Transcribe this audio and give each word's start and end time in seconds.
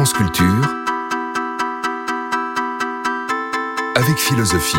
France 0.00 0.14
Culture 0.14 0.66
avec 3.96 4.16
philosophie. 4.16 4.78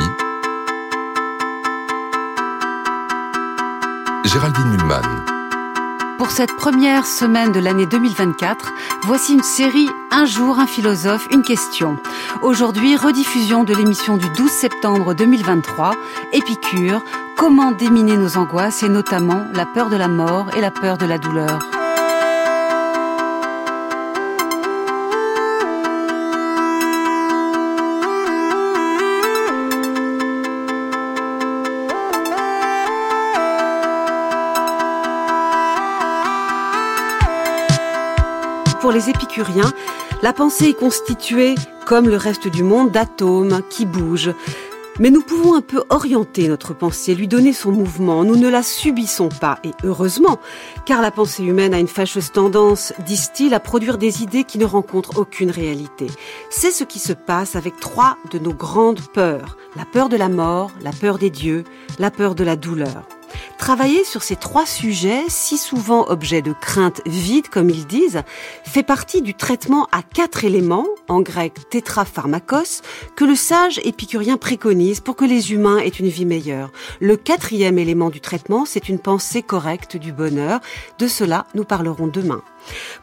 Géraldine 4.25 4.71
Mulman. 4.71 5.03
Pour 6.17 6.31
cette 6.31 6.55
première 6.55 7.05
semaine 7.05 7.51
de 7.51 7.59
l'année 7.59 7.85
2024, 7.85 8.73
voici 9.03 9.33
une 9.33 9.43
série 9.43 9.89
Un 10.09 10.25
jour, 10.25 10.57
un 10.57 10.65
philosophe, 10.65 11.27
une 11.29 11.43
question. 11.43 11.99
Aujourd'hui, 12.41 12.95
rediffusion 12.95 13.63
de 13.63 13.75
l'émission 13.75 14.17
du 14.17 14.27
12 14.27 14.49
septembre 14.49 15.13
2023, 15.13 15.93
Épicure, 16.33 17.03
comment 17.37 17.71
déminer 17.71 18.17
nos 18.17 18.37
angoisses 18.37 18.81
et 18.81 18.89
notamment 18.89 19.45
la 19.53 19.67
peur 19.67 19.91
de 19.91 19.97
la 19.97 20.07
mort 20.07 20.49
et 20.57 20.61
la 20.61 20.71
peur 20.71 20.97
de 20.97 21.05
la 21.05 21.19
douleur. 21.19 21.70
La 40.21 40.33
pensée 40.33 40.69
est 40.69 40.73
constituée, 40.73 41.55
comme 41.85 42.09
le 42.09 42.17
reste 42.17 42.47
du 42.47 42.63
monde, 42.63 42.91
d'atomes 42.91 43.61
qui 43.69 43.85
bougent. 43.85 44.33
Mais 44.99 45.09
nous 45.09 45.21
pouvons 45.21 45.55
un 45.55 45.61
peu 45.61 45.83
orienter 45.89 46.49
notre 46.49 46.73
pensée, 46.73 47.15
lui 47.15 47.29
donner 47.29 47.53
son 47.53 47.71
mouvement. 47.71 48.25
Nous 48.25 48.35
ne 48.35 48.49
la 48.49 48.61
subissons 48.61 49.29
pas, 49.29 49.57
et 49.63 49.71
heureusement, 49.85 50.39
car 50.85 51.01
la 51.01 51.11
pensée 51.11 51.43
humaine 51.43 51.73
a 51.73 51.79
une 51.79 51.87
fâcheuse 51.87 52.31
tendance, 52.31 52.93
disent-ils, 53.05 53.53
à 53.53 53.61
produire 53.61 53.97
des 53.97 54.21
idées 54.21 54.43
qui 54.43 54.57
ne 54.57 54.65
rencontrent 54.65 55.17
aucune 55.17 55.49
réalité. 55.49 56.07
C'est 56.49 56.71
ce 56.71 56.83
qui 56.83 56.99
se 56.99 57.13
passe 57.13 57.55
avec 57.55 57.79
trois 57.79 58.17
de 58.31 58.39
nos 58.39 58.53
grandes 58.53 59.01
peurs. 59.13 59.57
La 59.77 59.85
peur 59.85 60.09
de 60.09 60.17
la 60.17 60.29
mort, 60.29 60.71
la 60.81 60.91
peur 60.91 61.17
des 61.17 61.29
dieux, 61.29 61.63
la 61.99 62.11
peur 62.11 62.35
de 62.35 62.43
la 62.43 62.57
douleur. 62.57 63.07
Travailler 63.61 64.03
sur 64.03 64.23
ces 64.23 64.35
trois 64.35 64.65
sujets, 64.65 65.25
si 65.27 65.55
souvent 65.55 66.09
objets 66.09 66.41
de 66.41 66.51
crainte 66.51 66.99
vide, 67.05 67.47
comme 67.47 67.69
ils 67.69 67.85
disent, 67.85 68.23
fait 68.63 68.81
partie 68.81 69.21
du 69.21 69.35
traitement 69.35 69.87
à 69.91 70.01
quatre 70.01 70.43
éléments, 70.43 70.87
en 71.07 71.21
grec 71.21 71.69
tétrapharmakos, 71.69 72.81
que 73.15 73.23
le 73.23 73.35
sage 73.35 73.79
épicurien 73.83 74.37
préconise 74.37 74.99
pour 74.99 75.15
que 75.15 75.25
les 75.25 75.53
humains 75.53 75.77
aient 75.77 75.89
une 75.89 76.07
vie 76.07 76.25
meilleure. 76.25 76.71
Le 76.99 77.15
quatrième 77.17 77.77
élément 77.77 78.09
du 78.09 78.19
traitement, 78.19 78.65
c'est 78.65 78.89
une 78.89 78.97
pensée 78.97 79.43
correcte 79.43 79.95
du 79.95 80.11
bonheur. 80.11 80.59
De 80.97 81.07
cela, 81.07 81.45
nous 81.53 81.63
parlerons 81.63 82.07
demain. 82.07 82.41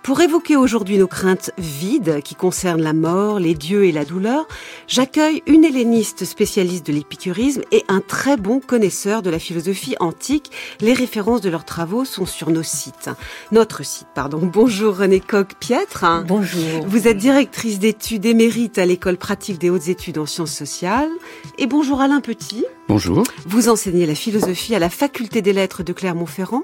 Pour 0.03 0.21
évoquer 0.21 0.57
aujourd'hui 0.57 0.99
nos 0.99 1.07
craintes 1.07 1.51
vides 1.59 2.23
qui 2.23 2.35
concernent 2.35 2.83
la 2.83 2.93
mort, 2.93 3.39
les 3.39 3.55
dieux 3.55 3.85
et 3.85 3.93
la 3.93 4.05
douleur, 4.05 4.47
j'accueille 4.87 5.43
une 5.47 5.65
helléniste 5.65 6.25
spécialiste 6.25 6.87
de 6.87 6.93
l'épicurisme 6.93 7.63
et 7.73 7.85
un 7.89 8.01
très 8.01 8.37
bon 8.37 8.61
connaisseur 8.61 9.23
de 9.23 9.31
la 9.31 9.39
philosophie 9.39 9.97
antique. 10.01 10.51
Les 10.81 10.95
références 10.95 11.41
de 11.41 11.51
leurs 11.51 11.65
travaux 11.65 12.05
sont 12.05 12.27
sur 12.27 12.51
nos 12.51 12.63
sites. 12.63 13.11
Notre 13.53 13.85
site, 13.85 14.09
pardon. 14.15 14.41
Bonjour 14.43 14.97
René 14.97 15.21
Coq-Pietre. 15.21 16.25
Bonjour. 16.27 16.87
Vous 16.87 17.09
êtes 17.09 17.19
directrice 17.19 17.79
d'études 17.79 18.27
émérite 18.27 18.79
à 18.79 18.87
l'école 18.87 19.17
pratique 19.17 19.59
des 19.59 19.71
hautes 19.71 19.89
études 19.89 20.19
en 20.19 20.27
sciences 20.27 20.55
sociales. 20.55 21.11
Et 21.59 21.67
bonjour 21.67 22.01
Alain 22.01 22.21
Petit. 22.21 22.65
Bonjour. 22.89 23.23
Vous 23.45 23.69
enseignez 23.69 24.07
la 24.07 24.15
philosophie 24.15 24.75
à 24.75 24.79
la 24.79 24.89
faculté 24.89 25.43
des 25.43 25.53
lettres 25.53 25.83
de 25.83 25.93
Clermont-Ferrand, 25.93 26.63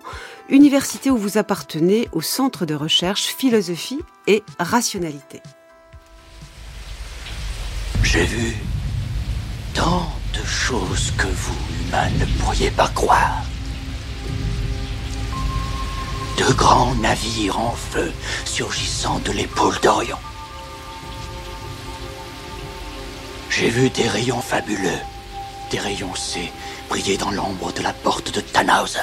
université 0.48 1.10
où 1.10 1.18
vous 1.18 1.36
appartenez 1.36 2.08
au 2.12 2.22
centre 2.22 2.64
de 2.64 2.74
recherche 2.74 3.26
philosophie 3.26 4.00
et 4.26 4.42
rationalité. 4.58 5.42
J'ai 8.02 8.24
vu 8.24 8.54
tant 9.74 10.10
de 10.32 10.42
choses 10.46 11.12
que 11.18 11.26
vous, 11.26 11.88
humains, 11.88 12.08
ne 12.18 12.24
pourriez 12.42 12.70
pas 12.70 12.88
croire. 12.88 13.44
De 16.38 16.52
grands 16.54 16.94
navires 16.94 17.60
en 17.60 17.72
feu 17.72 18.10
surgissant 18.46 19.18
de 19.26 19.32
l'épaule 19.32 19.78
d'Orion. 19.82 20.16
J'ai 23.50 23.68
vu 23.68 23.90
des 23.90 24.08
rayons 24.08 24.40
fabuleux, 24.40 25.00
des 25.74 25.80
rayons 25.80 26.14
C 26.14 26.52
briller 26.88 27.16
dans 27.16 27.32
l'ombre 27.32 27.72
de 27.72 27.82
la 27.82 27.92
porte 27.92 28.32
de 28.32 28.40
Tannhauser. 28.40 29.00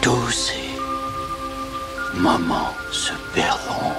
Tous 0.00 0.30
ces 0.30 0.68
moments 2.14 2.74
se 2.92 3.12
perdront 3.34 3.96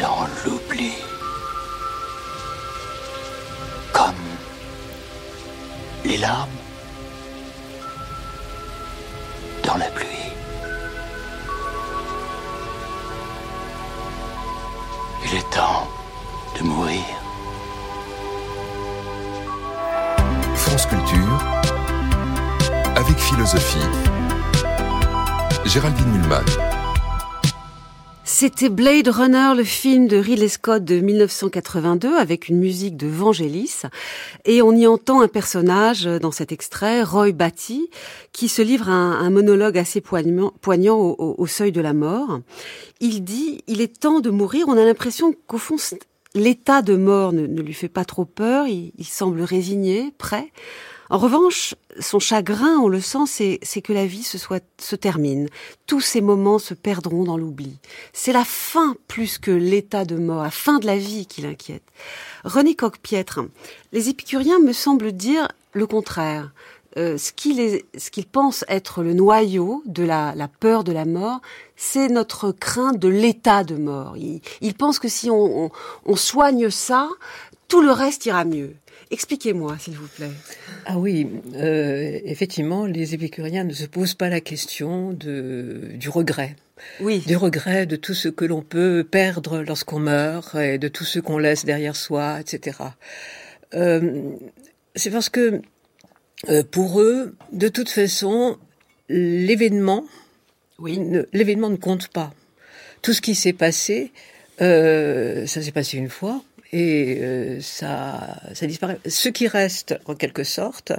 dans 0.00 0.26
l'oubli. 0.44 0.94
Comme 3.92 4.26
les 6.04 6.18
larmes 6.18 6.60
dans 9.62 9.76
la 9.76 9.90
pluie. 9.96 10.32
Il 15.24 15.36
est 15.36 15.50
temps 15.50 16.01
de 16.58 16.64
mourir. 16.64 17.04
France 20.54 20.86
Culture 20.86 21.38
avec 22.96 23.16
philosophie. 23.16 23.78
Géraldine 25.64 26.08
Mulman. 26.08 26.44
C'était 28.24 28.70
Blade 28.70 29.08
Runner, 29.08 29.52
le 29.56 29.64
film 29.64 30.08
de 30.08 30.16
Ridley 30.16 30.48
Scott 30.48 30.84
de 30.84 31.00
1982 31.00 32.16
avec 32.16 32.48
une 32.48 32.58
musique 32.58 32.96
de 32.96 33.06
Vangelis. 33.06 33.82
Et 34.44 34.62
on 34.62 34.72
y 34.72 34.86
entend 34.86 35.20
un 35.20 35.28
personnage 35.28 36.04
dans 36.04 36.32
cet 36.32 36.50
extrait, 36.50 37.02
Roy 37.02 37.32
Batty, 37.32 37.88
qui 38.32 38.48
se 38.48 38.62
livre 38.62 38.88
un, 38.88 39.12
un 39.12 39.30
monologue 39.30 39.78
assez 39.78 40.00
poignant, 40.00 40.52
poignant 40.60 40.96
au, 40.96 41.14
au, 41.18 41.34
au, 41.38 41.46
seuil 41.46 41.72
de 41.72 41.80
la 41.80 41.92
mort. 41.92 42.40
Il 43.00 43.22
dit, 43.22 43.62
il 43.68 43.80
est 43.80 44.00
temps 44.00 44.20
de 44.20 44.30
mourir. 44.30 44.66
On 44.68 44.76
a 44.76 44.84
l'impression 44.84 45.34
qu'au 45.46 45.58
fond, 45.58 45.76
l'état 46.34 46.82
de 46.82 46.96
mort 46.96 47.32
ne, 47.32 47.46
lui 47.46 47.74
fait 47.74 47.88
pas 47.88 48.04
trop 48.04 48.24
peur. 48.24 48.66
Il, 48.66 49.04
semble 49.04 49.42
résigné, 49.42 50.12
prêt. 50.18 50.52
En 51.10 51.18
revanche, 51.18 51.74
son 52.00 52.18
chagrin, 52.18 52.78
on 52.78 52.88
le 52.88 53.00
sent, 53.00 53.58
c'est 53.62 53.82
que 53.82 53.92
la 53.92 54.06
vie 54.06 54.22
se 54.22 54.96
termine. 54.96 55.48
Tous 55.86 56.00
ces 56.00 56.22
moments 56.22 56.58
se 56.58 56.72
perdront 56.72 57.24
dans 57.24 57.36
l'oubli. 57.36 57.76
C'est 58.14 58.32
la 58.32 58.44
fin 58.44 58.96
plus 59.08 59.38
que 59.38 59.50
l'état 59.50 60.06
de 60.06 60.16
mort, 60.16 60.42
la 60.42 60.50
fin 60.50 60.78
de 60.78 60.86
la 60.86 60.96
vie 60.96 61.26
qui 61.26 61.42
l'inquiète. 61.42 61.84
René 62.44 62.74
Coq-Piètre, 62.74 63.40
les 63.92 64.08
épicuriens 64.08 64.58
me 64.58 64.72
semblent 64.72 65.12
dire 65.12 65.48
le 65.72 65.86
contraire. 65.86 66.52
Euh, 66.98 67.16
ce 67.16 67.32
qu'ils 67.32 67.82
qu 68.12 68.22
pensent 68.22 68.64
être 68.68 69.02
le 69.02 69.14
noyau 69.14 69.82
de 69.86 70.02
la, 70.02 70.34
la 70.36 70.48
peur 70.48 70.84
de 70.84 70.92
la 70.92 71.04
mort, 71.04 71.40
c'est 71.76 72.08
notre 72.08 72.52
crainte 72.52 72.98
de 72.98 73.08
l'état 73.08 73.64
de 73.64 73.76
mort. 73.76 74.16
Ils, 74.16 74.40
ils, 74.60 74.74
pensent 74.74 74.98
que 74.98 75.08
si 75.08 75.30
on, 75.30 75.64
on, 75.64 75.70
on 76.04 76.16
soigne 76.16 76.68
ça, 76.70 77.08
tout 77.68 77.80
le 77.80 77.90
reste 77.90 78.26
ira 78.26 78.44
mieux. 78.44 78.74
Expliquez-moi, 79.10 79.76
s'il 79.78 79.94
vous 79.94 80.08
plaît. 80.08 80.30
Ah 80.86 80.98
oui, 80.98 81.28
euh, 81.54 82.18
effectivement, 82.24 82.86
les 82.86 83.14
épicuriens 83.14 83.64
ne 83.64 83.74
se 83.74 83.84
posent 83.84 84.14
pas 84.14 84.30
la 84.30 84.40
question 84.40 85.12
de, 85.12 85.90
du 85.94 86.08
regret. 86.08 86.56
Oui. 87.00 87.22
Du 87.26 87.36
regret 87.36 87.84
de 87.86 87.96
tout 87.96 88.14
ce 88.14 88.28
que 88.28 88.46
l'on 88.46 88.62
peut 88.62 89.06
perdre 89.08 89.62
lorsqu'on 89.62 89.98
meurt 89.98 90.54
et 90.54 90.78
de 90.78 90.88
tout 90.88 91.04
ce 91.04 91.18
qu'on 91.18 91.38
laisse 91.38 91.64
derrière 91.64 91.94
soi, 91.94 92.40
etc. 92.40 92.78
Euh, 93.74 94.22
C'est 94.94 95.10
parce 95.10 95.28
que 95.28 95.60
euh, 96.48 96.62
pour 96.62 97.00
eux, 97.00 97.36
de 97.52 97.68
toute 97.68 97.88
façon, 97.88 98.58
l'événement, 99.08 100.04
oui. 100.78 101.00
l'événement 101.32 101.70
ne 101.70 101.76
compte 101.76 102.08
pas. 102.08 102.32
Tout 103.02 103.12
ce 103.12 103.20
qui 103.20 103.34
s'est 103.34 103.52
passé, 103.52 104.12
euh, 104.60 105.46
ça 105.46 105.62
s'est 105.62 105.72
passé 105.72 105.98
une 105.98 106.08
fois, 106.08 106.42
et 106.72 107.18
euh, 107.20 107.60
ça, 107.60 108.40
ça 108.54 108.66
disparaît. 108.66 108.98
Ce 109.06 109.28
qui 109.28 109.46
reste, 109.46 109.98
en 110.06 110.14
quelque 110.14 110.44
sorte, 110.44 110.92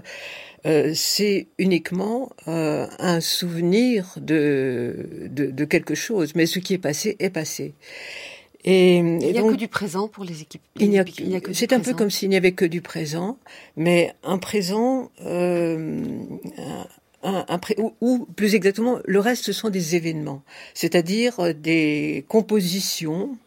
euh, 0.65 0.93
c'est 0.95 1.47
uniquement 1.57 2.31
euh, 2.47 2.87
un 2.99 3.19
souvenir 3.19 4.13
de, 4.17 5.27
de, 5.29 5.47
de, 5.47 5.65
quelque 5.65 5.95
chose, 5.95 6.35
mais 6.35 6.45
ce 6.45 6.59
qui 6.59 6.75
est 6.75 6.77
passé 6.77 7.17
est 7.19 7.31
passé. 7.31 7.73
Et, 8.65 8.97
il 8.97 9.17
n'y 9.17 9.37
a 9.37 9.41
donc, 9.41 9.51
que 9.51 9.57
du 9.57 9.67
présent 9.67 10.07
pour 10.07 10.23
les 10.23 10.41
équipes. 10.41 10.61
Il 10.79 10.89
n'y 10.89 10.97
a, 10.97 11.01
a, 11.01 11.39
que 11.41 11.53
c'est 11.53 11.73
un 11.73 11.79
peu 11.79 11.93
comme 11.93 12.09
s'il 12.09 12.29
n'y 12.29 12.37
avait 12.37 12.53
que 12.53 12.65
du 12.65 12.81
présent, 12.81 13.37
mais 13.75 14.13
un 14.23 14.37
présent, 14.37 15.11
euh, 15.25 16.01
un, 17.23 17.45
un, 17.47 17.59
ou, 17.77 17.93
ou, 17.99 18.25
plus 18.35 18.55
exactement, 18.55 18.99
le 19.03 19.19
reste 19.19 19.43
ce 19.43 19.53
sont 19.53 19.69
des 19.69 19.95
événements, 19.95 20.43
c'est-à-dire 20.73 21.53
des 21.53 22.25
compositions 22.29 23.37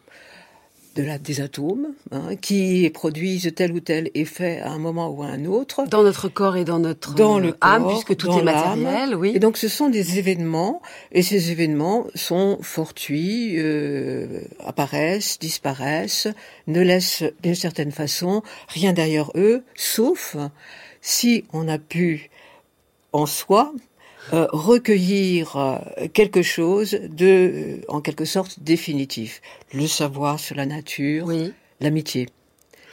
de 0.97 1.03
la, 1.03 1.19
des 1.19 1.41
atomes 1.41 1.89
hein, 2.11 2.37
qui 2.41 2.91
produisent 2.91 3.53
tel 3.55 3.73
ou 3.73 3.81
tel 3.81 4.11
effet 4.15 4.61
à 4.61 4.71
un 4.71 4.79
moment 4.79 5.11
ou 5.11 5.23
à 5.23 5.27
un 5.27 5.45
autre. 5.45 5.87
Dans 5.89 6.03
notre 6.03 6.29
corps 6.29 6.57
et 6.57 6.65
dans 6.65 6.79
notre 6.79 7.15
dans 7.15 7.39
le 7.39 7.55
âme, 7.61 7.83
corps, 7.83 7.93
puisque 7.93 8.17
tout 8.17 8.31
est 8.33 8.43
matériel, 8.43 9.15
oui. 9.15 9.33
Et 9.35 9.39
donc 9.39 9.59
ce 9.59 9.69
sont 9.69 9.89
des 9.89 10.19
événements, 10.19 10.81
et 11.13 11.23
ces 11.23 11.51
événements 11.51 12.07
sont 12.15 12.59
fortuits, 12.63 13.55
euh, 13.59 14.41
apparaissent, 14.65 15.39
disparaissent, 15.39 16.29
ne 16.67 16.81
laissent 16.81 17.25
d'une 17.43 17.55
certaine 17.55 17.93
façon 17.93 18.43
rien 18.69 18.93
derrière 18.93 19.31
eux, 19.37 19.63
sauf 19.75 20.37
si 21.03 21.45
on 21.53 21.69
a 21.69 21.79
pu 21.79 22.31
en 23.13 23.27
soi 23.27 23.73
euh, 24.33 24.47
recueillir 24.53 25.57
euh, 25.57 26.09
quelque 26.13 26.43
chose 26.43 26.93
de, 27.09 27.27
euh, 27.27 27.77
en 27.89 28.01
quelque 28.01 28.25
sorte, 28.25 28.61
définitif. 28.61 29.41
Le 29.73 29.87
savoir 29.87 30.39
sur 30.41 30.57
la 30.57 30.67
nature, 30.67 31.27
Oui. 31.27 31.53
l'amitié. 31.81 32.29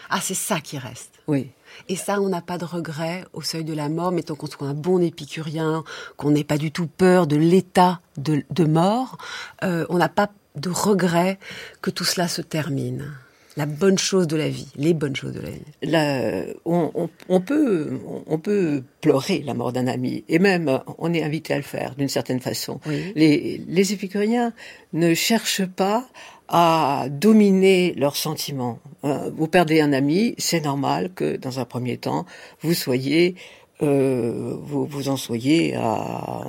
Ah, 0.10 0.20
c'est 0.22 0.34
ça 0.36 0.60
qui 0.60 0.78
reste. 0.78 1.12
Oui. 1.28 1.50
Et 1.90 1.96
ça, 1.96 2.22
on 2.22 2.30
n'a 2.30 2.42
pas 2.42 2.58
de 2.58 2.66
regret 2.66 3.26
au 3.34 3.42
seuil 3.42 3.64
de 3.64 3.74
la 3.74 3.90
mort, 3.90 4.12
mettons 4.12 4.36
qu'on 4.36 4.46
soit 4.48 4.68
un 4.68 4.74
bon 4.76 5.00
épicurien, 5.02 5.84
qu'on 6.18 6.32
n'ait 6.32 6.44
pas 6.44 6.58
du 6.60 6.72
tout 6.72 6.86
peur 6.88 7.26
de 7.26 7.36
l'état 7.36 8.02
de, 8.18 8.44
de 8.52 8.64
mort, 8.66 9.18
euh, 9.64 9.86
on 9.90 9.98
n'a 9.98 10.10
pas 10.10 10.30
de 10.56 10.70
regret 10.70 11.40
que 11.82 11.90
tout 11.90 12.04
cela 12.04 12.28
se 12.28 12.44
termine. 12.44 13.12
La 13.56 13.68
bonne 13.68 14.00
chose 14.00 14.26
de 14.28 14.36
la 14.36 14.50
vie, 14.50 14.68
les 14.76 14.96
bonnes 14.96 15.16
choses 15.16 15.34
de 15.34 15.40
la 15.42 15.50
vie. 15.52 15.62
La- 15.84 16.44
on, 16.66 16.90
on- 16.96 17.10
on 17.30 17.40
peut, 17.40 18.00
on 18.26 18.40
peut 18.40 18.82
pleurer 19.00 19.44
la 19.46 19.54
mort 19.54 19.72
d'un 19.72 19.86
ami, 19.86 20.24
et 20.28 20.40
même 20.40 20.80
on 20.98 21.14
est 21.14 21.22
invité 21.22 21.54
à 21.54 21.58
le 21.58 21.64
faire 21.64 21.94
d'une 21.96 22.10
certaine 22.10 22.40
façon. 22.40 22.80
Oui. 22.88 23.12
Les, 23.16 23.62
les 23.68 23.94
épicuriens 23.94 24.54
ne 24.94 25.14
cherchent 25.14 25.66
pas 25.68 26.08
à 26.48 27.06
dominer 27.12 27.94
leurs 27.96 28.16
sentiments. 28.16 28.80
Euh, 29.04 29.30
vous 29.36 29.48
perdez 29.48 29.82
un 29.82 29.94
ami, 29.94 30.34
c'est 30.40 30.62
normal 30.62 31.12
que 31.14 31.36
dans 31.38 31.60
un 31.60 31.66
premier 31.66 31.98
temps 31.98 32.26
vous 32.62 32.74
soyez, 32.74 33.36
euh, 33.84 34.56
vous, 34.62 34.86
vous 34.86 35.10
en 35.10 35.18
soyez 35.18 35.76
à, 35.76 36.48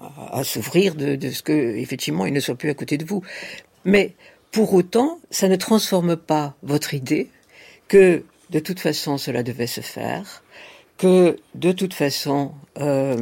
à, 0.00 0.38
à 0.38 0.44
souffrir 0.44 0.96
de, 0.96 1.14
de 1.16 1.30
ce 1.30 1.42
que 1.42 1.76
effectivement 1.76 2.26
il 2.26 2.32
ne 2.32 2.40
soit 2.40 2.56
plus 2.56 2.70
à 2.70 2.74
côté 2.74 2.98
de 2.98 3.04
vous. 3.04 3.22
Mais 3.84 4.14
pour 4.56 4.72
autant, 4.72 5.18
ça 5.30 5.48
ne 5.48 5.56
transforme 5.56 6.16
pas 6.16 6.54
votre 6.62 6.94
idée 6.94 7.28
que 7.88 8.22
de 8.48 8.58
toute 8.58 8.80
façon 8.80 9.18
cela 9.18 9.42
devait 9.42 9.66
se 9.66 9.82
faire, 9.82 10.42
que 10.96 11.36
de 11.54 11.72
toute 11.72 11.92
façon 11.92 12.52
euh, 12.80 13.16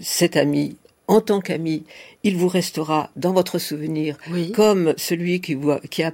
cet 0.00 0.34
ami, 0.34 0.78
en 1.08 1.20
tant 1.20 1.40
qu'ami, 1.42 1.84
il 2.24 2.36
vous 2.38 2.48
restera 2.48 3.10
dans 3.16 3.34
votre 3.34 3.58
souvenir 3.58 4.16
Oui. 4.30 4.50
comme 4.52 4.94
celui 4.96 5.42
qui, 5.42 5.52
vous 5.54 5.72
a- 5.72 5.80
qui 5.80 6.02
a 6.02 6.12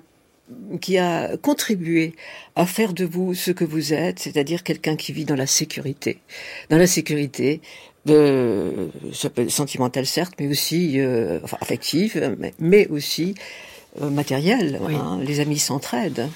qui 0.81 0.99
a 0.99 1.37
contribué 1.37 2.15
à 2.56 2.67
faire 2.67 2.93
de 2.94 3.05
vous 3.05 3.33
ce 3.33 3.53
que 3.53 3.65
vous 3.65 3.94
êtes, 3.94 4.19
c'est-à-dire 4.19 4.65
quelqu'un 4.65 4.97
qui 4.97 5.12
vit 5.12 5.25
dans 5.25 5.37
la 5.37 5.47
sécurité, 5.47 6.19
dans 6.69 6.79
la 6.79 6.89
sécurité 6.89 7.61
de 8.06 8.91
ça 9.15 9.31
peut 9.31 9.43
être 9.43 9.50
sentimentale 9.50 10.05
certes, 10.05 10.35
mais 10.41 10.49
aussi 10.49 10.99
euh, 11.00 11.39
enfin, 11.44 11.59
affective, 11.61 12.12
mais, 12.39 12.53
mais 12.59 12.87
aussi 12.89 13.35
euh, 14.00 14.11
matérielle. 14.11 14.81
Oui. 14.83 14.94
hein. 14.94 15.19
Les 15.23 15.41
amis 15.41 15.59
s'entraident. 15.59 16.29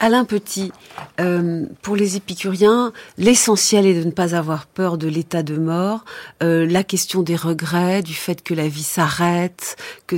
Alain 0.00 0.24
Petit, 0.24 0.72
euh, 1.20 1.66
pour 1.82 1.96
les 1.96 2.16
épicuriens, 2.16 2.92
l'essentiel 3.18 3.86
est 3.86 4.00
de 4.00 4.04
ne 4.04 4.10
pas 4.10 4.34
avoir 4.34 4.66
peur 4.66 4.98
de 4.98 5.08
l'état 5.08 5.42
de 5.42 5.56
mort, 5.56 6.04
euh, 6.42 6.66
la 6.66 6.84
question 6.84 7.22
des 7.22 7.36
regrets, 7.36 8.02
du 8.02 8.14
fait 8.14 8.42
que 8.42 8.54
la 8.54 8.68
vie 8.68 8.82
s'arrête, 8.82 9.76
que 10.06 10.16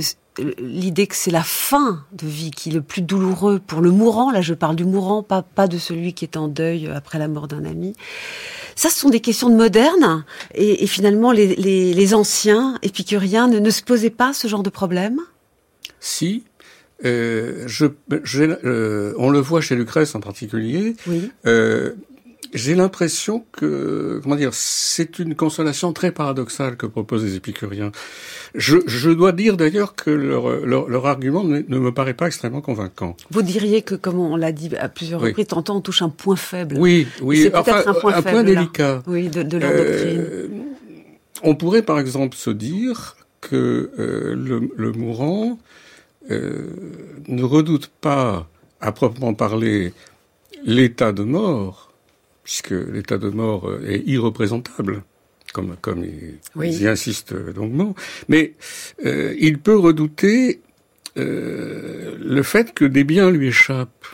l'idée 0.57 1.05
que 1.07 1.17
c'est 1.17 1.31
la 1.31 1.43
fin 1.43 2.05
de 2.13 2.25
vie 2.25 2.51
qui 2.51 2.69
est 2.69 2.73
le 2.73 2.81
plus 2.81 3.01
douloureux 3.01 3.59
pour 3.59 3.81
le 3.81 3.91
mourant, 3.91 4.31
là 4.31 4.41
je 4.41 4.53
parle 4.53 4.77
du 4.77 4.85
mourant, 4.85 5.21
pas, 5.21 5.41
pas 5.41 5.67
de 5.67 5.77
celui 5.77 6.13
qui 6.13 6.23
est 6.23 6.37
en 6.37 6.47
deuil 6.47 6.87
après 6.87 7.19
la 7.19 7.27
mort 7.27 7.49
d'un 7.49 7.65
ami. 7.65 7.93
Ça, 8.75 8.89
ce 8.89 8.97
sont 8.97 9.09
des 9.09 9.19
questions 9.19 9.49
de 9.49 9.55
modernes, 9.55 10.23
et, 10.55 10.83
et 10.83 10.87
finalement 10.87 11.33
les, 11.33 11.55
les, 11.57 11.93
les 11.93 12.13
anciens 12.13 12.77
épicuriens 12.83 13.49
ne, 13.49 13.59
ne 13.59 13.69
se 13.69 13.83
posaient 13.83 14.09
pas 14.09 14.31
ce 14.31 14.47
genre 14.47 14.63
de 14.63 14.69
problème? 14.69 15.19
Si, 15.99 16.43
euh, 17.05 17.63
je, 17.67 17.85
euh, 18.65 19.13
on 19.17 19.29
le 19.29 19.39
voit 19.39 19.61
chez 19.61 19.75
Lucrèce 19.75 20.15
en 20.15 20.19
particulier, 20.19 20.95
Oui. 21.07 21.31
euh, 21.45 21.93
j'ai 22.51 22.73
l'impression 22.73 23.45
que, 23.51 24.19
comment 24.23 24.35
dire, 24.35 24.49
c'est 24.53 25.19
une 25.19 25.35
consolation 25.35 25.93
très 25.93 26.11
paradoxale 26.11 26.77
que 26.77 26.87
proposent 26.87 27.23
les 27.23 27.35
épicuriens. 27.35 27.91
Je, 28.55 28.77
je 28.87 29.11
dois 29.11 29.33
dire 29.33 29.55
d'ailleurs 29.55 29.93
que 29.93 30.09
leur, 30.09 30.65
leur, 30.65 30.89
leur 30.89 31.05
argument 31.05 31.43
ne, 31.43 31.59
ne 31.67 31.77
me 31.77 31.91
paraît 31.93 32.15
pas 32.15 32.25
extrêmement 32.25 32.61
convaincant. 32.61 33.15
Vous 33.29 33.43
diriez 33.43 33.83
que, 33.83 33.93
comme 33.93 34.17
on 34.19 34.35
l'a 34.35 34.51
dit 34.51 34.75
à 34.77 34.89
plusieurs 34.89 35.21
Oui. 35.21 35.27
reprises, 35.27 35.45
tantôt 35.47 35.73
on 35.73 35.81
touche 35.81 36.01
un 36.01 36.09
point 36.09 36.35
faible. 36.35 36.77
Oui, 36.79 37.05
oui, 37.21 37.43
C'est 37.43 37.51
peut-être 37.51 37.69
enfin, 37.69 37.91
un 37.91 37.93
point 37.93 38.13
faible, 38.21 38.37
là. 38.37 38.43
délicat. 38.43 39.03
Oui, 39.05 39.29
de, 39.29 39.43
de 39.43 39.57
leur 39.59 39.71
doctrine. 39.71 40.17
Euh, 40.19 40.47
on 41.43 41.53
pourrait 41.53 41.83
par 41.83 41.99
exemple 41.99 42.35
se 42.35 42.49
dire 42.49 43.15
que 43.41 43.91
euh, 43.99 44.33
le, 44.35 44.69
le 44.75 44.91
mourant 44.91 45.59
ne 46.29 47.43
redoute 47.43 47.87
pas, 48.01 48.47
à 48.81 48.91
proprement 48.91 49.33
parler, 49.33 49.93
l'état 50.63 51.11
de 51.11 51.23
mort, 51.23 51.91
puisque 52.43 52.71
l'état 52.71 53.17
de 53.17 53.29
mort 53.29 53.67
euh, 53.69 53.81
est 53.87 54.03
irreprésentable, 54.05 55.03
comme, 55.53 55.75
comme 55.81 56.05
Oui. 56.55 56.69
ils 56.73 56.81
y 56.83 56.87
insistent 56.87 57.33
longuement, 57.55 57.95
mais 58.27 58.53
euh, 59.05 59.33
il 59.39 59.57
peut 59.59 59.77
redouter 59.77 60.61
euh, 61.17 62.15
le 62.19 62.43
fait 62.43 62.73
que 62.73 62.85
des 62.85 63.03
biens 63.03 63.31
lui 63.31 63.47
échappent, 63.47 64.05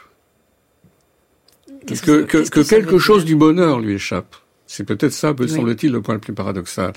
que, 1.88 2.24
que- 2.24 2.62
quelque 2.64 2.98
chose 2.98 3.26
du 3.26 3.36
bonheur 3.36 3.80
lui 3.80 3.94
échappe. 3.94 4.36
C'est 4.68 4.84
peut-être 4.84 5.14
ça, 5.14 5.34
me 5.34 5.42
Oui. 5.44 5.50
semble-t-il, 5.50 5.92
le 5.92 6.02
point 6.02 6.16
le 6.16 6.20
plus 6.20 6.34
paradoxal. 6.34 6.94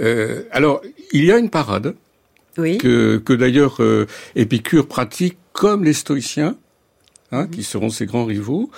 Euh, 0.00 0.42
alors, 0.50 0.82
il 1.12 1.24
y 1.24 1.30
a 1.30 1.38
une 1.38 1.50
parade 1.50 1.94
Oui. 2.58 2.78
que, 2.78 3.16
que 3.18 3.32
d'ailleurs 3.32 3.76
euh, 3.80 4.06
Épicure 4.36 4.86
pratique 4.86 5.36
comme 5.52 5.84
les 5.84 5.92
stoïciens, 5.94 6.56
Mhm. 7.32 7.38
hein, 7.40 7.48
qui 7.50 7.62
seront 7.64 7.88
ses 7.90 8.06
grands 8.06 8.26
rivaux. 8.26 8.70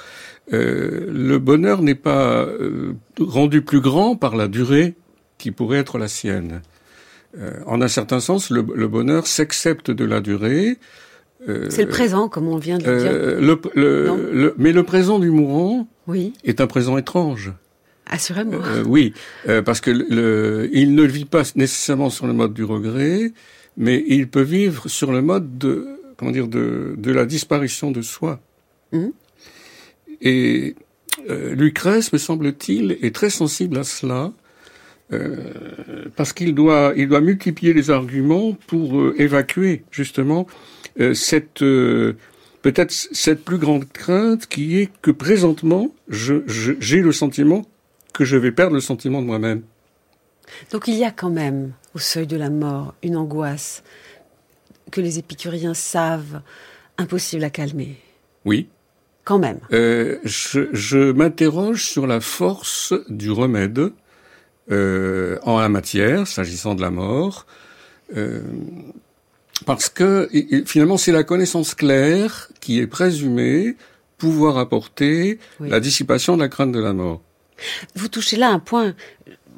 Euh, 0.52 1.10
le 1.12 1.38
bonheur 1.38 1.82
n'est 1.82 1.94
pas 1.96 2.42
euh, 2.44 2.92
rendu 3.18 3.60
plus 3.62 3.80
grand 3.80 4.14
par 4.16 4.36
la 4.36 4.48
durée 4.48 4.94
qui 5.38 5.50
pourrait 5.50 5.78
être 5.78 5.98
la 5.98 6.08
sienne. 6.08 6.62
Euh, 7.38 7.50
en 7.66 7.82
un 7.82 7.88
certain 7.88 8.20
sens, 8.20 8.50
le, 8.50 8.64
le 8.74 8.88
bonheur 8.88 9.26
s'accepte 9.26 9.90
de 9.90 10.04
la 10.04 10.20
durée. 10.20 10.78
euh, 11.48 11.66
C'est 11.68 11.82
le 11.82 11.88
présent, 11.88 12.28
comme 12.28 12.46
on 12.48 12.56
vient 12.56 12.78
de 12.78 12.88
le 12.90 12.98
dire. 12.98 13.10
euh, 13.12 13.40
le- 13.40 13.60
le- 13.74 14.30
le- 14.32 14.54
mais 14.56 14.72
le 14.72 14.84
présent 14.84 15.18
du 15.18 15.30
mourant 15.30 15.86
Oui, 16.06 16.32
est 16.44 16.60
un 16.62 16.66
présent 16.66 16.96
étrange. 16.96 17.52
assurément. 18.08 18.52
Euh, 18.64 18.84
oui, 18.86 19.12
euh, 19.48 19.60
parce 19.62 19.80
que 19.80 19.90
le, 19.90 20.06
le- 20.08 20.70
il 20.72 20.94
ne 20.94 21.02
vit 21.02 21.24
pas 21.26 21.42
nécessairement 21.56 22.08
sur 22.08 22.26
le 22.28 22.32
mode 22.32 22.54
du 22.54 22.64
regret, 22.64 23.32
mais 23.76 24.04
il 24.08 24.28
peut 24.28 24.42
vivre 24.42 24.88
sur 24.88 25.12
le 25.12 25.22
mode 25.22 25.58
de 25.58 25.86
comment 26.16 26.30
dire 26.30 26.48
de, 26.48 26.94
de 26.96 27.12
la 27.12 27.26
disparition 27.26 27.90
de 27.90 28.02
soi. 28.02 28.40
Mhm. 28.92 29.12
Et 30.22 30.74
euh, 31.28 31.54
Lucrèce, 31.54 32.12
me 32.12 32.18
semble-t-il, 32.18 32.98
est 33.02 33.14
très 33.14 33.30
sensible 33.30 33.78
à 33.78 33.84
cela. 33.84 34.32
euh, 35.12 36.06
parce 36.16 36.32
qu'il 36.32 36.52
doit, 36.54 36.92
il 36.96 37.08
doit 37.08 37.20
multiplier 37.20 37.72
les 37.72 37.90
arguments 37.90 38.54
pour 38.66 38.98
euh, 39.00 39.14
évacuer 39.18 39.84
justement 39.92 40.46
euh, 40.98 41.14
cette 41.14 41.62
euh, 41.62 42.14
peut-être 42.62 42.90
cette 42.90 43.44
plus 43.44 43.58
grande 43.58 43.84
crainte 43.92 44.46
qui 44.48 44.78
est 44.78 44.90
que 45.02 45.12
présentement 45.12 45.94
je- 46.08 46.42
je- 46.46 46.72
j'ai 46.80 47.02
le 47.02 47.12
sentiment 47.12 47.64
que 48.14 48.24
je 48.24 48.36
vais 48.36 48.50
perdre 48.50 48.74
le 48.74 48.80
sentiment 48.80 49.20
de 49.22 49.26
moi-même. 49.26 49.62
Donc 50.72 50.88
il 50.88 50.94
y 50.94 51.04
a 51.04 51.12
quand 51.12 51.30
même, 51.30 51.72
au 51.96 51.98
seuil 51.98 52.26
de 52.26 52.36
la 52.36 52.50
mort, 52.50 52.92
une 53.02 53.16
angoisse 53.16 53.82
que 54.92 55.00
les 55.00 55.18
épicuriens 55.18 55.72
savent 55.72 56.42
impossible 56.98 57.42
à 57.42 57.48
calmer. 57.48 57.96
Oui. 58.44 58.68
Quand 59.24 59.38
même. 59.38 59.60
Euh, 59.72 60.18
je 60.24 60.68
je 60.72 61.10
m'interroge 61.12 61.86
sur 61.86 62.06
la 62.06 62.20
force 62.20 62.92
du 63.08 63.30
remède 63.30 63.92
euh, 64.70 65.38
en 65.42 65.58
la 65.58 65.70
matière, 65.70 66.26
s'agissant 66.26 66.74
de 66.74 66.82
la 66.82 66.90
mort, 66.90 67.46
euh, 68.14 68.42
parce 69.64 69.88
que 69.88 70.28
finalement 70.66 70.98
c'est 70.98 71.12
la 71.12 71.24
connaissance 71.24 71.74
claire 71.74 72.48
qui 72.60 72.78
est 72.78 72.86
présumée 72.86 73.74
pouvoir 74.18 74.58
apporter 74.58 75.38
Oui. 75.60 75.70
la 75.70 75.80
dissipation 75.80 76.36
de 76.36 76.42
la 76.42 76.48
crainte 76.48 76.72
de 76.72 76.78
la 76.80 76.92
mort. 76.92 77.22
Vous 77.94 78.08
touchez 78.08 78.36
là 78.36 78.50
un 78.50 78.58
point, 78.58 78.94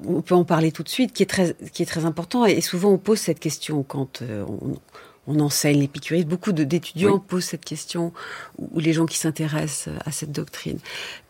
on 0.06 0.22
peut 0.22 0.34
en 0.34 0.44
parler 0.44 0.72
tout 0.72 0.82
de 0.82 0.88
suite, 0.88 1.12
qui 1.12 1.22
est 1.22 1.26
très, 1.26 1.54
qui 1.72 1.82
est 1.82 1.86
très 1.86 2.04
important. 2.04 2.46
Et 2.46 2.60
souvent, 2.60 2.90
on 2.90 2.98
pose 2.98 3.18
cette 3.18 3.40
question 3.40 3.82
quand 3.82 4.22
euh, 4.22 4.44
on, 4.46 4.76
on 5.28 5.40
enseigne 5.40 5.80
l'épicurisme. 5.80 6.28
Beaucoup 6.28 6.52
d'étudiants 6.52 7.14
Oui. 7.14 7.20
posent 7.26 7.44
cette 7.44 7.64
question, 7.64 8.12
ou 8.58 8.68
ou 8.74 8.80
les 8.80 8.92
gens 8.92 9.06
qui 9.06 9.18
s'intéressent 9.18 9.94
à 10.04 10.10
cette 10.10 10.32
doctrine. 10.32 10.78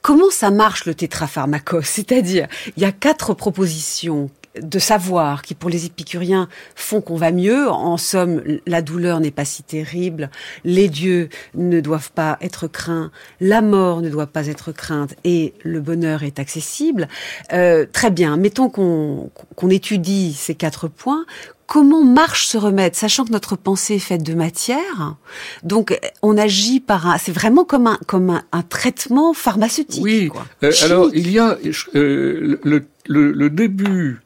Comment 0.03 0.31
ça 0.31 0.51
marche 0.51 0.85
le 0.87 0.95
tétrapharmacos 0.95 1.83
C'est-à-dire, 1.85 2.47
il 2.77 2.83
y 2.83 2.87
a 2.87 2.93
quatre 2.93 3.35
propositions 3.35 4.31
de 4.63 4.79
savoir 4.79 5.43
qui 5.43 5.55
pour 5.55 5.71
les 5.71 5.87
épicuriens 5.87 6.49
font 6.75 7.01
qu'on 7.01 7.17
va 7.17 7.33
mieux. 7.33 7.69
En 7.69 7.97
somme, 7.97 8.43
la 8.67 8.83
douleur 8.83 9.21
n'est 9.21 9.31
pas 9.31 9.45
si 9.45 9.63
terrible, 9.63 10.31
les 10.65 10.89
dieux 10.89 11.29
ne 11.55 11.81
doivent 11.81 12.13
pas 12.13 12.39
être 12.41 12.67
craints, 12.67 13.11
la 13.41 13.63
mort 13.63 14.01
ne 14.01 14.09
doit 14.09 14.27
pas 14.27 14.47
être 14.47 14.73
crainte 14.73 15.15
et 15.25 15.55
le 15.63 15.81
bonheur 15.81 16.23
est 16.23 16.39
accessible. 16.39 17.09
Euh, 17.53 17.87
très 17.91 18.11
bien, 18.11 18.37
mettons 18.37 18.69
qu'on 18.69 19.31
qu'on 19.57 19.71
étudie 19.71 20.33
ces 20.33 20.55
quatre 20.55 20.89
points. 20.89 21.25
Comment 21.67 22.03
marche 22.03 22.47
ce 22.47 22.57
remède, 22.57 22.95
sachant 22.95 23.27
que 23.27 23.31
notre 23.31 23.55
pensée 23.55 23.97
est 23.97 23.99
faite 23.99 24.23
de 24.23 24.33
matière? 24.33 25.17
Donc, 25.65 25.99
on 26.23 26.39
agit 26.39 26.81
par 26.81 27.07
un. 27.07 27.19
C'est 27.19 27.31
vraiment 27.31 27.67
comme 27.67 27.87
un 27.87 27.99
comme 28.07 28.41
un, 28.53 28.63
traitement 28.63 29.35
pharmaceutique. 29.35 30.03
Oui. 30.03 30.31
Euh, 30.63 30.73
alors, 30.83 31.11
il 31.13 31.31
y 31.31 31.39
a 31.39 31.59
euh, 31.95 32.59
le, 32.65 32.87
le, 33.07 33.33
le, 33.33 33.51
début 33.51 34.23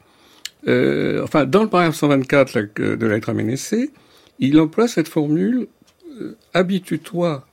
euh, 0.67 1.23
enfin, 1.23 1.45
dans 1.45 1.63
le 1.63 1.69
paragraphe 1.69 1.95
124 1.95 2.59
de 2.75 3.05
la 3.05 3.15
lettre 3.15 3.29
à 3.29 3.33
Ménécée, 3.33 3.91
il 4.39 4.59
emploie 4.59 4.87
cette 4.87 5.07
formule 5.07 5.67
euh, 6.21 6.37
habitue-toi 6.53 7.45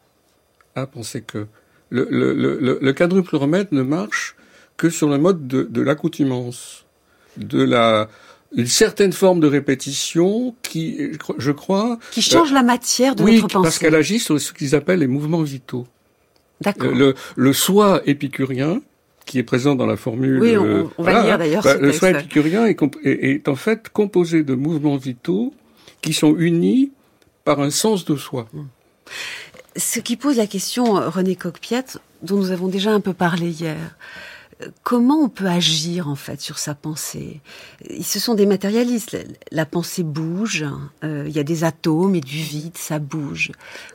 à 0.74 0.86
penser 0.86 1.22
que 1.22 1.46
le, 1.88 2.06
le, 2.10 2.34
le, 2.34 2.78
le, 2.80 2.92
quadruple 2.92 3.34
remède 3.36 3.68
ne 3.72 3.82
marche 3.82 4.36
que 4.76 4.90
sur 4.90 5.08
le 5.08 5.18
mode 5.18 5.48
de, 5.48 5.64
de 5.64 5.82
l'accoutumance, 5.82 6.84
de 7.36 7.62
la 7.62 8.08
une 8.56 8.66
certaine 8.66 9.12
forme 9.12 9.38
de 9.38 9.46
répétition 9.46 10.56
qui, 10.62 11.12
je 11.38 11.52
crois, 11.52 11.98
qui 12.10 12.20
change 12.22 12.52
la 12.52 12.64
matière 12.64 13.14
de 13.14 13.22
oui, 13.22 13.36
notre 13.36 13.48
pensée. 13.48 13.62
parce 13.62 13.78
qu'elle 13.78 13.94
agit 13.94 14.18
sur 14.18 14.40
ce 14.40 14.52
qu'ils 14.52 14.74
appellent 14.74 14.98
les 14.98 15.06
mouvements 15.06 15.42
vitaux. 15.42 15.86
D'accord. 16.60 16.92
Le, 16.92 17.14
le 17.36 17.52
soi 17.52 18.02
épicurien, 18.06 18.82
qui 19.30 19.38
est 19.38 19.44
présent 19.44 19.76
dans 19.76 19.86
la 19.86 19.96
formule. 19.96 20.40
Oui, 20.40 20.56
on, 20.56 21.02
va 21.04 21.22
lire 21.22 21.38
d'ailleurs. 21.38 21.62
Bah, 21.62 21.76
le 21.76 21.92
soin 21.92 22.08
épicurien 22.08 22.66
est, 22.66 22.76
est, 23.04 23.46
en 23.46 23.54
fait 23.54 23.88
composé 23.88 24.42
de 24.42 24.56
mouvements 24.56 24.96
vitaux 24.96 25.54
qui 26.02 26.12
sont 26.12 26.36
unis 26.36 26.90
par 27.44 27.60
un 27.60 27.70
sens 27.70 28.04
de 28.04 28.16
soi. 28.16 28.48
Hmm. 28.52 28.64
Ce 29.76 30.00
qui 30.00 30.16
pose 30.16 30.36
la 30.36 30.48
question, 30.48 30.98
euh, 30.98 31.08
René 31.08 31.36
Coquepiette, 31.36 31.98
dont 32.22 32.38
nous 32.38 32.50
avons 32.50 32.66
déjà 32.66 32.90
un 32.90 32.98
peu 32.98 33.12
parlé 33.12 33.50
hier. 33.50 33.76
Euh, 34.62 34.66
comment 34.82 35.20
on 35.20 35.28
peut 35.28 35.46
agir 35.46 36.08
en 36.08 36.16
fait 36.16 36.40
sur 36.40 36.58
sa 36.58 36.74
pensée? 36.74 37.40
Ce 38.02 38.18
sont 38.18 38.34
des 38.34 38.46
matérialistes. 38.46 39.16
La 39.52 39.64
pensée 39.64 40.02
bouge. 40.02 40.66
Euh, 41.04 41.22
il 41.28 41.32
y 41.32 41.38
a 41.38 41.44
des 41.44 41.62
atomes 41.62 42.16
et 42.16 42.20
du 42.20 42.38
vide, 42.38 42.76
ça 42.76 42.98
bouge. 42.98 43.52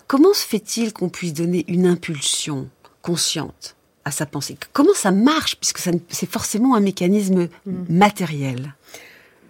Comment 0.08 0.34
se 0.34 0.48
fait-il 0.48 0.94
qu'on 0.94 1.10
puisse 1.10 1.34
donner 1.34 1.66
une 1.68 1.88
impulsion 1.88 2.70
consciente? 3.02 3.75
À 4.06 4.12
sa 4.12 4.26
pensée. 4.26 4.58
Comment 4.72 4.94
ça 4.94 5.12
marche, 5.12 5.58
puisque 5.58 5.80
c'est 5.80 6.30
forcément 6.30 6.76
un 6.76 6.80
mécanisme 6.80 7.50
mm. 7.66 7.72
matériel? 7.90 8.76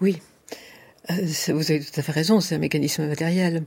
Oui, 0.02 0.20
euh, 1.12 1.14
vous 1.50 1.72
avez 1.72 1.82
tout 1.82 2.00
à 2.00 2.02
fait 2.02 2.12
raison, 2.12 2.40
c'est 2.40 2.56
un 2.56 2.60
mécanisme 2.60 3.08
matériel. 3.08 3.64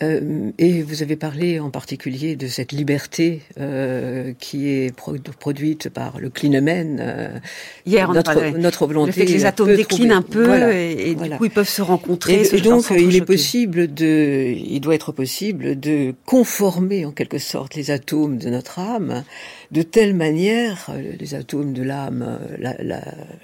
Euh, 0.00 0.52
et 0.58 0.82
vous 0.82 1.02
avez 1.02 1.16
parlé 1.16 1.58
en 1.58 1.70
particulier 1.70 2.36
de 2.36 2.46
cette 2.46 2.70
liberté 2.70 3.42
euh, 3.58 4.32
qui 4.38 4.68
est 4.68 4.94
produite 4.94 5.88
par 5.88 6.20
le 6.20 6.30
clinomène. 6.30 6.98
Euh, 7.00 7.38
Hier, 7.84 8.08
on 8.08 8.12
notre, 8.12 8.30
a 8.30 8.50
notre 8.52 8.86
volonté. 8.86 9.08
Le 9.08 9.12
fait 9.12 9.26
que 9.26 9.32
les 9.32 9.44
atomes 9.44 9.74
déclinent 9.74 10.12
un 10.12 10.22
peu 10.22 10.72
et, 10.72 11.16
du 11.16 11.30
coup 11.30 11.46
ils 11.46 11.50
peuvent 11.50 11.68
se 11.68 11.82
rencontrer. 11.82 12.42
Et, 12.52 12.60
donc 12.60 12.84
il 12.96 13.16
est 13.16 13.24
possible 13.24 13.92
de, 13.92 14.54
il 14.56 14.80
doit 14.80 14.94
être 14.94 15.10
possible 15.10 15.78
de 15.78 16.14
conformer 16.26 17.04
en 17.04 17.10
quelque 17.10 17.38
sorte 17.38 17.74
les 17.74 17.90
atomes 17.90 18.38
de 18.38 18.50
notre 18.50 18.78
âme 18.78 19.24
de 19.70 19.82
telle 19.82 20.14
manière, 20.14 20.86
euh, 20.90 21.12
les 21.18 21.34
atomes 21.34 21.72
de 21.72 21.82
l'âme, 21.82 22.38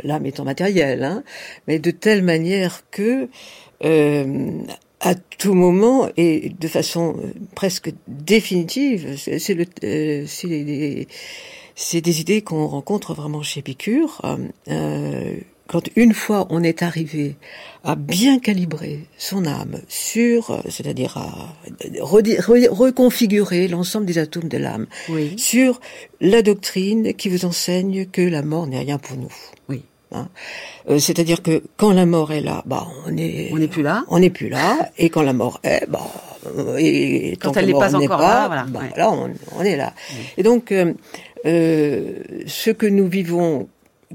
l'âme 0.03 0.27
étant 0.27 0.45
matérielle, 0.45 1.05
hein, 1.05 1.23
mais 1.69 1.79
de 1.79 1.91
telle 1.91 2.23
manière 2.23 2.83
que 2.91 3.29
euh, 3.85 4.51
à 5.05 5.15
tout 5.15 5.55
moment 5.55 6.09
et 6.17 6.51
de 6.59 6.69
façon 6.69 7.17
euh, 7.19 7.33
presque 7.55 7.93
définitive. 8.09 9.17
C'est 9.19 9.55
le, 9.55 9.67
euh, 9.85 10.25
c'est 10.27 10.49
des, 10.49 11.07
c'est 11.77 12.01
des 12.01 12.21
idées 12.21 12.41
qu'on 12.43 12.67
rencontre 12.67 13.15
vraiment 13.15 13.43
chez 13.43 13.61
Épicure. 13.61 14.23
Euh, 14.69 15.37
quand 15.67 15.89
une 15.97 16.13
fois 16.13 16.47
on 16.51 16.63
est 16.63 16.83
arrivé 16.83 17.37
à 17.85 17.97
bien 17.97 18.39
calibrer 18.39 19.01
son 19.17 19.47
âme 19.47 19.81
sur, 19.89 20.63
c'est-à-dire 20.69 21.17
à 21.17 21.55
reconfigurer 22.01 23.69
l'ensemble 23.69 24.05
des 24.05 24.19
atomes 24.19 24.49
de 24.49 24.59
l'âme, 24.59 24.87
sur 25.39 25.81
la 26.21 26.43
doctrine 26.43 27.15
qui 27.15 27.31
vous 27.31 27.47
enseigne 27.47 28.05
que 28.05 28.21
la 28.21 28.43
mort 28.43 28.67
n'est 28.67 28.81
rien 28.81 28.99
pour 28.99 29.17
nous. 29.17 29.33
Oui. 29.71 29.83
Hein. 30.15 30.29
Euh, 30.89 30.99
c'est-à-dire 30.99 31.43
que 31.43 31.63
quand 31.77 31.93
la 31.93 32.07
mort 32.07 32.33
est 32.33 32.41
là, 32.41 32.63
bah 32.67 32.87
on 33.07 33.17
est 33.17 33.51
on 33.53 33.59
n'est 33.59 33.69
plus 33.69 33.83
là, 33.83 34.05
on 34.09 34.19
n'est 34.19 34.31
plus 34.31 34.49
là, 34.49 34.91
et 34.99 35.11
quand 35.11 35.23
la 35.23 35.33
mort 35.33 35.61
est, 35.63 35.87
bah 35.89 36.07
et 36.79 37.37
quand 37.41 37.57
elle 37.57 37.67
n'est 37.67 37.73
pas 37.73 37.95
encore 37.95 38.21
là, 38.21 38.47
voilà, 38.47 38.67
bah, 38.69 38.83
là 38.97 39.11
on, 39.11 39.31
on, 39.57 39.63
est 39.63 39.77
là. 39.77 39.95
Et 40.37 40.43
donc 40.43 40.73
euh, 40.73 40.93
euh, 41.47 42.19
ce 42.47 42.71
que 42.71 42.87
nous 42.87 43.09
vivons, 43.09 43.69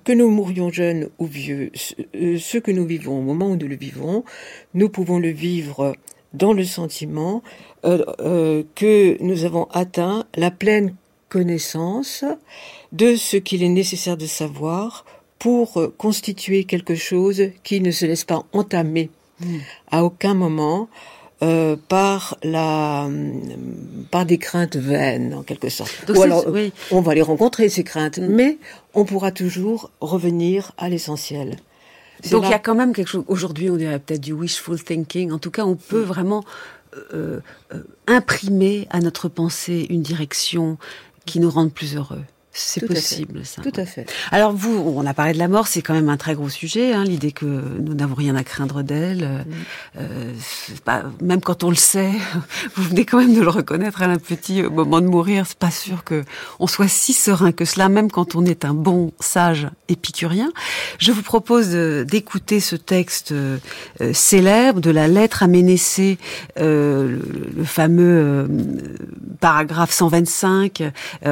que 0.03 0.11
nous 0.11 0.29
mourions 0.29 0.69
jeunes 0.69 1.09
ou 1.17 1.25
vieux, 1.25 1.71
ce 1.75 2.57
que 2.57 2.71
nous 2.71 2.85
vivons 2.85 3.19
au 3.19 3.23
moment 3.23 3.47
où 3.47 3.55
nous 3.55 3.67
le 3.67 3.75
vivons, 3.75 4.23
nous 4.73 4.89
pouvons 4.89 5.19
le 5.19 5.29
vivre 5.29 5.93
dans 6.33 6.53
le 6.53 6.63
sentiment 6.63 7.41
que 7.81 9.23
nous 9.23 9.45
avons 9.45 9.67
atteint 9.71 10.25
la 10.35 10.51
pleine 10.51 10.93
connaissance 11.29 12.25
de 12.91 13.15
ce 13.15 13.37
qu'il 13.37 13.63
est 13.63 13.69
nécessaire 13.69 14.17
de 14.17 14.25
savoir 14.25 15.05
pour 15.39 15.79
euh, 15.79 15.93
constituer 15.97 16.65
quelque 16.65 16.95
chose 16.95 17.43
qui 17.63 17.81
ne 17.81 17.91
se 17.91 18.05
laisse 18.05 18.25
pas 18.25 18.43
entamer 18.53 19.09
hmm. 19.39 19.57
à 19.89 20.03
aucun 20.03 20.33
moment 20.33 20.89
euh, 21.41 21.77
par 21.87 22.37
la 22.43 23.09
par 24.11 24.25
des 24.25 24.37
craintes 24.37 24.75
vaines 24.75 25.33
en 25.33 25.43
quelque 25.43 25.69
sorte. 25.69 25.93
Ou 26.13 26.21
alors 26.21 26.45
on 26.91 27.01
va 27.01 27.15
les 27.15 27.21
rencontrer 27.21 27.69
ces 27.69 27.85
craintes, 27.85 28.19
hmm. 28.19 28.27
mais 28.27 28.57
on 28.93 29.05
pourra 29.05 29.31
toujours 29.31 29.89
revenir 30.01 30.73
à 30.77 30.89
l'essentiel. 30.89 31.57
Donc 32.29 32.43
il 32.43 32.49
y 32.49 32.53
a 32.53 32.59
quand 32.59 32.75
même 32.75 32.93
quelque 32.93 33.07
chose. 33.07 33.23
Aujourd'hui, 33.27 33.69
on 33.69 33.77
dirait 33.77 33.99
peut-être 33.99 34.19
du 34.19 34.33
wishful 34.33 34.83
thinking. 34.83 35.31
En 35.31 35.39
tout 35.39 35.51
cas, 35.51 35.63
on 35.63 35.75
peut 35.75 36.01
hmm. 36.01 36.07
vraiment 36.07 36.43
euh, 37.13 37.39
euh, 37.73 37.83
imprimer 38.07 38.87
à 38.89 38.99
notre 38.99 39.29
pensée 39.29 39.85
une 39.89 40.01
direction 40.01 40.77
qui 41.25 41.39
nous 41.39 41.49
rende 41.49 41.71
plus 41.71 41.95
heureux. 41.95 42.23
C'est 42.51 42.85
possible, 42.85 43.45
ça. 43.45 43.61
Tout 43.61 43.71
à 43.75 43.85
fait. 43.85 44.11
Alors 44.31 44.53
vous, 44.53 44.75
on 44.95 45.05
a 45.05 45.13
parlé 45.13 45.33
de 45.33 45.37
la 45.37 45.47
mort, 45.47 45.67
c'est 45.67 45.81
quand 45.81 45.93
même 45.93 46.09
un 46.09 46.17
très 46.17 46.33
gros 46.33 46.49
sujet, 46.49 46.93
hein, 46.93 47.03
l'idée 47.03 47.31
que 47.31 47.45
nous 47.45 47.93
n'avons 47.93 48.15
rien 48.15 48.35
à 48.35 48.43
craindre 48.43 48.81
d'elle. 48.81 49.23
Mm. 49.23 49.99
Euh, 49.99 51.03
même 51.21 51.41
quand 51.41 51.63
on 51.63 51.69
le 51.69 51.75
sait, 51.75 52.11
vous 52.75 52.83
venez 52.83 53.05
quand 53.05 53.19
même 53.19 53.35
de 53.35 53.41
le 53.41 53.49
reconnaître 53.49 54.01
à 54.01 54.05
un 54.05 54.17
petit 54.17 54.63
moment 54.63 54.99
de 54.99 55.07
mourir. 55.07 55.45
C'est 55.47 55.59
pas 55.59 55.71
sûr 55.71 56.03
que 56.03 56.23
on 56.59 56.67
soit 56.67 56.87
si 56.87 57.13
serein 57.13 57.51
que 57.51 57.65
cela, 57.65 57.87
même 57.87 58.11
quand 58.11 58.35
on 58.35 58.45
est 58.45 58.65
un 58.65 58.73
bon 58.73 59.13
sage 59.19 59.67
épicurien. 59.87 60.51
Je 60.97 61.11
vous 61.11 61.23
propose 61.23 61.69
d'écouter 61.69 62.59
ce 62.59 62.75
texte 62.75 63.31
euh, 63.31 64.13
célèbre 64.13 64.79
de 64.79 64.91
la 64.91 65.07
lettre 65.07 65.43
à 65.43 65.47
Ménécée, 65.47 66.17
euh, 66.59 67.19
le, 67.55 67.63
fameux 67.63 68.03
euh, 68.03 68.47
paragraphe 69.39 69.91
125. 69.91 70.83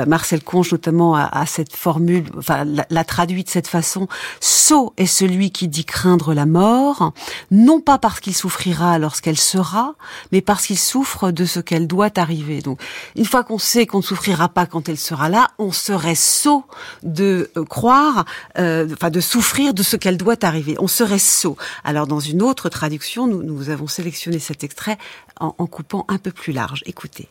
Marcel 0.07 0.43
Conche 0.43 0.71
notamment 0.71 1.06
à, 1.15 1.45
cette 1.45 1.75
formule, 1.75 2.25
enfin 2.37 2.65
la, 2.65 3.03
traduit 3.03 3.43
de 3.43 3.49
cette 3.49 3.67
façon. 3.67 4.07
Sot 4.39 4.93
est 4.97 5.05
celui 5.05 5.51
qui 5.51 5.67
dit 5.67 5.85
craindre 5.85 6.33
la 6.33 6.45
mort, 6.45 7.13
non 7.51 7.79
pas 7.79 7.97
parce 7.97 8.19
qu'il 8.19 8.35
souffrira 8.35 8.99
lorsqu'elle 8.99 9.37
sera, 9.37 9.95
mais 10.31 10.41
parce 10.41 10.67
qu'il 10.67 10.77
souffre 10.77 11.31
de 11.31 11.45
ce 11.45 11.59
qu'elle 11.59 11.87
doit 11.87 12.17
arriver. 12.17 12.61
Donc, 12.61 12.79
une 13.15 13.25
fois 13.25 13.43
qu'on 13.43 13.59
sait 13.59 13.85
qu'on 13.85 13.97
ne 13.97 14.03
souffrira 14.03 14.49
pas 14.49 14.65
quand 14.65 14.89
elle 14.89 14.97
sera 14.97 15.29
là, 15.29 15.49
on 15.57 15.71
serait 15.71 16.15
sot 16.15 16.65
de 17.03 17.51
euh, 17.57 17.63
croire, 17.63 18.25
euh, 18.57 18.87
enfin 18.93 19.09
de 19.09 19.19
souffrir 19.19 19.73
de 19.73 19.83
ce 19.83 19.95
qu'elle 19.95 20.17
doit 20.17 20.43
arriver. 20.43 20.75
On 20.79 20.87
serait 20.87 21.19
sot. 21.19 21.57
Alors, 21.83 22.07
dans 22.07 22.19
une 22.19 22.41
autre 22.41 22.69
traduction, 22.69 23.27
nous, 23.27 23.43
nous 23.43 23.69
avons 23.69 23.87
sélectionné 23.87 24.39
cet 24.39 24.63
extrait 24.63 24.97
en, 25.39 25.55
en 25.57 25.67
coupant 25.67 26.05
un 26.07 26.17
peu 26.17 26.31
plus 26.31 26.53
large. 26.53 26.83
Écoutez. 26.85 27.29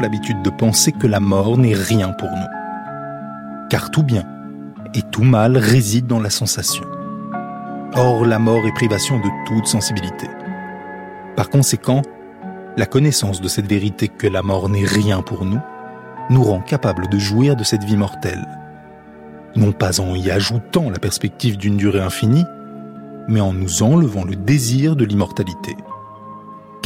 L'habitude 0.00 0.42
de 0.42 0.50
penser 0.50 0.90
que 0.90 1.06
la 1.06 1.20
mort 1.20 1.56
n'est 1.56 1.74
rien 1.74 2.10
pour 2.10 2.28
nous. 2.28 3.68
Car 3.70 3.90
tout 3.90 4.02
bien 4.02 4.24
et 4.94 5.02
tout 5.02 5.22
mal 5.22 5.56
réside 5.56 6.06
dans 6.06 6.20
la 6.20 6.30
sensation. 6.30 6.84
Or, 7.94 8.24
la 8.24 8.38
mort 8.38 8.66
est 8.66 8.74
privation 8.74 9.18
de 9.18 9.28
toute 9.46 9.66
sensibilité. 9.66 10.28
Par 11.36 11.50
conséquent, 11.50 12.02
la 12.76 12.86
connaissance 12.86 13.40
de 13.40 13.48
cette 13.48 13.68
vérité 13.68 14.08
que 14.08 14.26
la 14.26 14.42
mort 14.42 14.68
n'est 14.68 14.84
rien 14.84 15.22
pour 15.22 15.44
nous 15.44 15.60
nous 16.28 16.42
rend 16.42 16.60
capables 16.60 17.08
de 17.08 17.18
jouir 17.18 17.54
de 17.54 17.62
cette 17.62 17.84
vie 17.84 17.96
mortelle. 17.96 18.46
Non 19.54 19.72
pas 19.72 20.00
en 20.00 20.14
y 20.14 20.30
ajoutant 20.30 20.90
la 20.90 20.98
perspective 20.98 21.56
d'une 21.56 21.76
durée 21.76 22.00
infinie, 22.00 22.44
mais 23.28 23.40
en 23.40 23.52
nous 23.52 23.82
enlevant 23.82 24.24
le 24.24 24.34
désir 24.34 24.96
de 24.96 25.04
l'immortalité 25.04 25.76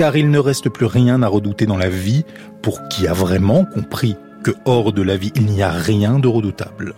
car 0.00 0.16
il 0.16 0.30
ne 0.30 0.38
reste 0.38 0.71
plus 0.71 0.87
rien 0.87 1.23
à 1.23 1.28
redouter 1.28 1.66
dans 1.66 1.76
la 1.76 1.90
vie 1.90 2.25
pour 2.62 2.88
qui 2.88 3.07
a 3.07 3.12
vraiment 3.12 3.66
compris 3.66 4.16
que 4.42 4.50
hors 4.64 4.95
de 4.95 5.02
la 5.02 5.19
vie 5.19 5.30
il 5.35 5.45
n'y 5.45 5.62
a 5.62 5.69
rien 5.69 6.19
de 6.19 6.26
redoutable. 6.26 6.95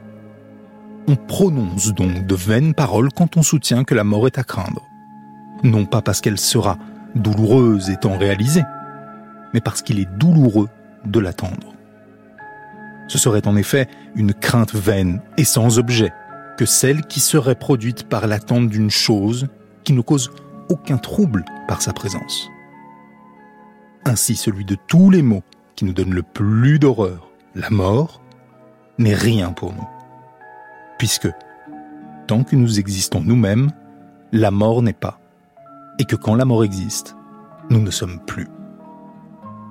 On 1.09 1.17
prononce 1.17 1.93
donc 1.95 2.29
de 2.29 2.35
vaines 2.37 2.75
paroles 2.75 3.09
quand 3.13 3.37
on 3.37 3.43
soutient 3.43 3.83
que 3.83 3.97
la 3.97 4.05
mort 4.05 4.29
est 4.29 4.39
à 4.39 4.45
craindre. 4.45 4.87
Non 5.65 5.85
pas 5.85 6.01
parce 6.01 6.21
qu'elle 6.21 6.39
sera 6.39 6.79
douloureuse 7.17 7.91
étant 7.91 8.17
réalisée, 8.17 8.63
mais 9.53 9.61
parce 9.61 9.83
qu'il 9.83 9.99
est 9.99 10.09
douloureux 10.17 10.69
de 11.05 11.19
l'attendre. 11.19 11.75
Ce 13.09 13.19
serait 13.19 13.49
en 13.49 13.57
effet 13.57 13.89
une 14.15 14.33
crainte 14.33 14.77
vaine 14.77 15.21
et 15.37 15.45
sans 15.45 15.81
objet 15.81 16.13
que 16.57 16.67
celle 16.67 17.03
qui 17.07 17.19
serait 17.19 17.57
produite 17.57 18.05
par 18.05 18.29
l'attente 18.29 18.69
d'une 18.69 18.91
chose 18.91 19.49
qui 19.83 19.93
ne 19.93 20.03
cause 20.03 20.31
aucun 20.69 20.99
trouble 20.99 21.45
par 21.67 21.83
sa 21.83 21.93
présence. 21.93 22.52
Ainsi 24.05 24.35
celui 24.35 24.65
de 24.65 24.77
tous 24.89 25.11
les 25.11 25.23
mots 25.23 25.45
qui 25.77 25.85
nous 25.85 25.93
donne 25.93 26.13
le 26.13 26.23
plus 26.23 26.79
d'horreur, 26.79 27.31
la 27.55 27.71
mort, 27.71 28.21
n'est 28.99 29.15
rien 29.15 29.53
pour 29.53 29.73
nous. 29.73 29.89
Puisque, 30.99 31.29
tant 32.27 32.45
que 32.45 32.57
nous 32.57 32.81
existons 32.81 33.21
nous-mêmes, 33.21 33.71
la 34.33 34.51
mort 34.51 34.83
n'est 34.83 34.93
pas. 34.93 35.21
Et 35.99 36.05
que 36.05 36.17
quand 36.17 36.35
la 36.35 36.45
mort 36.45 36.65
existe, 36.65 37.17
nous 37.71 37.81
ne 37.81 37.91
sommes 37.91 38.19
plus. 38.27 38.49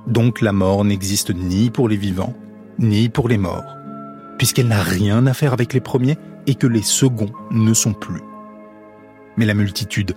Donc 0.08 0.42
la 0.42 0.54
mort 0.54 0.86
n'existe 0.86 1.34
ni 1.34 1.70
pour 1.70 1.90
les 1.90 1.98
vivants, 1.98 2.34
ni 2.80 3.10
pour 3.10 3.28
les 3.28 3.38
morts, 3.38 3.76
puisqu'elle 4.38 4.68
n'a 4.68 4.82
rien 4.82 5.28
à 5.28 5.34
faire 5.34 5.54
avec 5.54 5.74
les 5.74 5.82
premiers 5.82 6.18
et 6.48 6.56
que 6.56 6.68
les 6.68 6.82
seconds 6.82 7.32
ne 7.52 7.74
sont 7.74 7.94
plus. 7.94 8.22
Mais 9.38 9.46
la 9.46 9.54
multitude, 9.54 10.16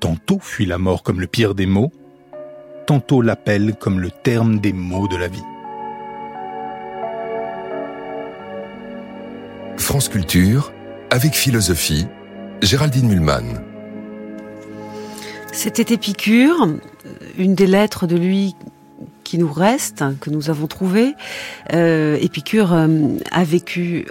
tantôt 0.00 0.38
fuit 0.38 0.66
la 0.66 0.78
mort 0.78 1.02
comme 1.02 1.20
le 1.20 1.26
pire 1.26 1.54
des 1.54 1.66
maux, 1.66 1.92
tantôt 2.88 3.20
l'appelle 3.20 3.74
comme 3.78 4.00
le 4.00 4.10
terme 4.10 4.60
des 4.60 4.72
maux 4.72 5.08
de 5.08 5.16
la 5.18 5.28
vie. 5.28 5.42
France 9.76 10.08
Culture, 10.08 10.72
avec 11.10 11.34
philosophie, 11.34 12.06
Géraldine 12.62 13.08
Mulman. 13.08 13.62
C'était 15.52 15.92
Épicure, 15.92 16.66
une 17.36 17.54
des 17.54 17.66
lettres 17.66 18.06
de 18.06 18.16
lui 18.16 18.56
qui 19.22 19.36
nous 19.36 19.52
reste, 19.52 20.02
que 20.22 20.30
nous 20.30 20.48
avons 20.48 20.66
trouvé. 20.66 21.14
Euh, 21.74 22.16
Épicure 22.22 22.72
euh, 22.72 22.88
a 23.30 23.44
vécu 23.44 24.06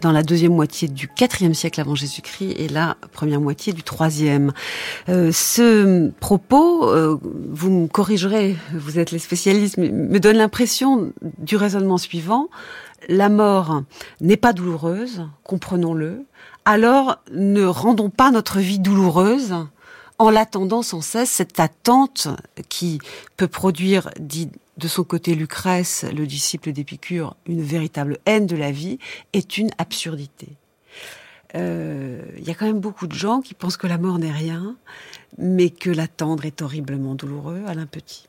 dans 0.00 0.12
la 0.12 0.22
deuxième 0.22 0.54
moitié 0.54 0.88
du 0.88 1.10
IVe 1.20 1.52
siècle 1.52 1.80
avant 1.80 1.94
Jésus-Christ 1.94 2.54
et 2.58 2.68
la 2.68 2.96
première 3.12 3.40
moitié 3.40 3.72
du 3.72 3.82
troisième. 3.82 4.52
Euh, 5.08 5.30
ce 5.32 6.10
propos, 6.20 6.88
euh, 6.88 7.18
vous 7.50 7.70
me 7.70 7.86
corrigerez, 7.86 8.56
vous 8.74 8.98
êtes 8.98 9.10
les 9.10 9.18
spécialistes, 9.18 9.76
me 9.78 10.18
donne 10.18 10.36
l'impression 10.36 11.12
du 11.38 11.56
raisonnement 11.56 11.98
suivant. 11.98 12.48
La 13.08 13.28
mort 13.28 13.82
n'est 14.20 14.36
pas 14.36 14.52
douloureuse, 14.52 15.26
comprenons-le. 15.44 16.24
Alors 16.64 17.18
ne 17.32 17.64
rendons 17.64 18.10
pas 18.10 18.30
notre 18.30 18.58
vie 18.58 18.78
douloureuse 18.78 19.54
en 20.18 20.28
l'attendant 20.28 20.82
sans 20.82 21.00
cesse, 21.00 21.30
cette 21.30 21.58
attente 21.60 22.28
qui 22.68 22.98
peut 23.38 23.48
produire, 23.48 24.10
dit 24.20 24.50
de 24.80 24.88
son 24.88 25.04
côté 25.04 25.34
Lucrèce, 25.34 26.04
le 26.16 26.26
disciple 26.26 26.72
d'Épicure, 26.72 27.36
une 27.46 27.62
véritable 27.62 28.18
haine 28.24 28.46
de 28.46 28.56
la 28.56 28.72
vie, 28.72 28.98
est 29.32 29.58
une 29.58 29.70
absurdité. 29.78 30.48
Euh, 31.54 32.22
il 32.38 32.44
y 32.44 32.50
a 32.50 32.54
quand 32.54 32.66
même 32.66 32.80
beaucoup 32.80 33.06
de 33.06 33.14
gens 33.14 33.40
qui 33.40 33.54
pensent 33.54 33.76
que 33.76 33.86
la 33.86 33.98
mort 33.98 34.18
n'est 34.18 34.32
rien, 34.32 34.76
mais 35.36 35.68
que 35.70 35.90
l'attendre 35.90 36.46
est 36.46 36.62
horriblement 36.62 37.14
douloureux. 37.14 37.60
Alain 37.66 37.86
Petit. 37.86 38.26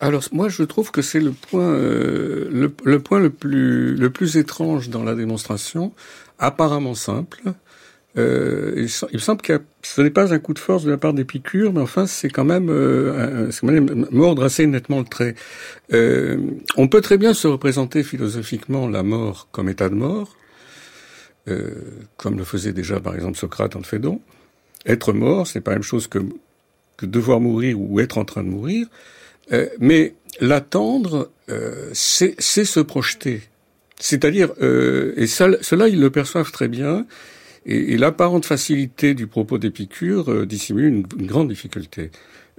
Alors 0.00 0.22
moi 0.32 0.48
je 0.48 0.62
trouve 0.62 0.90
que 0.90 1.02
c'est 1.02 1.20
le 1.20 1.32
point 1.32 1.62
euh, 1.62 2.48
le, 2.50 2.98
point 2.98 3.20
le 3.20 3.30
plus 3.30 3.96
le 3.96 4.10
plus 4.10 4.36
étrange 4.36 4.88
dans 4.88 5.02
la 5.02 5.14
démonstration, 5.14 5.92
apparemment 6.38 6.94
simple, 6.94 7.54
euh, 8.16 8.72
il, 8.76 9.14
me 9.14 9.18
semble 9.18 9.42
que 9.42 9.60
ce 9.82 10.00
n'est 10.00 10.10
pas 10.10 10.32
un 10.32 10.38
coup 10.38 10.54
de 10.54 10.58
force 10.58 10.84
de 10.84 10.90
la 10.90 10.96
part 10.96 11.14
d'Épicure, 11.14 11.72
mais 11.72 11.80
enfin 11.80 12.06
c'est 12.06 12.30
quand 12.30 12.44
même, 12.44 12.68
euh, 12.70 13.50
mordre 14.12 14.44
assez 14.44 14.66
nettement 14.66 15.00
le 15.00 15.04
trait. 15.04 15.34
Euh, 15.92 16.38
on 16.76 16.86
peut 16.86 17.00
très 17.00 17.18
bien 17.18 17.34
se 17.34 17.48
représenter 17.48 18.04
philosophiquement 18.04 18.88
la 18.88 19.02
mort 19.02 19.48
comme 19.50 19.68
état 19.68 19.88
de 19.88 19.94
mort, 19.94 20.36
euh, 21.48 21.72
comme 22.16 22.38
le 22.38 22.44
faisait 22.44 22.72
déjà 22.72 23.00
par 23.00 23.16
exemple 23.16 23.36
Socrate 23.36 23.74
en 23.74 23.82
Phédon. 23.82 24.20
Être 24.86 25.12
mort, 25.12 25.46
c'est 25.46 25.60
pas 25.60 25.72
la 25.72 25.78
même 25.78 25.82
chose 25.82 26.06
que, 26.06 26.20
que 26.96 27.06
devoir 27.06 27.40
mourir 27.40 27.80
ou 27.80 27.98
être 27.98 28.18
en 28.18 28.24
train 28.24 28.44
de 28.44 28.48
mourir, 28.48 28.86
euh, 29.52 29.68
mais 29.80 30.14
l'attendre, 30.40 31.30
euh, 31.48 31.90
c'est 31.92 32.36
se 32.38 32.80
projeter. 32.80 33.42
C'est-à-dire, 33.98 34.50
et 35.16 35.26
ça, 35.26 35.48
cela 35.62 35.88
ils 35.88 36.00
le 36.00 36.10
perçoivent 36.10 36.50
très 36.50 36.66
bien. 36.68 37.06
Et, 37.66 37.92
et 37.92 37.96
l'apparente 37.96 38.44
facilité 38.44 39.14
du 39.14 39.26
propos 39.26 39.58
d'Épicure 39.58 40.30
euh, 40.30 40.46
dissimule 40.46 40.86
une, 40.86 41.06
une, 41.18 41.26
grande 41.26 41.48
difficulté. 41.48 42.10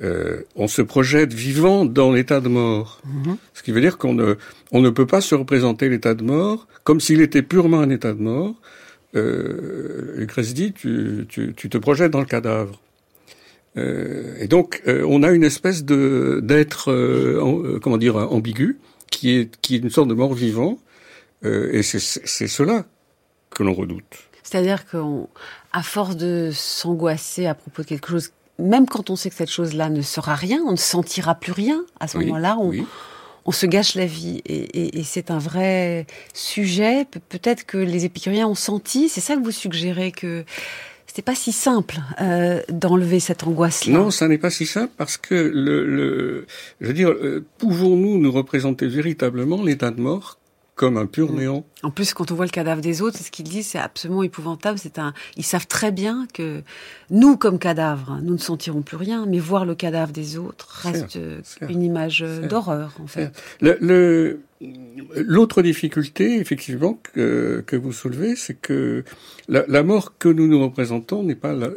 Euh, 0.01 0.41
on 0.55 0.67
se 0.67 0.81
projette 0.81 1.33
vivant 1.33 1.85
dans 1.85 2.11
l'état 2.11 2.41
de 2.41 2.49
mort, 2.49 3.01
mm-hmm. 3.07 3.35
ce 3.53 3.63
qui 3.63 3.71
veut 3.71 3.81
dire 3.81 3.97
qu'on 3.97 4.13
ne, 4.13 4.35
on 4.71 4.81
ne 4.81 4.89
peut 4.89 5.05
pas 5.05 5.21
se 5.21 5.35
représenter 5.35 5.87
l'état 5.89 6.15
de 6.15 6.23
mort 6.23 6.67
comme 6.83 7.01
s'il 7.01 7.21
était 7.21 7.41
purement 7.41 7.79
un 7.81 7.89
état 7.89 8.13
de 8.13 8.21
mort. 8.21 8.55
Euh, 9.15 10.13
Lucrèce 10.17 10.53
dit, 10.53 10.73
tu, 10.73 11.25
tu, 11.27 11.53
tu, 11.55 11.69
te 11.69 11.77
projettes 11.77 12.11
dans 12.11 12.19
le 12.19 12.25
cadavre. 12.25 12.81
Euh, 13.77 14.35
et 14.39 14.47
donc, 14.47 14.81
euh, 14.87 15.05
on 15.07 15.23
a 15.23 15.31
une 15.31 15.43
espèce 15.43 15.83
de 15.83 16.39
d'être, 16.43 16.91
euh, 16.91 17.79
comment 17.81 17.97
dire, 17.97 18.15
ambigu, 18.15 18.77
qui 19.11 19.31
est 19.31 19.55
qui 19.61 19.75
est 19.75 19.79
une 19.79 19.89
sorte 19.89 20.07
de 20.07 20.13
mort 20.13 20.33
vivant, 20.33 20.79
et 21.43 21.83
c'est 21.83 22.47
cela 22.47 22.85
que 23.51 23.61
l'on 23.61 23.73
redoute. 23.73 24.29
C'est-à-dire 24.45 24.85
qu'à 24.85 25.81
force 25.81 26.15
de 26.15 26.51
s'angoisser 26.53 27.47
à 27.47 27.55
propos 27.55 27.81
de 27.81 27.87
quelque 27.87 28.09
chose, 28.09 28.29
même 28.59 28.85
quand 28.85 29.09
on 29.09 29.15
sait 29.15 29.29
que 29.29 29.35
cette 29.35 29.49
chose-là 29.49 29.89
ne 29.89 30.03
sera 30.03 30.35
rien, 30.35 30.61
on 30.65 30.71
ne 30.71 30.77
sentira 30.77 31.35
plus 31.35 31.51
rien. 31.51 31.83
À 31.99 32.07
ce 32.07 32.19
moment-là, 32.19 32.55
on, 32.59 32.71
on, 33.45 33.51
se 33.51 33.65
gâche 33.65 33.95
la 33.95 34.05
vie. 34.05 34.41
Et, 34.45 34.55
et, 34.55 34.99
et 34.99 35.03
c'est 35.03 35.31
un 35.31 35.39
vrai 35.39 36.05
sujet. 36.33 37.05
peut-être 37.29 37.65
que 37.65 37.79
les 37.79 38.05
épicuriens 38.05 38.47
ont 38.47 38.55
senti. 38.55 39.09
C'est 39.09 39.19
ça 39.19 39.35
que 39.35 39.41
vous 39.41 39.51
suggérez 39.51 40.11
que 40.11 40.45
c'était 41.07 41.31
pas 41.31 41.35
si 41.35 41.51
simple 41.51 42.01
euh, 42.21 42.61
d'enlever 42.69 43.19
cette 43.19 43.43
angoisse-là? 43.43 43.93
Non, 43.97 44.11
ça 44.11 44.27
n'est 44.27 44.37
pas 44.37 44.51
si 44.51 44.65
simple 44.65 44.93
parce 44.95 45.17
que 45.17 45.33
le, 45.33 45.85
le 45.87 46.45
je 46.81 46.87
veux 46.87 46.93
dire, 46.93 47.09
euh, 47.09 47.43
pouvons-nous 47.57 48.19
nous 48.19 48.31
représenter 48.31 48.87
véritablement 48.87 49.63
l'état 49.63 49.89
de 49.91 50.01
mort 50.01 50.37
comme 50.75 50.97
un 50.97 51.05
pur 51.05 51.31
mm. 51.31 51.35
néant. 51.37 51.65
En 51.83 51.91
plus, 51.91 52.13
quand 52.13 52.31
on 52.31 52.35
voit 52.35 52.45
le 52.45 52.51
cadavre 52.51 52.81
des 52.81 53.01
autres, 53.01 53.17
ce 53.17 53.31
qu'ils 53.31 53.47
disent, 53.47 53.67
c'est 53.67 53.79
absolument 53.79 54.23
épouvantable. 54.23 54.77
C'est 54.77 54.99
un, 54.99 55.13
ils 55.37 55.45
savent 55.45 55.67
très 55.67 55.91
bien 55.91 56.27
que 56.33 56.61
nous, 57.09 57.37
comme 57.37 57.59
cadavres, 57.59 58.19
nous 58.21 58.33
ne 58.33 58.39
sentirons 58.39 58.81
plus 58.81 58.97
rien, 58.97 59.25
mais 59.25 59.39
voir 59.39 59.65
le 59.65 59.75
cadavre 59.75 60.11
des 60.11 60.37
autres 60.37 60.67
reste 60.83 61.17
une 61.61 61.81
image 61.81 62.25
d'horreur, 62.49 62.93
en 63.01 63.07
fait. 63.07 63.31
Le, 63.61 64.39
l'autre 65.15 65.61
difficulté, 65.61 66.39
effectivement, 66.39 66.99
que, 67.13 67.63
que 67.65 67.75
vous 67.75 67.93
soulevez, 67.93 68.35
c'est 68.35 68.53
que 68.53 69.03
la, 69.47 69.65
la, 69.67 69.83
mort 69.83 70.17
que 70.17 70.29
nous 70.29 70.47
nous 70.47 70.61
représentons 70.61 71.23
n'est 71.23 71.35
pas 71.35 71.53
la, 71.53 71.69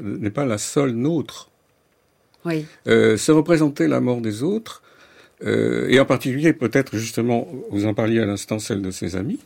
n'est 0.00 0.30
pas 0.30 0.44
la 0.44 0.58
seule 0.58 0.92
nôtre. 0.92 1.50
Oui. 2.44 2.64
Euh, 2.86 3.16
se 3.16 3.32
représenter 3.32 3.88
la 3.88 4.00
mort 4.00 4.20
des 4.20 4.42
autres, 4.42 4.82
euh, 5.44 5.88
et 5.88 6.00
en 6.00 6.04
particulier 6.04 6.52
peut-être 6.52 6.96
justement, 6.96 7.48
vous 7.70 7.86
en 7.86 7.94
parliez 7.94 8.20
à 8.20 8.26
l'instant, 8.26 8.58
celle 8.58 8.82
de 8.82 8.90
ses 8.90 9.16
amis, 9.16 9.38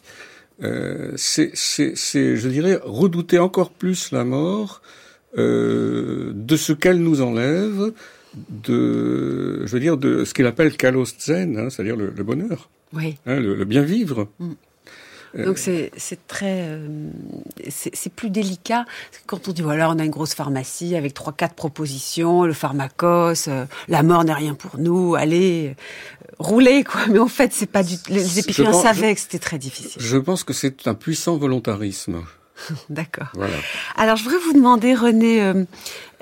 euh, 0.62 1.12
c'est, 1.16 1.53
je 1.55 2.48
dirais, 2.48 2.79
redouter 2.83 3.38
encore 3.38 3.70
plus 3.70 4.12
la 4.12 4.24
mort 4.24 4.83
euh, 5.38 6.33
de 6.35 6.57
ce 6.57 6.72
qu'elle 6.72 6.98
nous 6.98 7.22
enlève, 7.22 7.92
de, 8.50 9.64
je 9.66 9.72
veux 9.72 9.81
dire, 9.81 9.96
de 9.96 10.24
ce 10.24 10.35
qu'il 10.35 10.46
appelle 10.46 10.76
kalos 10.76 11.14
zen, 11.18 11.59
hein, 11.59 11.70
c'est-à-dire 11.70 11.96
le, 11.96 12.12
le, 12.14 12.22
bonheur, 12.22 12.68
oui. 12.92 13.16
hein, 13.26 13.40
le, 13.40 13.55
le, 13.55 13.64
bien 13.64 13.83
vivre. 13.83 14.29
Mm. 14.38 14.53
Euh, 15.36 15.46
Donc 15.46 15.58
c'est 15.58 15.90
très 16.26 16.62
euh, 16.62 17.10
c'est 17.68 18.12
plus 18.12 18.30
délicat 18.30 18.84
quand 19.26 19.48
on 19.48 19.52
dit 19.52 19.62
voilà 19.62 19.90
on 19.90 19.98
a 19.98 20.04
une 20.04 20.10
grosse 20.10 20.34
pharmacie 20.34 20.96
avec 20.96 21.14
trois 21.14 21.32
quatre 21.32 21.54
propositions 21.54 22.44
le 22.44 22.52
pharmacos 22.52 23.46
euh, 23.48 23.64
la 23.88 24.02
mort 24.02 24.24
n'est 24.24 24.34
rien 24.34 24.54
pour 24.54 24.78
nous 24.78 25.14
allez 25.14 25.76
rouler 26.38 26.82
quoi 26.82 27.06
mais 27.08 27.18
en 27.18 27.28
fait 27.28 27.52
c'est 27.52 27.66
pas 27.70 27.82
du 27.82 27.96
les 28.08 28.38
épicuriens 28.38 28.72
savaient 28.72 29.14
que 29.14 29.20
c'était 29.20 29.38
très 29.38 29.58
difficile. 29.58 30.02
Je 30.02 30.16
pense 30.16 30.44
que 30.44 30.52
c'est 30.52 30.86
un 30.86 30.94
puissant 30.94 31.36
volontarisme. 31.36 32.22
D'accord. 32.90 33.28
Voilà. 33.34 33.56
Alors 33.96 34.16
je 34.16 34.24
voudrais 34.24 34.38
vous 34.38 34.52
demander 34.52 34.94
René 34.94 35.42
euh, 35.42 35.64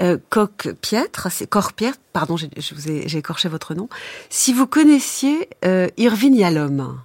euh, 0.01 0.19
Coq-Pietre, 0.31 1.29
c'est 1.31 1.47
Corpietre, 1.47 1.99
pardon, 2.13 2.37
j'ai 2.37 3.19
écorché 3.19 3.49
votre 3.49 3.75
nom. 3.75 3.89
Si 4.31 4.53
vous 4.53 4.67
connaissiez 4.67 5.49
euh, 5.65 5.89
Irving 5.97 6.35
Yalom. 6.35 6.99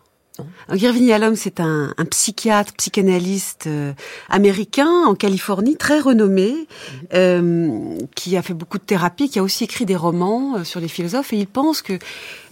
Irving 0.70 1.06
Yalom, 1.06 1.36
c'est 1.36 1.60
un, 1.60 1.94
un, 1.98 2.06
psychiatre, 2.06 2.74
psychanalyste 2.74 3.68
euh, 3.68 3.94
américain 4.30 4.90
en 5.06 5.14
Californie, 5.14 5.76
très 5.76 6.00
renommé, 6.00 6.52
mm-hmm. 6.52 7.08
euh, 7.14 7.98
qui 8.16 8.36
a 8.36 8.42
fait 8.42 8.54
beaucoup 8.54 8.80
de 8.80 8.84
thérapie, 8.84 9.30
qui 9.30 9.40
a 9.40 9.44
aussi 9.44 9.64
écrit 9.64 9.86
des 9.86 9.96
romans 9.96 10.58
euh, 10.58 10.64
sur 10.64 10.80
les 10.80 10.88
philosophes, 10.88 11.34
et 11.34 11.38
il 11.38 11.48
pense 11.48 11.82
que 11.82 12.00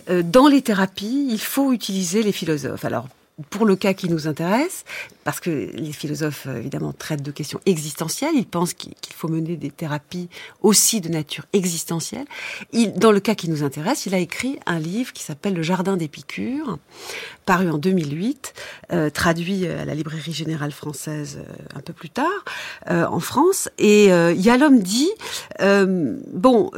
dans 0.09 0.47
les 0.47 0.61
thérapies, 0.61 1.27
il 1.29 1.39
faut 1.39 1.71
utiliser 1.71 2.23
les 2.23 2.31
philosophes. 2.31 2.83
Alors, 2.83 3.07
pour 3.49 3.65
le 3.65 3.75
cas 3.75 3.93
qui 3.93 4.09
nous 4.09 4.27
intéresse, 4.27 4.83
parce 5.23 5.39
que 5.39 5.49
les 5.49 5.91
philosophes, 5.91 6.47
euh, 6.47 6.57
évidemment, 6.57 6.93
traitent 6.93 7.23
de 7.23 7.31
questions 7.31 7.59
existentielles, 7.65 8.35
ils 8.35 8.45
pensent 8.45 8.73
qu'il 8.73 9.13
faut 9.15 9.27
mener 9.27 9.55
des 9.55 9.69
thérapies 9.69 10.29
aussi 10.61 11.01
de 11.01 11.09
nature 11.09 11.45
existentielle. 11.53 12.25
Dans 12.95 13.11
le 13.11 13.19
cas 13.19 13.35
qui 13.35 13.49
nous 13.49 13.63
intéresse, 13.63 14.05
il 14.05 14.15
a 14.15 14.17
écrit 14.17 14.59
un 14.65 14.79
livre 14.79 15.13
qui 15.13 15.23
s'appelle 15.23 15.53
Le 15.53 15.61
Jardin 15.61 15.97
d'Épicure, 15.97 16.79
paru 17.45 17.69
en 17.69 17.77
2008, 17.77 18.53
euh, 18.91 19.09
traduit 19.09 19.67
à 19.67 19.85
la 19.85 19.93
Librairie 19.93 20.33
Générale 20.33 20.71
Française 20.71 21.39
euh, 21.39 21.53
un 21.75 21.81
peu 21.81 21.93
plus 21.93 22.09
tard, 22.09 22.25
en 22.87 23.19
France. 23.19 23.69
Et 23.77 24.07
Yalom 24.07 24.79
dit, 24.79 25.09
bon, 25.59 26.71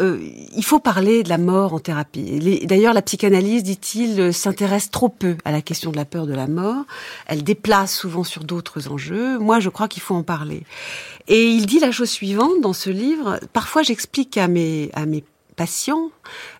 il 0.55 0.63
faut 0.63 0.79
parler 0.79 1.23
de 1.23 1.29
la 1.29 1.37
mort 1.37 1.73
en 1.73 1.79
thérapie. 1.79 2.65
D'ailleurs, 2.65 2.93
la 2.93 3.01
psychanalyse, 3.01 3.63
dit-il, 3.63 4.33
s'intéresse 4.33 4.91
trop 4.91 5.09
peu 5.09 5.37
à 5.45 5.51
la 5.51 5.61
question 5.61 5.91
de 5.91 5.97
la 5.97 6.05
peur 6.05 6.27
de 6.27 6.33
la 6.33 6.47
mort. 6.47 6.85
Elle 7.27 7.43
déplace 7.43 7.95
souvent 7.95 8.23
d'autres 8.41 8.89
enjeux. 8.89 9.37
Moi, 9.39 9.59
je 9.59 9.69
crois 9.69 9.87
qu'il 9.87 10.01
faut 10.01 10.15
en 10.15 10.23
parler. 10.23 10.63
Et 11.27 11.49
il 11.51 11.65
dit 11.65 11.79
la 11.79 11.91
chose 11.91 12.09
suivante 12.09 12.61
dans 12.61 12.73
ce 12.73 12.89
livre. 12.89 13.39
Parfois, 13.53 13.83
j'explique 13.83 14.37
à 14.37 14.47
mes, 14.47 14.89
à 14.93 15.05
mes 15.05 15.23
patients 15.55 16.09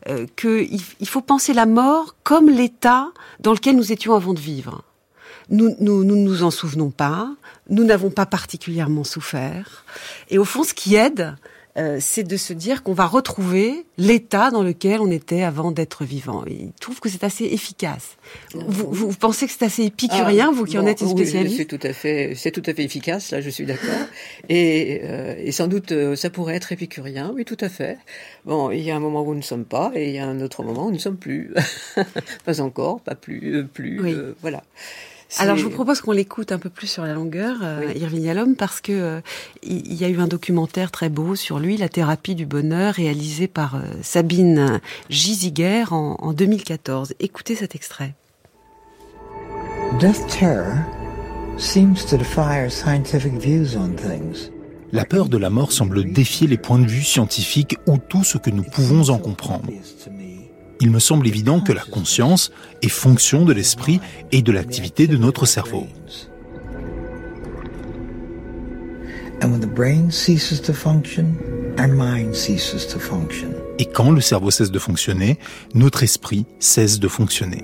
euh, 0.08 0.28
qu'il 0.36 0.80
il 1.00 1.08
faut 1.08 1.22
penser 1.22 1.54
la 1.54 1.66
mort 1.66 2.16
comme 2.24 2.50
l'état 2.50 3.08
dans 3.40 3.54
lequel 3.54 3.76
nous 3.76 3.92
étions 3.92 4.14
avant 4.14 4.34
de 4.34 4.40
vivre. 4.40 4.84
Nous, 5.50 5.76
nous, 5.80 6.04
nous 6.04 6.16
nous 6.16 6.44
en 6.44 6.52
souvenons 6.52 6.92
pas, 6.92 7.30
nous 7.70 7.84
n'avons 7.84 8.10
pas 8.10 8.26
particulièrement 8.26 9.04
souffert. 9.04 9.84
Et 10.30 10.38
au 10.38 10.46
fond, 10.46 10.64
ce 10.64 10.74
qui 10.74 10.96
aide, 10.96 11.36
euh, 11.76 11.98
c'est 12.00 12.24
de 12.24 12.38
se 12.38 12.54
dire 12.54 12.84
qu'on 12.84 12.94
va 12.94 13.08
retrouver 13.08 13.86
l'état 13.98 14.52
dans 14.52 14.62
lequel 14.62 15.02
on 15.02 15.10
était 15.10 15.42
avant 15.42 15.72
d'être 15.72 16.04
vivant. 16.04 16.44
il 16.46 16.72
trouve 16.80 17.00
que 17.00 17.10
c'est 17.10 17.24
assez 17.24 17.46
efficace. 17.46 18.18
Vous, 18.54 18.92
vous, 18.92 19.14
pensez 19.14 19.48
que 19.48 19.54
c'est 19.54 19.66
assez 19.66 19.84
épicurien, 19.84 20.50
ah, 20.50 20.54
vous 20.54 20.66
qui 20.66 20.78
en 20.78 20.86
êtes 20.86 21.02
une 21.02 21.10
spécialiste 21.10 21.58
C'est 21.58 21.66
tout 21.66 21.80
à 21.82 21.94
fait, 21.94 22.34
c'est 22.36 22.52
tout 22.52 22.62
à 22.68 22.76
fait 22.76 22.84
efficace. 22.84 23.32
Là, 23.32 23.42
je 23.42 23.50
suis 23.50 23.66
d'accord. 23.66 23.90
et, 24.50 25.02
euh, 25.04 25.36
et, 25.40 25.52
sans 25.52 25.68
doute, 25.68 25.92
euh, 25.92 26.16
ça 26.16 26.30
pourrait 26.30 26.56
être 26.56 26.72
épicurien. 26.72 27.32
Oui, 27.34 27.44
tout 27.44 27.58
à 27.60 27.70
fait. 27.70 27.98
Bon, 28.46 28.70
il 28.70 28.82
y 28.82 28.92
a 28.92 28.96
un 28.96 29.00
moment 29.00 29.24
où 29.24 29.30
nous 29.30 29.36
ne 29.36 29.42
sommes 29.42 29.66
pas, 29.66 29.92
et 29.96 30.10
il 30.10 30.16
y 30.16 30.20
a 30.20 30.28
un 30.28 30.42
autre 30.42 30.62
moment 30.62 30.84
où 30.84 30.90
nous 30.90 30.98
ne 30.98 31.02
sommes 31.02 31.18
plus. 31.18 31.54
pas 32.46 32.62
encore, 32.62 33.02
pas 33.02 33.16
plus, 33.16 33.66
plus. 33.66 34.00
voilà. 34.42 34.64
Alors 35.40 35.58
je 35.58 35.64
vous 35.64 35.70
propose 35.70 36.02
qu'on 36.02 36.12
l'écoute 36.12 36.52
un 36.52 36.60
peu 36.60 36.70
plus 36.70 36.88
sur 36.88 37.04
la 37.04 37.14
longueur, 37.14 37.58
euh, 37.64 37.92
Irving 37.96 38.24
Yalom, 38.24 38.56
parce 38.56 38.82
que 38.82 38.92
euh, 38.92 39.22
il 39.64 39.94
y 39.94 40.04
a 40.04 40.10
eu 40.10 40.20
un 40.20 40.28
documentaire 40.28 40.92
très 40.92 41.10
beau 41.10 41.36
sur 41.36 41.60
lui, 41.60 41.78
La 41.78 41.90
thérapie 41.90 42.36
du 42.36 42.46
bonheur, 42.46 42.94
réalisé 42.94 43.48
par 43.48 43.76
euh, 43.76 43.80
Sabine 44.02 44.80
Giziger 45.10 45.86
en, 45.92 46.18
en 46.20 46.34
2014. 46.34 47.16
Écoutez 47.20 47.56
cet 47.56 47.76
extrait. 47.76 48.14
Death 50.00 50.28
terror 50.28 50.76
seems 51.58 52.06
to 52.10 52.18
defy 52.18 52.64
our 52.64 52.72
scientific 52.72 53.34
views 53.34 53.76
on 53.76 53.96
things. 53.96 54.52
La 54.92 55.06
peur 55.06 55.28
de 55.28 55.38
la 55.38 55.50
mort 55.50 55.72
semble 55.72 56.12
défier 56.12 56.46
les 56.46 56.58
points 56.58 56.78
de 56.78 56.86
vue 56.86 57.04
scientifiques 57.04 57.78
ou 57.88 57.98
tout 57.98 58.24
ce 58.24 58.38
que 58.38 58.52
nous 58.52 58.64
pouvons 58.64 59.10
en 59.10 59.18
comprendre 59.18 59.66
il 60.82 60.92
me 60.92 61.00
semble 61.00 61.28
évident 61.28 61.60
que 61.60 61.72
la 61.72 61.84
conscience 61.84 62.52
est 62.82 62.90
fonction 62.90 63.46
de 63.46 63.54
l'esprit 63.54 64.00
et 64.32 64.42
de 64.42 64.52
l'activité 64.52 65.08
de 65.08 65.18
notre 65.18 65.46
cerveau. 65.46 65.88
Et 73.80 73.86
quand 73.86 74.12
le 74.12 74.22
cerveau 74.22 74.52
cesse 74.52 74.72
de 74.72 74.80
fonctionner, 74.80 75.40
notre 75.74 76.04
esprit 76.04 76.46
cesse 76.60 77.00
de 77.00 77.08
fonctionner. 77.08 77.64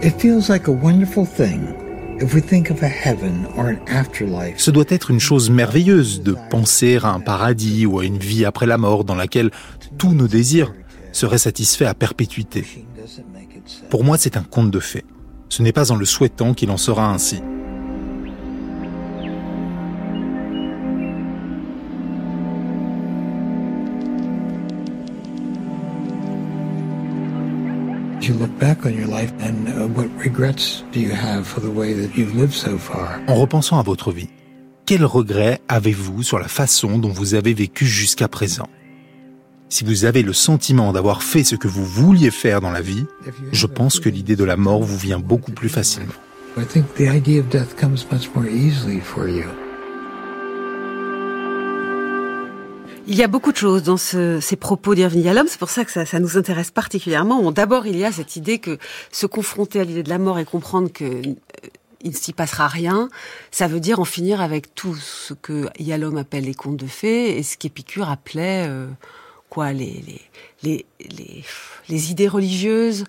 It 0.00 0.14
feels 0.20 0.48
like 0.48 0.68
a 0.68 0.70
wonderful 0.70 1.26
thing 1.26 1.87
ce 4.56 4.70
doit 4.70 4.84
être 4.88 5.10
une 5.10 5.20
chose 5.20 5.50
merveilleuse 5.50 6.22
de 6.22 6.36
penser 6.50 6.98
à 7.02 7.08
un 7.08 7.20
paradis 7.20 7.86
ou 7.86 8.00
à 8.00 8.04
une 8.04 8.18
vie 8.18 8.44
après 8.44 8.66
la 8.66 8.78
mort 8.78 9.04
dans 9.04 9.14
laquelle 9.14 9.50
tous 9.98 10.12
nos 10.12 10.28
désirs 10.28 10.72
seraient 11.12 11.38
satisfaits 11.38 11.84
à 11.84 11.94
perpétuité. 11.94 12.64
Pour 13.90 14.04
moi, 14.04 14.18
c'est 14.18 14.36
un 14.36 14.42
conte 14.42 14.70
de 14.70 14.80
fées. 14.80 15.04
Ce 15.48 15.62
n'est 15.62 15.72
pas 15.72 15.92
en 15.92 15.96
le 15.96 16.04
souhaitant 16.04 16.54
qu'il 16.54 16.70
en 16.70 16.76
sera 16.76 17.10
ainsi. 17.10 17.40
En 33.26 33.34
repensant 33.34 33.78
à 33.78 33.82
votre 33.82 34.12
vie, 34.12 34.28
quels 34.86 35.04
regrets 35.04 35.60
avez-vous 35.68 36.22
sur 36.22 36.38
la 36.38 36.48
façon 36.48 36.98
dont 36.98 37.10
vous 37.10 37.34
avez 37.34 37.54
vécu 37.54 37.86
jusqu'à 37.86 38.28
présent? 38.28 38.68
Si 39.70 39.84
vous 39.84 40.06
avez 40.06 40.22
le 40.22 40.32
sentiment 40.32 40.92
d'avoir 40.92 41.22
fait 41.22 41.44
ce 41.44 41.54
que 41.54 41.68
vous 41.68 41.84
vouliez 41.84 42.30
faire 42.30 42.60
dans 42.60 42.70
la 42.70 42.80
vie, 42.80 43.04
je 43.52 43.66
pense 43.66 44.00
que 44.00 44.08
l'idée 44.08 44.36
de 44.36 44.44
la 44.44 44.56
mort 44.56 44.82
vous 44.82 44.96
vient 44.96 45.18
beaucoup 45.18 45.52
plus 45.52 45.68
facilement. 45.68 46.12
Il 53.10 53.14
y 53.14 53.22
a 53.22 53.26
beaucoup 53.26 53.52
de 53.52 53.56
choses 53.56 53.84
dans 53.84 53.96
ce, 53.96 54.38
ces 54.38 54.56
propos 54.56 54.94
d'Irving 54.94 55.24
Yalom, 55.24 55.46
c'est 55.48 55.58
pour 55.58 55.70
ça 55.70 55.86
que 55.86 55.90
ça, 55.90 56.20
nous 56.20 56.36
intéresse 56.36 56.70
particulièrement. 56.70 57.50
D'abord, 57.52 57.86
il 57.86 57.96
y 57.96 58.04
a 58.04 58.12
cette 58.12 58.36
idée 58.36 58.58
que 58.58 58.76
se 59.10 59.24
confronter 59.24 59.80
à 59.80 59.84
l'idée 59.84 60.02
de 60.02 60.10
la 60.10 60.18
mort 60.18 60.38
et 60.38 60.44
comprendre 60.44 60.92
que 60.92 61.04
euh, 61.04 61.34
ne 62.04 62.12
s'y 62.12 62.34
passera 62.34 62.68
rien, 62.68 63.08
ça 63.50 63.66
veut 63.66 63.80
dire 63.80 63.98
en 63.98 64.04
finir 64.04 64.42
avec 64.42 64.74
tout 64.74 64.94
ce 64.94 65.32
que 65.32 65.70
Yalom 65.78 66.18
appelle 66.18 66.44
les 66.44 66.52
contes 66.52 66.76
de 66.76 66.86
fées 66.86 67.38
et 67.38 67.42
ce 67.42 67.56
qu'Épicure 67.56 68.10
appelait 68.10 68.66
euh, 68.68 68.86
quoi 69.48 69.72
les 69.72 70.04
les, 70.62 70.84
les 71.88 72.10
idées 72.10 72.28
religieuses. 72.28 73.04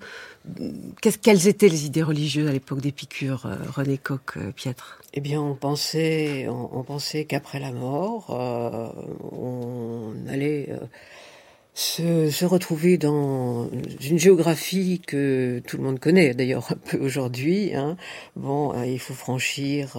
Quelles 1.21 1.49
étaient 1.49 1.67
les 1.67 1.85
idées 1.85 2.03
religieuses 2.03 2.47
à 2.47 2.53
l'époque 2.53 2.79
d'Épicure, 2.79 3.47
euh, 3.47 3.57
René 3.75 3.97
Coq, 3.97 4.37
Pietre 4.55 4.98
eh 5.13 5.21
bien, 5.21 5.41
on 5.41 5.55
pensait, 5.55 6.47
on, 6.47 6.83
pensait 6.83 7.25
qu'après 7.25 7.59
la 7.59 7.71
mort, 7.71 8.27
euh, 8.29 8.89
on 9.31 10.13
allait 10.29 10.69
euh, 10.69 12.29
se, 12.29 12.45
retrouver 12.45 12.99
dans 12.99 13.69
une 14.01 14.19
géographie 14.19 15.01
que 15.05 15.63
tout 15.65 15.77
le 15.77 15.83
monde 15.83 15.99
connaît, 15.99 16.35
d'ailleurs 16.35 16.71
un 16.71 16.75
peu 16.75 16.99
aujourd'hui. 16.99 17.73
Hein. 17.73 17.97
Bon, 18.35 18.75
euh, 18.75 18.85
il 18.85 18.99
faut 18.99 19.15
franchir, 19.15 19.97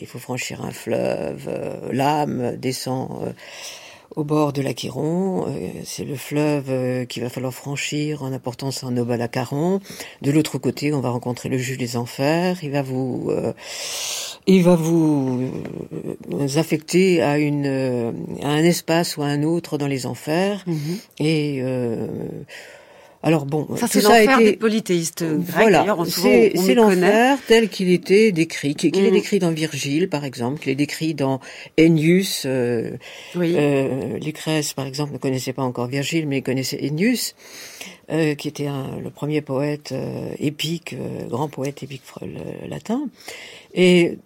il 0.00 0.06
faut 0.08 0.18
franchir 0.18 0.64
un 0.64 0.72
fleuve. 0.72 1.48
L'âme 1.92 2.56
descend 2.56 3.34
au 4.16 4.24
bord 4.24 4.52
de 4.52 4.62
l'Aquiron. 4.62 5.46
Euh, 5.48 5.68
c'est 5.84 6.04
le 6.04 6.16
fleuve 6.16 6.66
euh, 6.68 7.04
qu'il 7.04 7.22
va 7.22 7.28
falloir 7.28 7.52
franchir 7.52 8.22
en 8.22 8.32
apportant 8.32 8.70
son 8.70 8.96
aube 8.96 9.10
à 9.10 9.16
l'Acaron. 9.16 9.80
De 10.22 10.30
l'autre 10.30 10.58
côté, 10.58 10.92
on 10.92 11.00
va 11.00 11.10
rencontrer 11.10 11.48
le 11.48 11.58
juge 11.58 11.78
des 11.78 11.96
enfers. 11.96 12.58
Il 12.62 12.70
va 12.70 12.82
vous, 12.82 13.28
euh, 13.30 13.52
il 14.46 14.62
va 14.62 14.76
vous 14.76 15.50
affecter 16.56 17.22
à 17.22 17.38
une, 17.38 18.14
à 18.42 18.48
un 18.48 18.64
espace 18.64 19.16
ou 19.16 19.22
à 19.22 19.26
un 19.26 19.42
autre 19.42 19.78
dans 19.78 19.86
les 19.86 20.06
enfers. 20.06 20.64
Mhm. 20.66 20.98
Et 21.18 21.62
alors 23.24 23.46
bon, 23.46 23.66
ça 23.76 23.86
c'est 23.88 24.02
l'enfer 24.02 24.38
été... 24.38 24.50
des 24.50 24.56
polythéistes 24.58 25.24
Voilà, 25.24 25.96
c'est 26.06 26.74
l'enfer 26.74 27.38
tel 27.48 27.70
qu'il 27.70 27.90
était 27.90 28.32
décrit, 28.32 28.74
qu'il 28.74 28.94
est 28.96 29.10
mm. 29.10 29.14
décrit 29.14 29.38
dans 29.38 29.50
Virgile 29.50 30.10
par 30.10 30.24
exemple, 30.24 30.60
qu'il 30.60 30.72
est 30.72 30.76
décrit 30.76 31.14
dans 31.14 31.40
Ennius. 31.80 32.42
Euh, 32.44 32.90
oui. 33.34 33.54
euh, 33.56 34.18
Lucrèce 34.18 34.74
par 34.74 34.86
exemple 34.86 35.14
ne 35.14 35.18
connaissait 35.18 35.54
pas 35.54 35.62
encore 35.62 35.86
Virgile, 35.86 36.28
mais 36.28 36.38
il 36.38 36.42
connaissait 36.42 36.78
Ennius, 36.86 37.34
euh, 38.10 38.34
qui 38.34 38.48
était 38.48 38.66
un, 38.66 38.98
le 39.02 39.08
premier 39.08 39.40
poète 39.40 39.92
euh, 39.92 40.34
épique, 40.38 40.92
euh, 40.92 41.26
grand 41.26 41.48
poète 41.48 41.82
épique 41.82 42.02
latin. 42.68 43.08
Et 43.72 44.18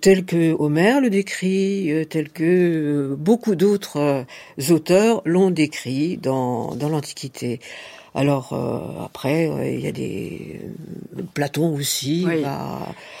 tel 0.00 0.24
que 0.26 0.52
Homère 0.52 1.00
le 1.00 1.08
décrit, 1.10 1.90
tel 2.08 2.28
que 2.28 3.16
beaucoup 3.18 3.56
d'autres 3.56 4.24
auteurs 4.70 5.22
l'ont 5.24 5.50
décrit 5.50 6.18
dans, 6.18 6.76
dans 6.76 6.88
l'Antiquité. 6.88 7.58
Alors 8.14 8.52
euh, 8.52 9.04
après, 9.06 9.48
euh, 9.48 9.66
il 9.70 9.80
y 9.80 9.86
a 9.86 9.92
des 9.92 10.60
Platon 11.32 11.74
aussi. 11.74 12.24
Oui. 12.28 12.42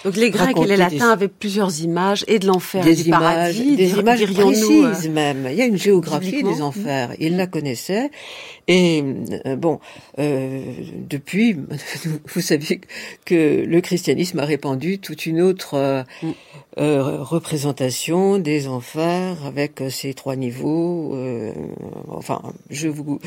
Donc 0.04 0.16
les 0.16 0.30
Grecs 0.30 0.56
et 0.58 0.66
les 0.66 0.76
Latins 0.76 0.96
des- 0.96 1.02
avaient 1.12 1.28
plusieurs 1.28 1.80
images 1.80 2.24
et 2.28 2.38
de 2.38 2.46
l'enfer 2.46 2.84
des 2.84 2.96
du 2.96 3.02
images, 3.04 3.20
paradis, 3.20 3.76
des 3.76 3.86
dir- 3.86 4.00
images 4.00 4.18
dirions-nous, 4.18 4.82
précises 4.88 5.06
euh, 5.08 5.12
même. 5.12 5.46
Il 5.50 5.56
y 5.56 5.62
a 5.62 5.66
une 5.66 5.78
géographie 5.78 6.42
des 6.42 6.60
enfers. 6.60 7.14
Il 7.18 7.36
la 7.38 7.46
connaissait. 7.46 8.10
Et 8.68 9.02
euh, 9.46 9.56
bon, 9.56 9.80
euh, 10.18 10.62
depuis, 11.08 11.56
vous 12.34 12.40
savez 12.42 12.80
que 13.24 13.64
le 13.64 13.80
christianisme 13.80 14.38
a 14.40 14.44
répandu 14.44 14.98
toute 14.98 15.24
une 15.26 15.40
autre 15.40 15.74
euh, 15.74 16.02
Mm. 16.22 16.30
euh, 16.78 17.22
représentation 17.22 18.38
des 18.38 18.68
enfers 18.68 19.36
avec 19.46 19.80
euh, 19.80 19.88
ces 19.90 20.12
trois 20.14 20.36
niveaux. 20.36 21.14
euh, 21.14 21.52
enfin, 22.08 22.42
je 22.70 22.88
vous 22.88 23.18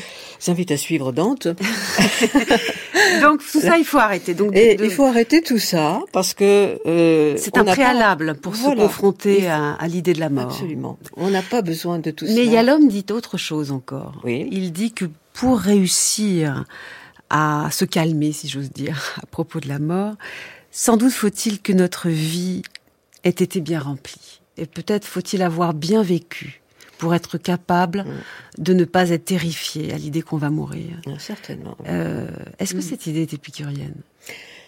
invite 0.46 0.70
à 0.70 0.76
suivre 0.76 1.10
Dante. 1.12 1.48
Donc 3.20 3.40
tout 3.52 3.60
ça, 3.60 3.78
il 3.78 3.84
faut 3.84 3.98
arrêter. 3.98 4.34
Donc 4.34 4.52
de- 4.52 4.58
Et 4.58 4.74
de- 4.74 4.84
il 4.84 4.90
faut 4.90 5.04
arrêter 5.04 5.42
tout 5.42 5.58
ça 5.58 6.00
parce 6.12 6.34
que 6.34 6.78
euh, 6.86 7.34
c'est 7.38 7.56
un 7.58 7.64
pas- 7.64 7.72
préalable 7.72 8.34
pour 8.36 8.52
Voilà. 8.52 8.76
se 8.82 8.86
confronter 8.86 9.48
à, 9.48 9.72
à 9.74 9.86
l'idée 9.88 10.12
de 10.12 10.20
la 10.20 10.28
mort. 10.28 10.44
Absolument. 10.50 10.98
On 11.16 11.30
n'a 11.30 11.42
pas 11.42 11.62
besoin 11.62 11.98
de 11.98 12.10
tout 12.10 12.26
ça. 12.26 12.32
Mais 12.34 12.44
il 12.44 12.52
y 12.52 12.56
a 12.56 12.62
l'homme 12.62 12.88
dit 12.88 13.04
autre 13.10 13.36
chose 13.38 13.70
encore. 13.72 14.20
Oui. 14.24 14.48
Il 14.50 14.72
dit 14.72 14.92
que 14.92 15.04
pour 15.34 15.58
réussir 15.58 16.64
à 17.30 17.68
se 17.70 17.84
calmer, 17.84 18.32
si 18.32 18.48
j'ose 18.48 18.70
dire, 18.70 19.14
à 19.22 19.26
propos 19.26 19.60
de 19.60 19.68
la 19.68 19.78
mort, 19.78 20.14
sans 20.70 20.96
doute 20.96 21.12
faut-il 21.12 21.60
que 21.60 21.72
notre 21.72 22.08
vie 22.08 22.62
ait 23.24 23.30
été 23.30 23.60
bien 23.60 23.80
remplie. 23.80 24.40
Et 24.58 24.64
peut-être 24.66 25.04
faut-il 25.04 25.42
avoir 25.42 25.74
bien 25.74 26.02
vécu 26.02 26.62
pour 26.98 27.14
être 27.14 27.38
capable 27.38 28.04
Mm. 28.06 28.62
de 28.62 28.74
ne 28.74 28.84
pas 28.84 29.10
être 29.10 29.24
terrifié 29.24 29.92
à 29.92 29.98
l'idée 29.98 30.22
qu'on 30.22 30.36
va 30.38 30.50
mourir. 30.50 31.00
Ah, 31.06 31.10
Certainement. 31.18 31.76
Euh, 31.88 32.28
Est-ce 32.58 32.72
que 32.74 32.78
Mm. 32.78 32.82
cette 32.82 33.06
idée 33.06 33.22
est 33.22 33.32
épicurienne? 33.34 33.94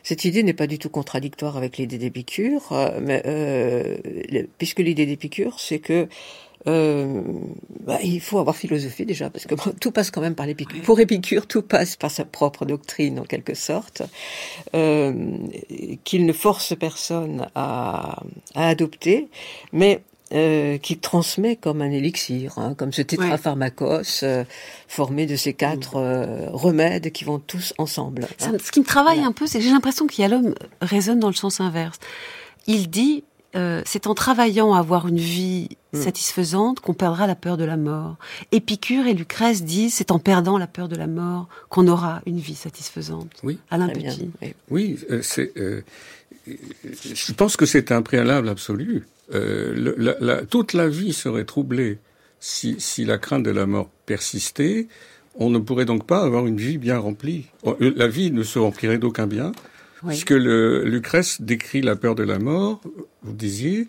Cette 0.02 0.24
idée 0.24 0.42
n'est 0.42 0.54
pas 0.54 0.66
du 0.66 0.78
tout 0.78 0.88
contradictoire 0.90 1.56
avec 1.56 1.76
l'idée 1.76 1.98
d'Épicure, 1.98 2.72
euh, 2.72 2.98
mais 3.02 3.22
euh, 3.26 3.96
puisque 4.56 4.78
l'idée 4.78 5.04
d'Épicure, 5.06 5.58
c'est 5.60 5.80
que 5.80 6.08
euh, 6.66 7.22
bah, 7.86 7.98
il 8.02 8.20
faut 8.20 8.38
avoir 8.38 8.56
philosophie 8.56 9.06
déjà, 9.06 9.30
parce 9.30 9.46
que 9.46 9.54
bon, 9.54 9.72
tout 9.80 9.90
passe 9.92 10.10
quand 10.10 10.20
même 10.20 10.34
par 10.34 10.46
l'Épicure. 10.46 10.80
Pour 10.82 10.98
Épicure, 11.00 11.46
tout 11.46 11.62
passe 11.62 11.96
par 11.96 12.10
sa 12.10 12.24
propre 12.24 12.64
doctrine, 12.64 13.18
en 13.20 13.24
quelque 13.24 13.54
sorte, 13.54 14.02
euh, 14.74 15.12
qu'il 16.04 16.26
ne 16.26 16.32
force 16.32 16.74
personne 16.78 17.46
à, 17.54 18.22
à 18.54 18.68
adopter, 18.68 19.28
mais 19.72 20.00
euh, 20.34 20.76
qui 20.78 20.98
transmet 20.98 21.56
comme 21.56 21.80
un 21.80 21.90
élixir, 21.90 22.58
hein, 22.58 22.74
comme 22.74 22.92
ce 22.92 23.00
tétrapharmacos 23.02 24.22
euh, 24.22 24.44
formé 24.86 25.26
de 25.26 25.36
ces 25.36 25.54
quatre 25.54 25.96
euh, 25.96 26.48
remèdes 26.50 27.12
qui 27.12 27.24
vont 27.24 27.38
tous 27.38 27.72
ensemble. 27.78 28.26
Ça- 28.36 28.50
hein. 28.50 28.56
Ce 28.62 28.70
qui 28.70 28.80
me 28.80 28.84
travaille 28.84 29.16
Voilà. 29.16 29.28
un 29.28 29.32
peu, 29.32 29.46
c'est 29.46 29.58
que 29.58 29.64
j'ai 29.64 29.70
l'impression 29.70 30.06
qu'il 30.06 30.22
y 30.22 30.24
a 30.24 30.28
l'homme 30.28 30.54
résonne 30.82 31.18
dans 31.20 31.28
le 31.28 31.34
sens 31.34 31.60
inverse. 31.60 31.98
Il 32.66 32.90
dit, 32.90 33.24
euh, 33.56 33.80
c'est 33.86 34.06
en 34.06 34.14
travaillant 34.14 34.74
à 34.74 34.80
avoir 34.80 35.08
une 35.08 35.16
vie 35.18 35.68
Mm. 35.94 36.02
satisfaisante 36.02 36.80
qu'on 36.80 36.92
perdra 36.92 37.26
la 37.26 37.34
peur 37.34 37.56
de 37.56 37.64
la 37.64 37.78
mort. 37.78 38.16
Épicure 38.52 39.06
et 39.06 39.14
Lucrèce 39.14 39.62
disent, 39.64 39.94
c'est 39.94 40.10
en 40.10 40.18
perdant 40.18 40.58
la 40.58 40.66
peur 40.66 40.86
de 40.88 40.96
la 40.96 41.06
mort 41.06 41.48
qu'on 41.70 41.88
aura 41.88 42.20
une 42.26 42.38
vie 42.38 42.54
satisfaisante. 42.54 43.30
Oui. 43.42 43.58
Alain 43.70 43.86
bien, 43.88 44.12
Petit. 44.12 44.30
oui. 44.42 44.54
Oui, 44.70 44.98
euh, 45.10 45.22
c'est. 45.22 45.50
Je 47.02 47.32
pense 47.32 47.56
que 47.56 47.66
c'est 47.66 47.92
un 47.92 48.02
préalable 48.02 48.48
absolu. 48.48 49.06
Euh, 49.34 49.74
le- 49.74 49.94
la- 49.98 50.16
la- 50.20 50.42
toute 50.46 50.72
la 50.72 50.88
vie 50.88 51.12
serait 51.12 51.44
troublée 51.44 51.98
si, 52.40 52.76
si 52.78 53.04
la 53.04 53.18
crainte 53.18 53.42
de 53.42 53.50
la 53.50 53.66
mort 53.66 53.90
persistait. 54.06 54.86
On 55.34 55.50
ne 55.50 55.58
pourrait 55.58 55.84
donc 55.84 56.06
pas 56.06 56.22
avoir 56.22 56.46
une 56.46 56.56
vie 56.56 56.78
bien 56.78 56.98
remplie. 56.98 57.46
Oh, 57.62 57.76
euh, 57.80 57.92
La 57.96 58.08
vie 58.08 58.30
ne 58.32 58.42
se 58.42 58.58
remplirait 58.58 58.98
d'aucun 58.98 59.26
bien, 59.26 59.52
Oui. 60.02 60.08
puisque 60.08 60.30
le, 60.30 60.84
Lucrèce 60.84 61.40
décrit 61.40 61.80
la 61.82 61.94
peur 61.94 62.14
de 62.14 62.22
la 62.24 62.38
mort, 62.38 62.80
vous 63.22 63.32
disiez, 63.32 63.86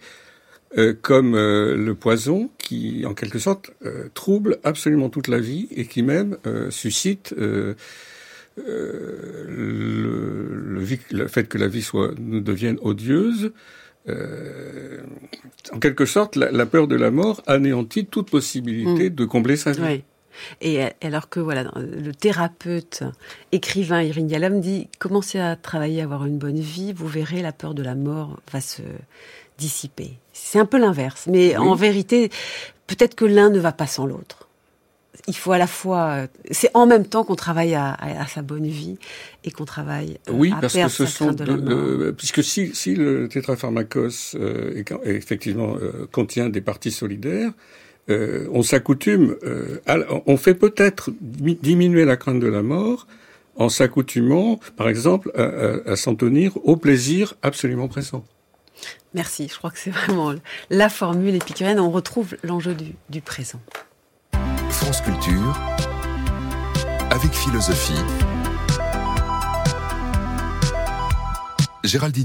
euh, 0.77 0.93
comme 1.01 1.33
euh, 1.35 1.75
le 1.75 1.95
poison 1.95 2.51
qui, 2.59 3.03
en 3.07 3.15
quelque 3.15 3.39
sorte, 3.39 3.71
euh, 3.85 4.09
trouble 4.13 4.59
absolument 4.63 5.09
toute 5.09 5.27
la 5.27 5.39
vie 5.39 5.67
et 5.75 5.85
qui 5.85 6.03
même 6.03 6.37
suscite 6.69 7.33
le, 8.57 9.45
le, 11.11 11.27
fait 11.27 11.45
que 11.45 11.57
la 11.57 11.67
vie 11.67 11.81
soit 11.81 12.11
nous 12.19 12.41
devienne 12.41 12.77
odieuse. 12.81 13.51
euh, 14.07 15.01
en 15.71 15.79
quelque 15.79 16.05
sorte, 16.05 16.35
la, 16.35 16.51
la 16.51 16.65
peur 16.65 16.87
de 16.87 16.95
la 16.95 17.11
mort 17.11 17.41
anéantit 17.47 18.05
toute 18.05 18.29
possibilité 18.29 19.09
de 19.09 19.25
combler 19.25 19.57
sa 19.57 19.71
vie. 19.71 19.81
Oui. 19.83 20.03
Et 20.61 20.83
euh, 20.83 20.87
alors 21.01 21.29
que 21.29 21.39
voilà, 21.39 21.71
le 21.75 22.11
thérapeute, 22.13 23.03
écrivain 23.51 24.01
Irine 24.01 24.29
Yalom 24.29 24.61
dit 24.61 24.87
commencez 24.99 25.39
à 25.39 25.55
travailler, 25.55 26.01
à 26.01 26.05
avoir 26.05 26.25
une 26.25 26.37
bonne 26.37 26.59
vie, 26.59 26.93
vous 26.93 27.07
verrez 27.07 27.41
la 27.41 27.51
peur 27.51 27.73
de 27.73 27.83
la 27.83 27.95
mort 27.95 28.39
va 28.51 28.61
se 28.61 28.81
dissiper. 29.57 30.13
C'est 30.33 30.59
un 30.59 30.65
peu 30.65 30.79
l'inverse, 30.79 31.25
mais 31.27 31.49
Oui. 31.49 31.57
en 31.57 31.75
vérité, 31.75 32.29
peut-être 32.87 33.15
que 33.15 33.25
l'un 33.25 33.49
ne 33.49 33.59
va 33.59 33.73
pas 33.73 33.87
sans 33.87 34.05
l'autre. 34.05 34.47
Il 35.29 35.35
faut 35.35 35.51
à 35.53 35.57
la 35.57 35.67
fois, 35.67 36.09
euh, 36.09 36.27
c'est 36.51 36.71
en 36.73 36.85
même 36.85 37.05
temps 37.05 37.23
qu'on 37.23 37.35
travaille 37.35 37.73
à, 37.75 37.91
à- 37.91 38.23
à 38.23 38.27
sa 38.27 38.41
bonne 38.41 38.67
vie 38.67 38.97
et 39.45 39.51
qu'on 39.51 39.63
travaille 39.63 40.17
euh, 40.27 40.33
Oui, 40.33 40.51
à 40.51 40.59
parce 40.59 40.73
que 40.73 40.79
perdre 40.79 40.91
ce 40.91 41.05
sont 41.05 41.25
crainte 41.27 41.37
de 41.39 41.43
la 41.45 41.53
deux- 41.53 41.61
mort. 41.61 41.79
euh, 41.79 42.11
puisque 42.11 42.43
si, 42.43 42.75
si 42.75 42.95
le 42.95 43.29
tétrapharmacos 43.29 44.35
euh, 44.35 44.73
est 44.75 44.91
effectivement 45.05 45.75
euh, 45.81 46.07
contient 46.11 46.49
des 46.49 46.61
parties 46.61 46.91
solidaires, 46.91 47.51
euh, 48.09 48.47
on 48.51 48.63
s'accoutume, 48.63 49.35
on 50.25 50.37
fait 50.37 50.55
peut-être 50.55 51.11
dimi- 51.23 51.59
diminuer 51.61 52.05
la 52.05 52.17
crainte 52.17 52.39
de 52.39 52.47
la 52.47 52.63
mort 52.63 53.05
en 53.55 53.69
s'accoutumant, 53.69 54.59
par 54.77 54.89
exemple, 54.89 55.31
à, 55.35 55.43
à- 55.43 55.91
à 55.91 55.95
s'en 55.95 56.15
tenir 56.15 56.57
au 56.63 56.75
plaisir 56.75 57.35
absolument 57.43 57.87
présent. 57.87 58.25
Merci, 59.13 59.47
je 59.51 59.57
crois 59.57 59.69
que 59.69 59.77
c'est 59.77 59.91
vraiment 59.91 60.33
la 60.69 60.89
formule 60.89 61.35
épicurienne. 61.35 61.79
On 61.79 61.91
retrouve 61.91 62.35
l'enjeu 62.43 62.73
du, 62.73 62.93
du 63.09 63.21
présent. 63.21 63.61
France 64.69 65.01
Culture, 65.01 65.57
avec 67.11 67.33
philosophie. 67.33 68.38
Géraldine. 71.83 72.19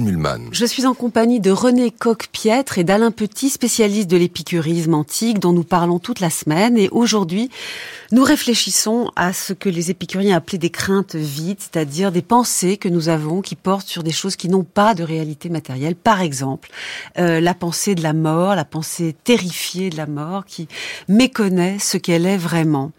Je 0.51 0.67
suis 0.67 0.85
en 0.85 0.95
compagnie 0.95 1.39
de 1.39 1.53
René 1.53 1.93
Coq-Piètre 1.93 2.79
et 2.79 2.85
d'Alain 2.85 3.13
Petit, 3.13 3.51
spécialiste 3.51 4.11
de 4.11 4.17
l'épicurisme 4.17 4.95
antique 4.95 5.39
dont 5.39 5.53
nous 5.53 5.63
parlons 5.63 6.01
toute 6.01 6.19
la 6.19 6.31
semaine. 6.31 6.77
Et 6.77 6.89
aujourd'hui, 6.91 7.51
nous 8.11 8.25
réfléchissons 8.25 9.13
à 9.15 9.33
ce 9.33 9.53
que 9.53 9.69
les 9.69 9.91
épicuriens 9.91 10.37
appelaient 10.37 10.59
des 10.59 10.71
craintes 10.71 11.15
vides, 11.15 11.61
c'est-à-dire 11.61 12.11
des 12.11 12.23
pensées 12.23 12.77
que 12.77 12.89
nous 12.89 13.09
avons 13.09 13.43
qui 13.43 13.55
portent 13.55 13.87
sur 13.87 14.03
des 14.03 14.11
choses 14.11 14.35
qui 14.35 14.49
n'ont 14.49 14.65
pas 14.65 14.95
de 14.95 15.05
réalité 15.05 15.49
matérielle. 15.49 15.95
Par 15.95 16.21
exemple, 16.21 16.71
euh, 17.19 17.41
la 17.41 17.55
pensée 17.55 17.95
de 17.95 18.03
la 18.03 18.13
mort, 18.13 18.57
la 18.57 18.65
pensée 18.65 19.15
terrifiée 19.23 19.91
de 19.91 19.97
la 19.97 20.07
mort 20.07 20.45
qui 20.47 20.67
méconnaît 21.07 21.79
ce 21.79 21.97
qu'elle 21.97 22.27
est 22.27 22.37
vraiment. 22.37 22.91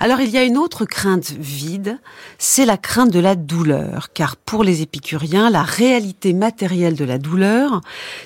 Alors 0.00 0.20
il 0.20 0.30
y 0.30 0.38
a 0.38 0.42
une 0.42 0.58
autre 0.58 0.84
crainte 0.86 1.30
vide, 1.30 1.98
c'est 2.38 2.66
la 2.66 2.76
crainte 2.76 3.12
de 3.12 3.20
la 3.20 3.36
douleur, 3.36 4.12
car 4.12 4.36
pour 4.36 4.64
les 4.64 4.82
épicuriens, 4.82 5.50
la 5.50 5.62
réalité 5.62 5.99
matérielle 6.34 6.94
de 6.94 7.04
la 7.04 7.18
douleur, 7.18 7.80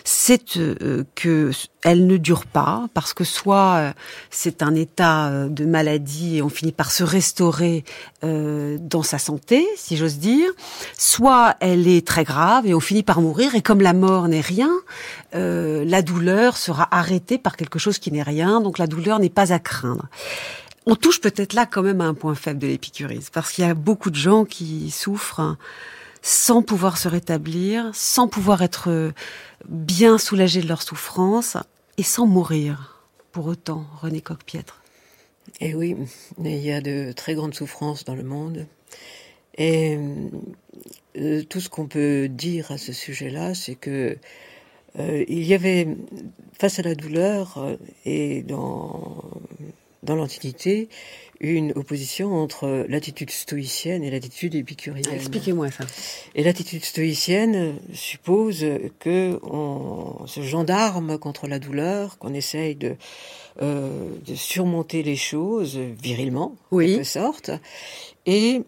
c'est 0.05 0.57
euh, 0.57 1.05
que 1.15 1.51
elle 1.83 2.07
ne 2.07 2.17
dure 2.17 2.47
pas, 2.47 2.87
parce 2.95 3.13
que 3.13 3.25
soit 3.25 3.75
euh, 3.75 3.93
c'est 4.31 4.63
un 4.63 4.75
état 4.75 5.29
euh, 5.29 5.49
de 5.49 5.65
maladie 5.67 6.39
et 6.39 6.43
on 6.43 6.49
finit 6.49 6.73
par 6.73 6.91
se 6.91 7.05
restaurer 7.05 7.85
dans 8.23 9.03
sa 9.03 9.19
santé, 9.19 9.67
si 9.77 9.99
j'ose 9.99 10.17
dire, 10.17 10.51
soit 10.97 11.57
elle 11.61 11.87
est 11.87 12.07
très 12.07 12.25
grave 12.25 12.67
et 12.67 12.73
on 12.73 12.81
finit 12.81 13.03
par 13.03 13.21
mourir, 13.21 13.55
et 13.55 13.61
comme 13.61 13.83
la 13.83 13.93
mort 13.93 14.29
n'est 14.29 14.41
rien, 14.41 14.71
la 15.35 16.01
douleur 16.01 16.57
sera 16.57 16.89
arrêtée 16.91 17.37
par 17.37 17.55
quelque 17.55 17.79
chose 17.79 17.99
qui 17.99 18.11
n'est 18.11 18.23
rien, 18.23 18.63
donc 18.63 18.79
la 18.79 18.87
douleur 18.87 19.19
n'est 19.19 19.29
pas 19.29 19.53
à 19.53 19.59
craindre. 19.59 20.07
On 20.87 20.97
touche 20.97 21.21
peut-être 21.21 21.53
là 21.53 21.67
quand 21.67 21.83
même 21.83 22.01
à 22.01 22.05
un 22.05 22.15
point 22.15 22.35
faible 22.35 22.61
de 22.61 22.67
l'épicurisme, 22.67 23.29
parce 23.35 23.53
qu'il 23.53 23.67
y 23.67 23.69
a 23.69 23.75
beaucoup 23.75 24.11
de 24.11 24.17
gens 24.17 24.47
qui 24.47 24.91
souffrent 24.91 25.59
sans 26.27 26.63
pouvoir 26.63 26.97
se 26.97 27.07
rétablir, 27.07 27.91
sans 27.93 28.29
pouvoir 28.29 28.63
être 28.63 29.13
bien 29.69 30.17
soulagés 30.17 30.63
de 30.63 30.69
leur 30.69 30.81
souffrance 30.81 31.59
et 31.99 32.03
sans 32.03 32.27
mourir. 32.27 33.05
Pour 33.31 33.47
autant, 33.47 33.85
René 34.01 34.23
Coq-Piètre. 34.23 34.81
Et 35.61 35.75
oui, 35.75 35.97
il 36.43 36.57
y 36.57 36.73
a 36.73 36.81
de 36.81 37.13
très 37.13 37.35
grandes 37.35 37.55
souffrances 37.55 38.05
dans 38.05 38.15
le 38.15 38.23
monde. 38.23 38.67
Et 39.59 39.99
euh, 41.19 41.43
tout 41.45 41.61
ce 41.61 41.69
qu'on 41.69 41.87
peut 41.87 42.29
dire 42.29 42.71
à 42.73 42.79
ce 42.79 42.93
sujet-là, 42.93 43.55
c'est 43.55 43.77
que 43.77 44.17
euh, 44.99 45.25
il 45.29 45.45
y 45.45 45.55
avait, 45.55 45.89
face 46.59 46.79
à 46.79 46.83
la 46.83 46.95
douleur 46.95 47.59
euh, 47.59 47.77
et 48.05 48.43
dans, 48.43 49.23
dans 50.03 50.17
l'Antiquité, 50.17 50.89
une 51.41 51.73
opposition 51.73 52.35
entre 52.35 52.87
l'attitude 52.89 53.31
stoïcienne 53.31 54.03
et 54.05 54.11
l'attitude 54.11 54.55
épicurienne. 54.55 55.13
Expliquez-moi 55.15 55.71
ça. 55.71 55.85
Et 56.35 56.43
l'attitude 56.43 56.85
stoïcienne 56.85 57.77
suppose 57.93 58.65
que 59.01 59.39
on 59.43 60.27
se 60.27 60.43
gendarme 60.43 61.19
contre 61.19 61.47
la 61.47 61.59
douleur, 61.59 62.19
qu'on 62.19 62.35
essaye 62.35 62.77
de, 62.77 62.97
euh, 63.63 64.09
de 64.27 64.35
surmonter 64.35 65.03
les 65.03 65.17
choses 65.17 65.77
virilement, 65.79 66.57
en 66.71 66.77
Oui. 66.77 66.93
quelque 66.95 67.05
sorte. 67.05 67.51
Et 68.27 68.63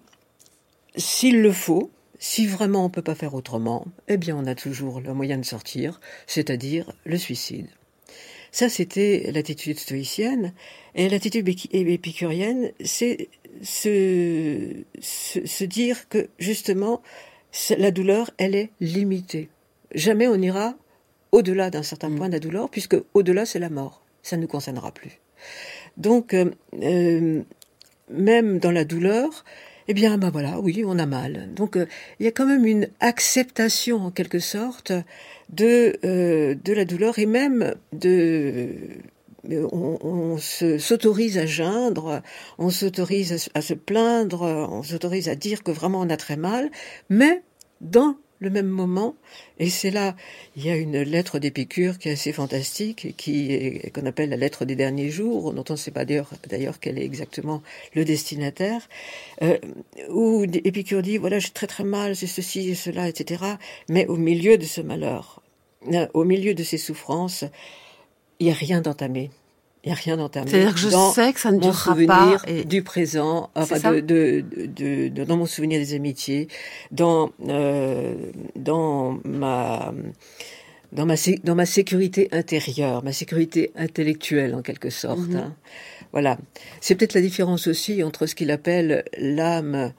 s'il 0.96 1.40
le 1.40 1.52
faut, 1.52 1.90
si 2.18 2.46
vraiment 2.46 2.84
on 2.84 2.90
peut 2.90 3.02
pas 3.02 3.14
faire 3.14 3.34
autrement, 3.34 3.86
eh 4.08 4.16
bien 4.16 4.36
on 4.36 4.46
a 4.46 4.54
toujours 4.54 5.00
le 5.00 5.12
moyen 5.14 5.38
de 5.38 5.44
sortir, 5.44 6.00
c'est-à-dire 6.26 6.92
le 7.04 7.18
suicide. 7.18 7.68
Ça, 8.56 8.70
c'était 8.70 9.30
l'attitude 9.34 9.78
stoïcienne. 9.78 10.54
Et 10.94 11.10
l'attitude 11.10 11.46
épicurienne, 11.72 12.72
c'est 12.82 13.28
se, 13.60 14.82
se, 14.98 15.64
dire 15.64 16.08
que 16.08 16.30
justement, 16.38 17.02
la 17.76 17.90
douleur, 17.90 18.30
elle 18.38 18.54
est 18.54 18.70
limitée. 18.80 19.50
Jamais 19.94 20.26
on 20.26 20.36
ira 20.36 20.74
au-delà 21.32 21.68
d'un 21.68 21.82
certain 21.82 22.08
mm. 22.08 22.16
point 22.16 22.28
de 22.28 22.32
la 22.32 22.40
douleur, 22.40 22.70
puisque 22.70 22.96
au-delà, 23.12 23.44
c'est 23.44 23.58
la 23.58 23.68
mort. 23.68 24.02
Ça 24.22 24.38
ne 24.38 24.40
nous 24.40 24.48
concernera 24.48 24.90
plus. 24.90 25.20
Donc, 25.98 26.32
euh, 26.32 26.50
euh, 26.82 27.42
même 28.08 28.58
dans 28.58 28.72
la 28.72 28.86
douleur, 28.86 29.44
eh 29.88 29.94
bien, 29.94 30.18
ben 30.18 30.30
voilà, 30.30 30.58
oui, 30.60 30.82
on 30.86 30.98
a 30.98 31.06
mal. 31.06 31.48
Donc, 31.54 31.76
euh, 31.76 31.86
il 32.18 32.24
y 32.24 32.28
a 32.28 32.32
quand 32.32 32.46
même 32.46 32.66
une 32.66 32.88
acceptation, 33.00 34.06
en 34.06 34.10
quelque 34.10 34.38
sorte, 34.38 34.92
de, 35.50 35.96
euh, 36.04 36.54
de 36.54 36.72
la 36.72 36.84
douleur 36.84 37.18
et 37.18 37.26
même 37.26 37.74
de... 37.92 38.68
Euh, 39.50 39.68
on, 39.70 40.38
s'autorise 40.38 41.38
à 41.38 41.46
geindre, 41.46 42.20
on 42.58 42.70
s'autorise 42.70 43.48
à, 43.54 43.58
à, 43.58 43.62
se 43.62 43.74
plaindre, 43.74 44.42
on 44.42 44.82
s'autorise 44.82 45.28
à 45.28 45.36
dire 45.36 45.62
que 45.62 45.70
vraiment 45.70 46.00
on 46.00 46.10
a 46.10 46.16
très 46.16 46.36
mal, 46.36 46.68
mais 47.10 47.42
dans 47.80 48.16
le 48.38 48.50
même 48.50 48.66
moment. 48.66 49.14
Et 49.58 49.70
c'est 49.70 49.90
là, 49.90 50.14
il 50.56 50.64
y 50.64 50.70
a 50.70 50.76
une 50.76 51.00
lettre 51.00 51.38
d'Épicure 51.38 51.98
qui 51.98 52.08
est 52.08 52.12
assez 52.12 52.32
fantastique, 52.32 53.14
qui 53.16 53.80
qu'on 53.94 54.06
appelle 54.06 54.30
la 54.30 54.36
lettre 54.36 54.64
des 54.64 54.76
derniers 54.76 55.10
jours, 55.10 55.52
dont 55.52 55.64
on 55.68 55.72
ne 55.72 55.78
sait 55.78 55.90
pas 55.90 56.04
d'ailleurs, 56.04 56.30
d'ailleurs 56.48 56.80
quel 56.80 56.98
est 56.98 57.04
exactement 57.04 57.62
le 57.94 58.04
destinataire, 58.04 58.88
euh, 59.42 59.58
où 60.10 60.44
Épicure 60.44 61.02
dit, 61.02 61.16
voilà, 61.16 61.38
j'ai 61.38 61.50
très 61.50 61.66
très 61.66 61.84
mal, 61.84 62.16
c'est 62.16 62.26
ceci 62.26 62.68
et 62.68 62.74
cela, 62.74 63.08
etc. 63.08 63.44
Mais 63.88 64.06
au 64.06 64.16
milieu 64.16 64.58
de 64.58 64.64
ce 64.64 64.80
malheur, 64.80 65.42
euh, 65.92 66.06
au 66.14 66.24
milieu 66.24 66.54
de 66.54 66.62
ces 66.62 66.78
souffrances, 66.78 67.44
il 68.38 68.46
n'y 68.46 68.52
a 68.52 68.54
rien 68.54 68.80
d'entamé. 68.80 69.30
Il 69.86 69.90
n'y 69.90 69.92
a 69.92 69.94
rien 69.94 70.16
d'entamé. 70.16 70.50
C'est-à-dire 70.50 70.74
que 70.74 70.80
je 70.80 70.88
sais 71.14 71.32
que 71.32 71.38
ça 71.38 71.52
ne 71.52 71.60
durera 71.60 71.94
pas. 72.08 72.36
Et... 72.48 72.64
Du 72.64 72.82
présent, 72.82 73.50
enfin 73.54 73.92
de, 73.92 74.00
de, 74.00 74.44
de, 74.66 75.08
de, 75.08 75.24
dans 75.24 75.36
mon 75.36 75.46
souvenir 75.46 75.78
des 75.78 75.94
amitiés, 75.94 76.48
dans 76.90 77.30
euh, 77.48 78.16
dans 78.56 79.20
ma 79.24 79.94
dans 80.90 81.06
ma 81.06 81.14
dans 81.44 81.54
ma 81.54 81.66
sécurité 81.66 82.28
intérieure, 82.32 83.04
ma 83.04 83.12
sécurité 83.12 83.70
intellectuelle 83.76 84.56
en 84.56 84.62
quelque 84.62 84.90
sorte. 84.90 85.20
Mm-hmm. 85.20 85.36
hein. 85.36 85.54
Voilà. 86.10 86.36
C'est 86.80 86.96
peut-être 86.96 87.14
la 87.14 87.20
différence 87.20 87.68
aussi 87.68 88.02
entre 88.02 88.26
ce 88.26 88.34
qu'il 88.34 88.50
appelle 88.50 89.04
l'âme, 89.16 89.92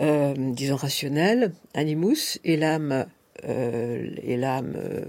euh, 0.00 0.34
disons 0.36 0.76
rationnelle, 0.76 1.52
animus, 1.74 2.38
et 2.44 2.56
l'âme 2.56 3.06
euh, 3.44 4.08
et 4.22 4.36
l'âme 4.36 4.74
euh, 4.76 5.02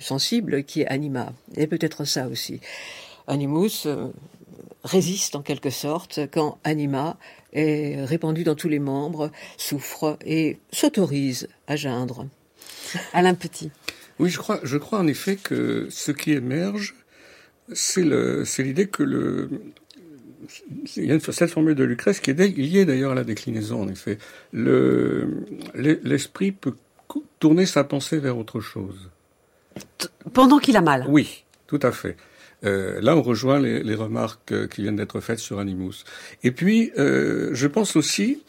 sensible 0.00 0.64
qui 0.64 0.82
est 0.82 0.86
anima. 0.86 1.32
Et 1.56 1.66
peut-être 1.66 2.04
ça 2.04 2.28
aussi. 2.28 2.60
Animus 3.26 3.86
euh, 3.86 4.08
résiste 4.84 5.36
en 5.36 5.42
quelque 5.42 5.70
sorte 5.70 6.20
quand 6.32 6.58
Anima 6.64 7.16
est 7.52 8.04
répandu 8.04 8.44
dans 8.44 8.54
tous 8.54 8.68
les 8.68 8.78
membres, 8.78 9.30
souffre 9.56 10.18
et 10.24 10.58
s'autorise 10.72 11.48
à 11.66 11.76
geindre. 11.76 12.26
Alain 13.12 13.34
Petit. 13.34 13.70
Oui, 14.18 14.30
je 14.30 14.38
crois, 14.38 14.60
je 14.62 14.78
crois 14.78 14.98
en 14.98 15.06
effet 15.06 15.36
que 15.36 15.88
ce 15.90 16.12
qui 16.12 16.32
émerge, 16.32 16.94
c'est 17.72 18.02
l'idée 18.02 18.86
que 18.86 19.02
le, 19.02 19.50
il 20.96 21.06
y 21.06 21.12
a 21.12 21.20
cette 21.20 21.50
formule 21.50 21.74
de 21.74 21.84
Lucrèce 21.84 22.20
qui 22.20 22.30
est 22.30 22.34
liée 22.34 22.84
d'ailleurs 22.84 23.12
à 23.12 23.14
la 23.14 23.24
déclinaison, 23.24 23.82
en 23.82 23.88
effet. 23.88 24.18
L'esprit 24.52 26.52
peut 26.52 26.74
tourner 27.38 27.66
sa 27.66 27.84
pensée 27.84 28.18
vers 28.18 28.38
autre 28.38 28.60
chose. 28.60 29.10
Pendant 30.32 30.58
qu'il 30.58 30.76
a 30.76 30.80
mal. 30.80 31.04
Oui, 31.08 31.44
tout 31.66 31.80
à 31.82 31.92
fait. 31.92 32.16
Euh, 32.64 33.00
là, 33.00 33.16
on 33.16 33.22
rejoint 33.22 33.60
les, 33.60 33.82
les 33.82 33.94
remarques 33.94 34.52
euh, 34.52 34.66
qui 34.66 34.82
viennent 34.82 34.96
d'être 34.96 35.20
faites 35.20 35.38
sur 35.38 35.58
Animus. 35.58 36.04
Et 36.42 36.50
puis, 36.50 36.90
euh, 36.98 37.50
je 37.52 37.66
pense 37.66 37.96
aussi 37.96 38.42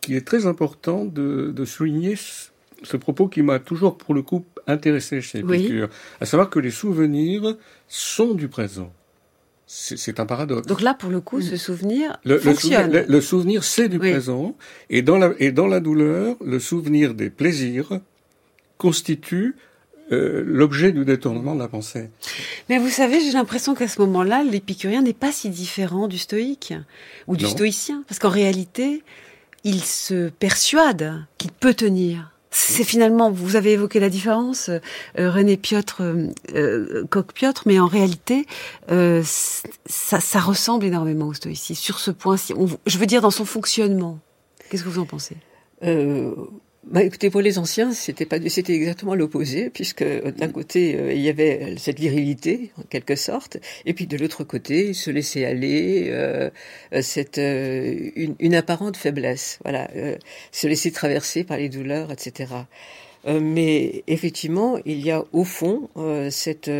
qu'il 0.00 0.14
est 0.14 0.26
très 0.26 0.46
important 0.46 1.04
de, 1.04 1.50
de 1.54 1.64
souligner 1.64 2.14
ce, 2.16 2.96
propos 2.96 3.28
qui 3.28 3.42
m'a 3.42 3.58
toujours, 3.58 3.98
pour 3.98 4.14
le 4.14 4.22
coup, 4.22 4.44
intéressé 4.66 5.20
chez 5.20 5.38
Épicure, 5.38 5.88
à 6.20 6.26
savoir 6.26 6.50
que 6.50 6.60
les 6.60 6.70
souvenirs 6.70 7.56
sont 7.88 8.34
du 8.34 8.48
présent. 8.48 8.92
C'est 9.66 10.18
un 10.18 10.24
paradoxe. 10.24 10.66
Donc 10.66 10.80
là, 10.80 10.94
pour 10.94 11.10
le 11.10 11.20
coup, 11.20 11.42
ce 11.42 11.58
souvenir 11.58 12.18
le, 12.24 12.38
fonctionne. 12.38 12.90
Le, 12.90 13.04
le 13.06 13.20
souvenir, 13.20 13.64
c'est 13.64 13.90
du 13.90 13.98
présent, 13.98 14.56
et 14.88 15.02
dans, 15.02 15.18
la, 15.18 15.32
et 15.40 15.52
dans 15.52 15.66
la 15.66 15.80
douleur, 15.80 16.36
le 16.42 16.58
souvenir 16.58 17.12
des 17.12 17.28
plaisirs 17.28 18.00
constitue 18.78 19.56
euh, 20.12 20.42
l'objet 20.46 20.92
du 20.92 21.04
détournement 21.04 21.54
de 21.54 21.60
la 21.60 21.68
pensée. 21.68 22.10
Mais 22.68 22.78
vous 22.78 22.88
savez, 22.88 23.20
j'ai 23.20 23.32
l'impression 23.32 23.74
qu'à 23.74 23.88
ce 23.88 24.00
moment-là, 24.00 24.42
l'épicurien 24.42 25.02
n'est 25.02 25.12
pas 25.12 25.32
si 25.32 25.50
différent 25.50 26.08
du 26.08 26.18
stoïque 26.18 26.74
ou 27.26 27.36
du 27.36 27.46
stoïcien, 27.46 28.04
parce 28.08 28.18
qu'en 28.18 28.30
réalité, 28.30 29.02
il 29.64 29.82
se 29.84 30.28
persuade 30.28 31.24
qu'il 31.36 31.52
peut 31.52 31.74
tenir. 31.74 32.32
C'est 32.50 32.84
finalement, 32.84 33.30
vous 33.30 33.56
avez 33.56 33.72
évoqué 33.72 34.00
la 34.00 34.08
différence, 34.08 34.70
euh, 34.70 35.30
René 35.30 35.58
Piotr, 35.58 36.00
euh, 36.00 37.04
Piotr, 37.34 37.62
mais 37.66 37.78
en 37.78 37.86
réalité, 37.86 38.46
euh, 38.90 39.22
ça, 39.24 40.20
ça, 40.20 40.40
ressemble 40.40 40.86
énormément 40.86 41.26
au 41.26 41.34
stoïcisme 41.34 41.82
sur 41.82 41.98
ce 41.98 42.10
point. 42.10 42.38
ci 42.38 42.54
je 42.86 42.98
veux 42.98 43.06
dire 43.06 43.20
dans 43.20 43.30
son 43.30 43.44
fonctionnement. 43.44 44.18
Qu'est-ce 44.70 44.82
que 44.82 44.88
vous 44.88 45.00
en 45.00 45.06
pensez? 45.06 45.36
Bah, 46.90 47.02
écoutez, 47.02 47.28
pour 47.28 47.42
les 47.42 47.58
anciens, 47.58 47.92
c'était 47.92 48.24
pas, 48.24 48.38
c'était 48.48 48.74
exactement 48.74 49.14
l'opposé, 49.14 49.68
puisque 49.68 50.02
euh, 50.02 50.30
d'un 50.30 50.48
côté 50.48 50.96
euh, 50.96 51.12
il 51.12 51.20
y 51.20 51.28
avait 51.28 51.74
cette 51.76 51.98
virilité 52.00 52.70
en 52.78 52.82
quelque 52.82 53.14
sorte, 53.14 53.58
et 53.84 53.92
puis 53.92 54.06
de 54.06 54.16
l'autre 54.16 54.42
côté, 54.42 54.94
se 54.94 55.10
laisser 55.10 55.44
aller, 55.44 56.08
euh, 56.10 56.50
cette 57.02 57.36
une, 57.38 58.36
une, 58.38 58.54
apparente 58.54 58.96
faiblesse, 58.96 59.58
voilà, 59.64 59.90
se 60.50 60.66
laisser 60.66 60.90
traverser 60.90 61.44
par 61.44 61.58
les 61.58 61.68
douleurs, 61.68 62.10
etc. 62.10 62.52
mais 63.26 64.02
effectivement, 64.06 64.78
il 64.86 65.04
y 65.04 65.10
a 65.10 65.24
au 65.32 65.44
fond 65.44 65.90
cette, 66.30 66.70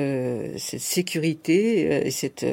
cette 0.56 0.80
sécurité 0.80 2.06
et 2.06 2.10
cette, 2.10 2.46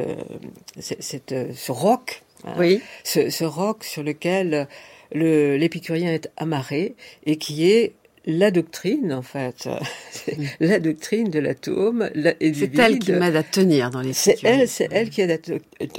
cette, 0.80 1.36
ce 1.54 1.72
roc, 1.72 2.24
hein, 2.44 2.54
oui. 2.58 2.82
ce, 3.04 3.30
ce 3.30 3.46
roc 3.46 3.84
sur 3.84 4.04
lequel 4.04 4.68
l'épicurien 5.12 6.12
est 6.12 6.30
amarré 6.38 6.96
et 7.26 7.38
qui 7.38 7.70
est 7.70 7.94
la 8.26 8.52
doctrine, 8.52 9.14
en 9.14 9.22
fait, 9.22 9.70
la 10.60 10.80
doctrine 10.80 11.30
de 11.30 11.40
l'atome 11.40 12.10
et 12.40 12.52
du 12.52 12.60
C'est 12.60 12.80
elle 12.80 13.00
qui 13.00 13.12
m'aide 13.12 13.36
à 13.36 13.44
tenir 13.44 13.92
dans 13.92 14.02
les 14.02 14.14
C'est 14.14 14.44
elle, 14.44 14.68
c'est 14.68 14.88
elle 14.92 15.10
qui 15.10 15.22
aide 15.22 15.40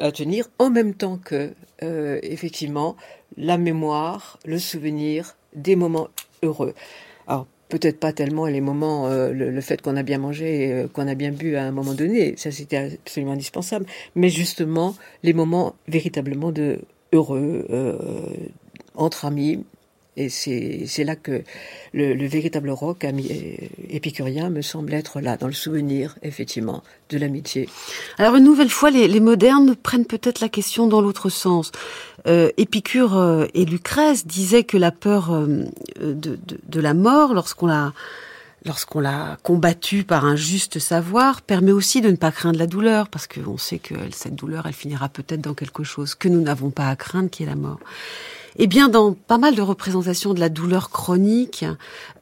à, 0.01 0.13
tenir 0.13 0.49
en 0.59 0.71
même 0.71 0.95
temps 0.95 1.19
que, 1.19 1.53
euh, 1.83 2.19
effectivement, 2.23 2.97
la 3.37 3.59
mémoire, 3.59 4.39
le 4.45 4.59
souvenir 4.59 5.37
des 5.55 5.77
moments 5.77 6.09
heureux. 6.43 6.75
Alors, 7.29 7.47
peut-être 7.69 8.01
pas 8.01 8.13
tellement 8.13 8.47
les 8.47 8.61
moments, 8.61 9.07
euh, 9.07 9.33
le, 9.33 9.61
fait 9.61 9.81
qu'on 9.81 9.97
a 9.97 10.03
bien 10.03 10.19
mangé, 10.19 10.73
euh, 10.73 10.89
qu'on 10.89 11.07
a 11.07 11.15
bien 11.15 11.31
bu 11.31 11.57
à 11.57 11.65
un 11.65 11.73
moment 11.73 11.95
donné, 11.95 12.35
ça 12.37 12.51
c'était 12.51 12.77
absolument 12.77 13.33
indispensable, 13.33 13.87
mais 14.15 14.31
justement 14.31 14.97
les 15.23 15.33
moments 15.33 15.75
véritablement 15.87 16.51
de 16.51 16.81
heureux, 17.13 17.67
entre 18.97 19.25
amis. 19.25 19.65
Et 20.19 20.31
c'est 20.31 21.05
là 21.05 21.15
que 21.15 21.43
le, 21.93 22.15
le, 22.15 22.27
véritable 22.27 22.71
rock 22.71 23.05
épicurien 23.91 24.49
me 24.49 24.63
semble 24.63 24.95
être 24.95 25.21
là, 25.21 25.37
dans 25.37 25.47
le 25.47 25.53
souvenir, 25.53 26.17
effectivement, 26.23 26.83
de 27.11 27.19
l'amitié. 27.19 27.69
Alors 28.17 28.37
une 28.37 28.45
nouvelle 28.45 28.71
fois, 28.71 28.91
les, 28.91 29.21
modernes 29.21 29.77
prennent 29.77 30.07
peut-être 30.07 30.41
la 30.41 30.49
question 30.49 30.87
dans 30.87 31.03
l'autre 31.03 31.29
sens. 31.29 31.71
Euh, 32.27 32.49
Épicure 32.57 33.19
euh, 33.19 33.45
et 33.53 33.67
Lucrèce 33.67 34.27
disaient 34.27 34.65
que 34.65 34.79
la 34.79 34.91
peur 34.91 35.35
euh, 35.35 35.65
de 36.01 36.81
la 36.81 36.95
mort, 36.95 37.35
lorsqu'on 37.35 37.67
l'a 37.67 37.93
lorsqu'on 38.67 39.01
l'a 39.01 39.39
combattue 39.43 40.05
par 40.05 40.25
un 40.25 40.37
juste 40.37 40.79
savoir, 40.79 41.41
permet 41.43 41.73
aussi 41.73 42.01
de 42.01 42.11
ne 42.11 42.17
pas 42.17 42.33
craindre 42.33 42.59
la 42.59 42.67
douleur, 42.67 43.09
parce 43.09 43.27
qu'on 43.27 43.57
sait 43.57 43.79
que 43.79 43.95
cette 44.13 44.35
douleur, 44.35 44.67
elle 44.67 44.73
finira 44.73 45.09
peut-être 45.09 45.41
dans 45.41 45.55
quelque 45.55 45.85
chose 45.85 46.15
que 46.15 46.29
nous 46.29 46.41
n'avons 46.41 46.71
pas 46.71 46.89
à 46.89 46.97
craindre, 46.97 47.31
qui 47.31 47.45
est 47.45 47.47
la 47.47 47.55
mort. 47.55 47.79
Eh 48.59 48.67
bien, 48.67 48.89
dans 48.89 49.13
pas 49.13 49.39
mal 49.39 49.55
de 49.55 49.63
représentations 49.63 50.33
de 50.33 50.41
la 50.41 50.49
douleur 50.49 50.91
chronique 50.91 51.65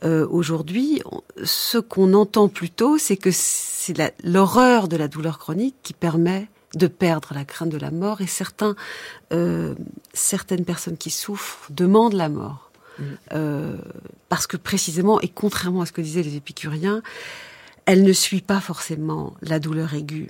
euh, 0.03 0.27
aujourd'hui, 0.29 1.01
ce 1.45 1.79
qu'on 1.79 2.13
entend 2.13 2.49
plutôt, 2.49 2.99
c'est 2.99 3.17
que 3.17 3.31
c'est 3.33 4.15
l'horreur 4.23 4.89
de 4.89 4.97
la 4.97 5.09
douleur 5.09 5.39
chronique 5.39 5.77
qui 5.83 5.93
permet 5.93 6.49
de 6.75 6.89
perdre 6.89 7.35
la 7.35 7.45
crainte 7.45 7.69
de 7.69 7.79
la 7.79 7.93
mort, 7.93 8.21
et 8.21 8.27
certains, 8.27 8.75
euh, 9.33 9.75
certaines 10.13 10.65
personnes 10.65 10.97
qui 10.97 11.11
souffrent 11.11 11.71
demandent 11.71 12.15
la 12.15 12.29
mort. 12.29 12.73
Mm. 12.99 13.03
Euh, 13.33 13.77
parce 14.29 14.47
que 14.47 14.57
précisément, 14.57 15.21
et 15.21 15.29
contrairement 15.29 15.83
à 15.83 15.87
ce 15.87 15.93
que 15.93 16.01
disaient 16.01 16.23
les 16.23 16.37
épicuriens, 16.37 17.03
elle 17.87 18.03
ne 18.03 18.13
suit 18.13 18.41
pas 18.41 18.61
forcément 18.61 19.35
la 19.43 19.59
douleur 19.59 19.95
aiguë. 19.95 20.29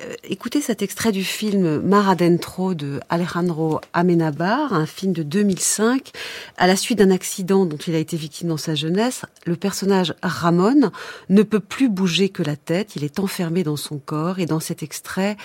Euh, 0.00 0.14
écoutez 0.24 0.60
cet 0.60 0.80
extrait 0.80 1.12
du 1.12 1.22
film 1.22 1.80
Mar 1.80 2.08
Adentro 2.08 2.74
de 2.74 3.00
Alejandro 3.08 3.80
Amenabar, 3.92 4.72
un 4.72 4.86
film 4.86 5.12
de 5.12 5.22
2005. 5.22 6.12
À 6.56 6.66
la 6.66 6.76
suite 6.76 6.98
d'un 6.98 7.10
accident 7.10 7.66
dont 7.66 7.76
il 7.76 7.94
a 7.94 7.98
été 7.98 8.16
victime 8.16 8.48
dans 8.48 8.56
sa 8.56 8.74
jeunesse, 8.74 9.22
le 9.44 9.56
personnage 9.56 10.14
Ramon 10.22 10.90
ne 11.28 11.42
peut 11.42 11.60
plus 11.60 11.88
bouger 11.88 12.30
que 12.30 12.42
la 12.42 12.56
tête, 12.56 12.96
il 12.96 13.04
est 13.04 13.18
enfermé 13.18 13.64
dans 13.64 13.76
son 13.76 13.98
corps 13.98 14.38
et 14.38 14.46
dans 14.46 14.60
cet 14.60 14.82
extrait, 14.82 15.36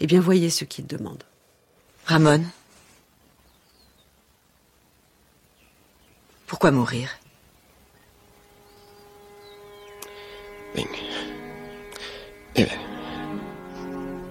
eh 0.00 0.06
bien 0.06 0.20
voyez 0.20 0.50
ce 0.50 0.64
qu'il 0.64 0.86
demande. 0.86 1.22
Ramon 2.06 2.42
Pourquoi 6.46 6.70
mourir? 6.70 7.10
Eh 12.56 12.64
ben, 12.64 12.78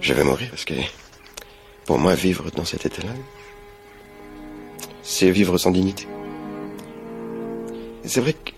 je 0.00 0.12
vais 0.14 0.24
mourir 0.24 0.50
parce 0.50 0.64
que 0.64 0.74
pour 1.84 1.98
moi, 1.98 2.14
vivre 2.14 2.50
dans 2.50 2.64
cet 2.64 2.84
état-là, 2.84 3.12
c'est 5.02 5.30
vivre 5.30 5.56
sans 5.56 5.70
dignité. 5.70 6.06
C'est 8.04 8.20
vrai 8.20 8.34
que 8.34 8.52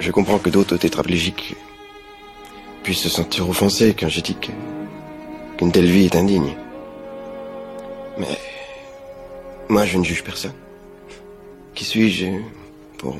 je 0.00 0.10
comprends 0.10 0.38
que 0.38 0.50
d'autres 0.50 0.76
tétraplégiques 0.76 1.56
puissent 2.82 3.00
se 3.00 3.08
sentir 3.08 3.48
offensés 3.48 3.94
quand 3.98 4.08
je 4.08 4.20
dis 4.20 4.36
qu'une 4.36 5.72
telle 5.72 5.90
vie 5.90 6.04
est 6.04 6.16
indigne. 6.16 6.54
Mais 8.18 8.38
moi, 9.68 9.84
je 9.84 9.98
ne 9.98 10.04
juge 10.04 10.22
personne. 10.22 10.54
Qui 11.74 11.84
suis-je 11.84 12.26
pour 12.98 13.16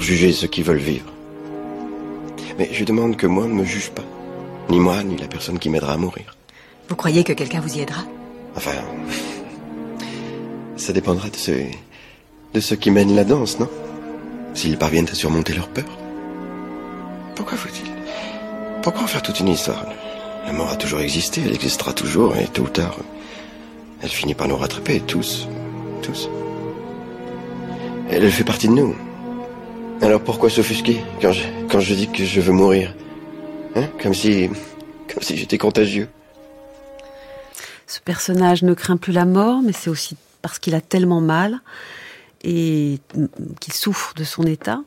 juger 0.00 0.32
ceux 0.32 0.48
qui 0.48 0.62
veulent 0.62 0.78
vivre? 0.78 1.13
Mais 2.58 2.68
je 2.72 2.84
demande 2.84 3.16
que 3.16 3.26
moi 3.26 3.46
ne 3.46 3.54
me 3.54 3.64
juge 3.64 3.90
pas. 3.90 4.04
Ni 4.70 4.78
moi, 4.80 5.02
ni 5.02 5.16
la 5.16 5.26
personne 5.26 5.58
qui 5.58 5.68
m'aidera 5.70 5.94
à 5.94 5.96
mourir. 5.96 6.36
Vous 6.88 6.96
croyez 6.96 7.24
que 7.24 7.32
quelqu'un 7.32 7.60
vous 7.60 7.76
y 7.76 7.80
aidera? 7.80 8.04
Enfin, 8.56 8.72
ça 10.76 10.92
dépendra 10.92 11.28
de 11.28 11.36
ceux, 11.36 11.64
de 12.52 12.60
ceux 12.60 12.76
qui 12.76 12.90
mènent 12.90 13.16
la 13.16 13.24
danse, 13.24 13.58
non? 13.58 13.68
S'ils 14.54 14.78
parviennent 14.78 15.08
à 15.10 15.14
surmonter 15.14 15.54
leur 15.54 15.68
peur. 15.68 15.84
Pourquoi 17.34 17.58
faut-il 17.58 17.90
Pourquoi 18.82 19.02
en 19.02 19.06
faire 19.06 19.22
toute 19.22 19.40
une 19.40 19.48
histoire? 19.48 19.86
La 20.46 20.52
mort 20.52 20.70
a 20.70 20.76
toujours 20.76 21.00
existé, 21.00 21.42
elle 21.44 21.54
existera 21.54 21.92
toujours, 21.92 22.36
et 22.36 22.46
tôt 22.46 22.62
ou 22.62 22.68
tard, 22.68 22.98
elle 24.02 24.10
finit 24.10 24.34
par 24.34 24.46
nous 24.46 24.56
rattraper, 24.56 25.00
tous. 25.00 25.48
Tous. 26.02 26.28
Elle 28.10 28.30
fait 28.30 28.44
partie 28.44 28.68
de 28.68 28.74
nous. 28.74 28.94
Alors 30.04 30.20
pourquoi 30.20 30.50
s'offusquer 30.50 31.02
quand 31.22 31.32
je, 31.32 31.44
quand 31.70 31.80
je 31.80 31.94
dis 31.94 32.08
que 32.12 32.26
je 32.26 32.38
veux 32.42 32.52
mourir 32.52 32.94
Hein 33.74 33.88
Comme 34.02 34.12
si, 34.12 34.50
comme 35.10 35.22
si 35.22 35.38
j'étais 35.38 35.56
contagieux. 35.56 36.08
Ce 37.86 38.00
personnage 38.00 38.62
ne 38.64 38.74
craint 38.74 38.98
plus 38.98 39.14
la 39.14 39.24
mort, 39.24 39.62
mais 39.62 39.72
c'est 39.72 39.88
aussi 39.88 40.18
parce 40.42 40.58
qu'il 40.58 40.74
a 40.74 40.82
tellement 40.82 41.22
mal 41.22 41.60
et 42.42 43.00
qu'il 43.60 43.72
souffre 43.72 44.12
de 44.14 44.24
son 44.24 44.42
état. 44.42 44.82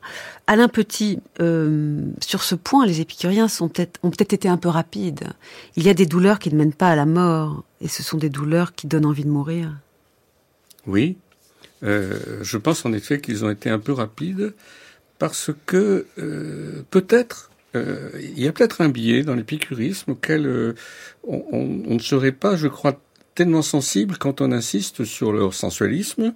Alain 0.46 0.68
Petit, 0.68 1.20
euh, 1.42 2.04
sur 2.22 2.44
ce 2.44 2.54
point, 2.54 2.86
les 2.86 3.02
épicuriens 3.02 3.48
sont 3.48 3.70
peut 3.70 3.90
ont 4.04 4.12
peut-être 4.12 4.34
été 4.34 4.48
un 4.48 4.58
peu 4.58 4.70
rapides. 4.70 5.30
Il 5.78 5.84
y 5.84 5.90
a 5.90 5.96
des 5.96 6.06
douleurs 6.06 6.38
qui 6.38 6.52
ne 6.52 6.58
mènent 6.58 6.74
pas 6.74 6.90
à 6.90 6.96
la 6.96 7.08
mort, 7.08 7.64
et 7.82 7.88
ce 7.88 8.04
sont 8.04 8.18
des 8.18 8.30
douleurs 8.30 8.76
qui 8.76 8.86
donnent 8.86 9.08
envie 9.08 9.24
de 9.24 9.32
mourir. 9.32 9.74
Oui, 10.86 11.18
euh, 11.82 12.20
je 12.44 12.58
pense 12.58 12.86
en 12.86 12.94
effet 12.94 13.20
qu'ils 13.20 13.44
ont 13.44 13.50
été 13.50 13.72
un 13.72 13.80
peu 13.80 13.94
rapides 13.94 14.54
parce 15.20 15.52
que 15.66 16.06
euh, 16.18 16.84
peut-être 16.90 17.52
euh, 17.76 18.10
il 18.20 18.40
y 18.40 18.48
a 18.48 18.52
peut-être 18.52 18.82
un 18.82 18.90
biais 18.90 19.24
dans 19.24 19.36
l'épicurisme 19.36 20.12
auquel 20.12 20.46
euh, 20.46 20.76
on, 21.24 21.94
ne 21.94 22.00
serait 22.00 22.32
pas, 22.32 22.56
je 22.56 22.68
crois, 22.68 23.00
tellement 23.36 23.62
sensible 23.62 24.18
quand 24.18 24.42
on 24.42 24.52
insiste 24.52 25.04
sur 25.04 25.32
leur 25.32 25.54
sensualisme 25.54 26.34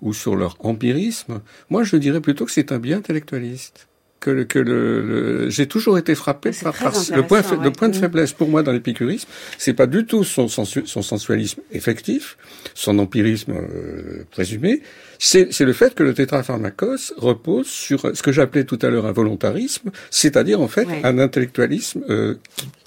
ou 0.00 0.12
sur 0.12 0.36
leur 0.36 0.56
empirisme. 0.64 1.40
Moi, 1.70 1.84
je 1.84 1.96
dirais 1.96 2.20
plutôt 2.20 2.44
que 2.44 2.52
c'est 2.52 2.72
un 2.72 2.78
biais 2.78 2.94
intellectualiste 2.94 3.87
que, 4.20 4.30
le, 4.30 4.44
que 4.44 4.58
le, 4.58 5.02
le 5.02 5.50
j'ai 5.50 5.66
toujours 5.66 5.98
été 5.98 6.14
frappé 6.14 6.50
par, 6.62 6.74
par 6.74 6.92
le 7.14 7.26
point, 7.26 7.40
ouais. 7.42 7.64
le 7.64 7.70
point 7.70 7.88
de 7.88 7.96
faiblesse 7.96 8.32
pour 8.32 8.48
moi 8.48 8.62
dans 8.62 8.72
l'épicurisme, 8.72 9.28
c'est 9.58 9.74
pas 9.74 9.86
du 9.86 10.06
tout 10.06 10.24
son, 10.24 10.48
sensu, 10.48 10.82
son 10.86 11.02
sensualisme 11.02 11.60
effectif, 11.72 12.36
son 12.74 12.98
empirisme 12.98 13.52
euh, 13.52 14.24
présumé, 14.30 14.82
c'est 15.18 15.60
le 15.60 15.72
fait 15.72 15.94
que 15.94 16.02
le 16.02 16.14
tétrapharmacos 16.14 17.12
repose 17.16 17.66
sur 17.66 18.00
ce 18.14 18.22
que 18.22 18.32
j'appelais 18.32 18.64
tout 18.64 18.78
à 18.82 18.88
l'heure 18.88 19.06
un 19.06 19.12
volontarisme, 19.12 19.90
c'est-à-dire 20.10 20.60
en 20.60 20.68
fait 20.68 20.86
ouais. 20.86 21.00
un 21.04 21.18
intellectualisme 21.18 22.02
euh, 22.08 22.34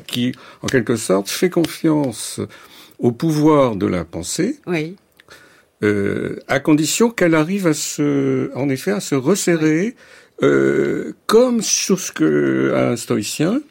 qui, 0.08 0.32
qui, 0.32 0.32
en 0.62 0.68
quelque 0.68 0.96
sorte, 0.96 1.30
fait 1.30 1.50
confiance 1.50 2.40
au 3.00 3.12
pouvoir 3.12 3.76
de 3.76 3.88
la 3.88 4.06
pensée. 4.06 4.60
Oui. 4.68 4.96
Euh, 5.84 6.40
à 6.48 6.60
condition 6.60 7.10
qu'elle 7.10 7.34
arrive 7.34 7.66
à 7.66 7.74
se, 7.74 8.56
en 8.56 8.70
effet, 8.70 8.92
à 8.92 9.00
se 9.00 9.16
resserrer 9.16 9.96
euh, 10.44 11.14
comme 11.26 11.62
sur 11.62 12.00
ce 12.00 12.12
que 12.12 12.74
un 12.76 12.96
stoïcien 12.96 13.62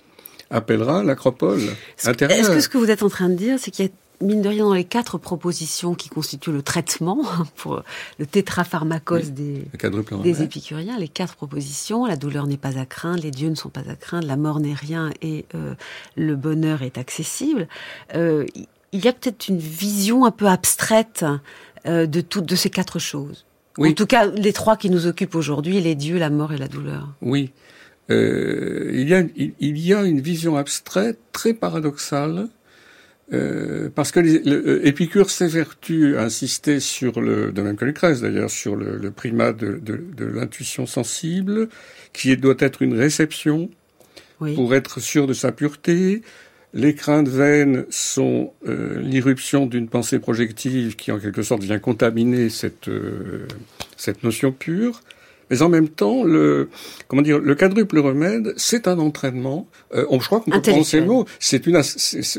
appellera 0.50 1.02
l'acropole 1.04 1.60
intérieure. 2.04 2.38
Est-ce 2.38 2.50
que 2.50 2.60
ce 2.60 2.68
que 2.68 2.78
vous 2.78 2.90
êtes 2.90 3.02
en 3.02 3.08
train 3.08 3.28
de 3.28 3.34
dire, 3.34 3.58
c'est 3.58 3.70
qu'il 3.70 3.86
y 3.86 3.88
a 3.88 3.90
mine 4.20 4.42
de 4.42 4.48
rien 4.48 4.64
dans 4.64 4.74
les 4.74 4.84
quatre 4.84 5.18
propositions 5.18 5.94
qui 5.94 6.08
constituent 6.08 6.52
le 6.52 6.62
traitement 6.62 7.22
pour 7.56 7.82
le 8.18 8.26
tétrapharmacos 8.26 9.26
oui, 9.26 9.30
des, 9.30 9.64
le 9.82 10.22
des 10.22 10.42
épicuriens, 10.42 10.98
les 10.98 11.08
quatre 11.08 11.36
propositions, 11.36 12.04
la 12.04 12.16
douleur 12.16 12.46
n'est 12.46 12.56
pas 12.56 12.78
à 12.78 12.84
craindre, 12.84 13.22
les 13.22 13.30
dieux 13.30 13.48
ne 13.48 13.54
sont 13.54 13.70
pas 13.70 13.88
à 13.88 13.94
craindre, 13.94 14.26
la 14.26 14.36
mort 14.36 14.60
n'est 14.60 14.74
rien 14.74 15.10
et 15.22 15.46
euh, 15.54 15.74
le 16.16 16.36
bonheur 16.36 16.82
est 16.82 16.98
accessible. 16.98 17.68
Euh, 18.14 18.46
il 18.92 19.04
y 19.04 19.08
a 19.08 19.12
peut-être 19.12 19.48
une 19.48 19.58
vision 19.58 20.24
un 20.24 20.32
peu 20.32 20.46
abstraite 20.46 21.24
euh, 21.86 22.06
de 22.06 22.20
toutes 22.20 22.46
de 22.46 22.56
ces 22.56 22.70
quatre 22.70 22.98
choses. 22.98 23.46
Oui. 23.78 23.90
En 23.90 23.92
tout 23.92 24.06
cas, 24.06 24.26
les 24.26 24.52
trois 24.52 24.76
qui 24.76 24.90
nous 24.90 25.06
occupent 25.06 25.34
aujourd'hui, 25.34 25.80
les 25.80 25.94
dieux, 25.94 26.18
la 26.18 26.30
mort 26.30 26.52
et 26.52 26.58
la 26.58 26.68
douleur. 26.68 27.14
Oui. 27.22 27.52
Euh, 28.10 28.90
il, 28.92 29.08
y 29.08 29.14
a, 29.14 29.22
il, 29.36 29.52
il, 29.60 29.78
y 29.78 29.94
a 29.94 30.02
une 30.02 30.20
vision 30.20 30.56
abstraite 30.56 31.18
très 31.32 31.54
paradoxale, 31.54 32.48
euh, 33.32 33.88
parce 33.94 34.10
que 34.10 34.18
les, 34.18 34.40
le, 34.40 34.84
Épicure 34.86 35.30
s'évertue 35.30 36.16
à 36.16 36.22
insister 36.24 36.80
sur 36.80 37.20
le, 37.20 37.52
de 37.52 37.62
même 37.62 37.76
que 37.76 37.84
Lucrèce 37.84 38.20
d'ailleurs, 38.20 38.50
sur 38.50 38.74
le, 38.74 38.96
le, 38.96 39.10
primat 39.12 39.52
de, 39.52 39.78
de, 39.78 40.02
de 40.16 40.24
l'intuition 40.24 40.86
sensible, 40.86 41.68
qui 42.12 42.36
doit 42.36 42.56
être 42.58 42.82
une 42.82 42.98
réception 42.98 43.70
oui. 44.40 44.56
pour 44.56 44.74
être 44.74 44.98
sûr 44.98 45.28
de 45.28 45.32
sa 45.32 45.52
pureté, 45.52 46.22
les 46.72 46.94
craintes 46.94 47.28
vaines 47.28 47.84
sont 47.90 48.52
euh, 48.66 49.00
l'irruption 49.00 49.66
d'une 49.66 49.88
pensée 49.88 50.18
projective 50.18 50.96
qui, 50.96 51.10
en 51.10 51.18
quelque 51.18 51.42
sorte, 51.42 51.62
vient 51.62 51.78
contaminer 51.78 52.48
cette, 52.48 52.88
euh, 52.88 53.46
cette 53.96 54.22
notion 54.22 54.52
pure. 54.52 55.02
Mais 55.51 55.62
en 55.62 55.68
même 55.68 55.88
temps, 55.88 56.22
le 56.24 56.68
comment 57.09 57.22
dire, 57.22 57.38
le 57.38 57.55
quadruple 57.55 57.98
remède, 57.98 58.55
c'est 58.57 58.88
un 58.88 58.98
entraînement. 58.98 59.68
Euh, 59.94 60.07
on, 60.09 60.20
je 60.20 60.26
crois 60.26 60.40
qu'on 60.40 60.51
peut 60.51 60.61
prononcer 60.61 61.01
le 61.01 61.07
mot. 61.07 61.26
C'est 61.38 61.66
une, 61.66 61.80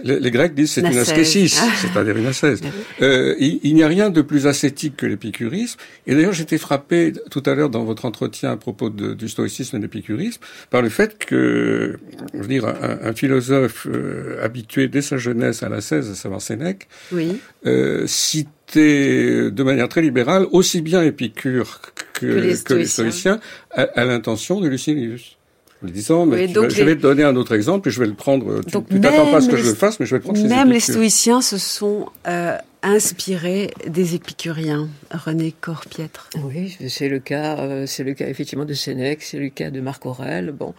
les 0.03 0.31
Grecs 0.31 0.53
disent 0.53 0.71
c'est 0.71 0.81
une 0.81 0.97
ascésis, 0.97 1.61
c'est-à-dire 1.81 2.17
une 2.17 2.27
ascèse. 2.27 2.61
Euh, 3.01 3.35
il, 3.39 3.59
il 3.63 3.75
n'y 3.75 3.83
a 3.83 3.87
rien 3.87 4.09
de 4.09 4.21
plus 4.21 4.47
ascétique 4.47 4.97
que 4.97 5.05
l'épicurisme. 5.05 5.79
Et 6.07 6.15
d'ailleurs, 6.15 6.33
j'étais 6.33 6.57
frappé 6.57 7.13
tout 7.29 7.43
à 7.45 7.53
l'heure 7.55 7.69
dans 7.69 7.83
votre 7.83 8.05
entretien 8.05 8.51
à 8.51 8.57
propos 8.57 8.89
de, 8.89 9.13
du 9.13 9.27
stoïcisme 9.29 9.75
et 9.75 9.79
de 9.79 9.83
l'épicurisme 9.83 10.41
par 10.69 10.81
le 10.81 10.89
fait 10.89 11.17
que, 11.17 11.99
je 12.33 12.39
veux 12.39 12.47
dire, 12.47 12.65
un, 12.65 13.09
un 13.09 13.13
philosophe 13.13 13.87
euh, 13.89 14.43
habitué 14.43 14.87
dès 14.87 15.01
sa 15.01 15.17
jeunesse 15.17 15.63
à 15.63 15.69
l'ascèse, 15.69 16.09
à 16.09 16.15
savoir 16.15 16.41
Sénèque, 16.41 16.87
oui. 17.11 17.39
euh, 17.65 18.05
cite 18.07 18.47
de 18.73 19.63
manière 19.63 19.89
très 19.89 20.01
libérale 20.01 20.45
aussi 20.53 20.81
bien 20.81 21.03
Épicure 21.03 21.81
que, 22.21 22.63
que, 22.63 22.73
les, 22.73 22.85
stoïciens. 22.85 23.39
À, 23.71 23.83
à 23.83 24.05
l'intention 24.05 24.61
de 24.61 24.67
Lucilius. 24.67 25.37
En 25.83 25.87
disant, 25.87 26.25
mais 26.27 26.45
oui, 26.45 26.53
je, 26.53 26.59
vais, 26.59 26.67
les... 26.67 26.75
je, 26.75 26.83
vais, 26.83 26.95
te 26.95 27.01
donner 27.01 27.23
un 27.23 27.35
autre 27.35 27.55
exemple 27.55 27.89
et 27.89 27.91
je 27.91 27.99
vais 27.99 28.05
le 28.05 28.13
prendre. 28.13 28.61
Tu, 28.61 28.77
tu 28.83 29.01
t'attends 29.01 29.31
pas 29.31 29.37
à 29.37 29.41
ce 29.41 29.49
que 29.49 29.57
je 29.57 29.67
le 29.67 29.73
fasse, 29.73 29.99
mais 29.99 30.05
je 30.05 30.11
vais 30.11 30.19
le 30.19 30.23
prendre. 30.23 30.47
Même 30.47 30.69
les 30.69 30.79
stoïciens 30.79 31.41
se 31.41 31.57
sont 31.57 32.05
euh, 32.27 32.55
inspirés 32.83 33.71
des 33.87 34.13
épicuriens. 34.13 34.89
René 35.09 35.53
Corpiètre. 35.59 36.29
Oui, 36.43 36.77
c'est 36.87 37.09
le 37.09 37.17
cas. 37.17 37.57
Euh, 37.57 37.85
c'est 37.87 38.03
le 38.03 38.13
cas 38.13 38.27
effectivement 38.27 38.65
de 38.65 38.75
Sénèque, 38.75 39.23
c'est 39.23 39.39
le 39.39 39.49
cas 39.49 39.71
de 39.71 39.81
Marc 39.81 40.05
Aurèle. 40.05 40.51
Bon. 40.51 40.75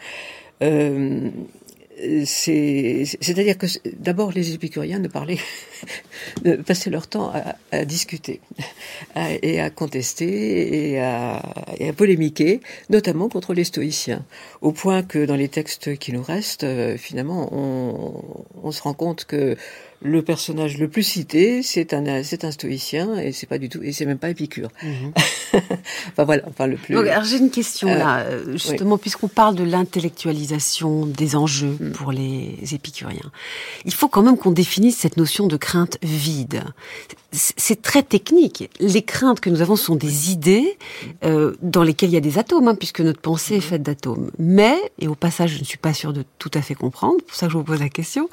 Euh, 0.62 1.30
c'est-à-dire 2.24 3.59
que 3.59 3.66
d'abord 3.99 4.32
les 4.32 4.55
épicuriens 4.55 4.99
ne 4.99 5.09
parlaient, 5.09 5.38
ne 6.45 6.57
passaient 6.57 6.91
leur 6.91 7.07
temps 7.07 7.33
à, 7.33 7.57
à 7.70 7.85
discuter 7.85 8.41
à, 9.14 9.33
et 9.43 9.61
à 9.61 9.70
contester 9.70 10.91
et 10.93 11.01
à, 11.01 11.43
et 11.79 11.89
à, 11.89 11.93
polémiquer, 11.93 12.61
notamment 12.91 13.29
contre 13.29 13.55
les 13.55 13.64
stoïciens, 13.64 14.25
au 14.61 14.73
point 14.73 15.03
que 15.03 15.25
dans 15.25 15.37
les 15.37 15.49
textes 15.49 15.97
qui 15.99 16.12
nous 16.12 16.23
restent, 16.23 16.64
euh, 16.64 16.97
finalement, 16.97 17.49
on, 17.53 18.47
on 18.62 18.73
se 18.73 18.83
rend 18.83 18.95
compte 18.95 19.25
que 19.25 19.57
le 20.03 20.23
personnage 20.23 20.79
le 20.79 20.89
plus 20.89 21.05
cité, 21.05 21.62
c'est 21.62 21.93
un, 21.95 22.23
c'est 22.23 22.45
un 22.45 22.51
stoïcien 22.51 23.18
et 23.18 23.33
c'est 23.33 23.47
pas 23.47 23.59
du 23.59 23.68
tout, 23.68 23.83
et 23.83 23.93
c'est 23.93 24.07
même 24.07 24.18
pas 24.18 24.31
Épicure. 24.31 24.70
Mmh. 24.83 25.11
enfin 26.09 26.24
voilà, 26.24 26.42
enfin 26.46 26.66
le 26.66 26.76
plus. 26.76 26.96
alors 26.96 27.24
j'ai 27.24 27.38
une 27.38 27.50
question 27.50 27.88
euh, 27.88 27.98
là, 27.98 28.18
euh, 28.20 28.53
justement, 28.53 28.98
puisqu'on 28.98 29.28
parle 29.28 29.55
de 29.55 29.64
l'intellectualisation 29.64 31.07
des 31.07 31.36
enjeux 31.36 31.76
mm. 31.78 31.92
pour 31.92 32.12
les 32.12 32.59
épicuriens. 32.72 33.30
Il 33.84 33.94
faut 33.94 34.09
quand 34.09 34.22
même 34.22 34.36
qu'on 34.36 34.50
définisse 34.50 34.96
cette 34.96 35.16
notion 35.16 35.46
de 35.46 35.57
crainte 35.57 35.98
vide. 36.03 36.64
C'est 37.34 37.80
très 37.80 38.03
technique. 38.03 38.68
Les 38.78 39.03
craintes 39.03 39.40
que 39.40 39.48
nous 39.48 39.62
avons 39.62 39.76
sont 39.76 39.96
des 39.96 40.30
idées 40.30 40.76
euh, 41.24 41.55
dans 41.62 41.82
lesquelles 41.82 42.11
il 42.11 42.14
y 42.14 42.18
a 42.18 42.20
des 42.20 42.38
atomes, 42.38 42.68
hein, 42.68 42.74
puisque 42.74 43.00
notre 43.00 43.20
pensée 43.20 43.55
est 43.55 43.59
mm. 43.59 43.62
faite 43.62 43.82
d'atomes. 43.82 44.30
Mais, 44.38 44.76
et 44.98 45.09
au 45.09 45.14
passage, 45.14 45.55
je 45.55 45.59
ne 45.59 45.64
suis 45.64 45.78
pas 45.78 45.94
sûre 45.94 46.12
de 46.12 46.24
tout 46.38 46.50
à 46.55 46.62
fait 46.62 46.74
comprendre, 46.74 47.22
pour 47.26 47.34
ça 47.34 47.46
que 47.46 47.53
je 47.53 47.59
vous 47.59 47.64
pose 47.64 47.80
la 47.80 47.88
question, 47.88 48.28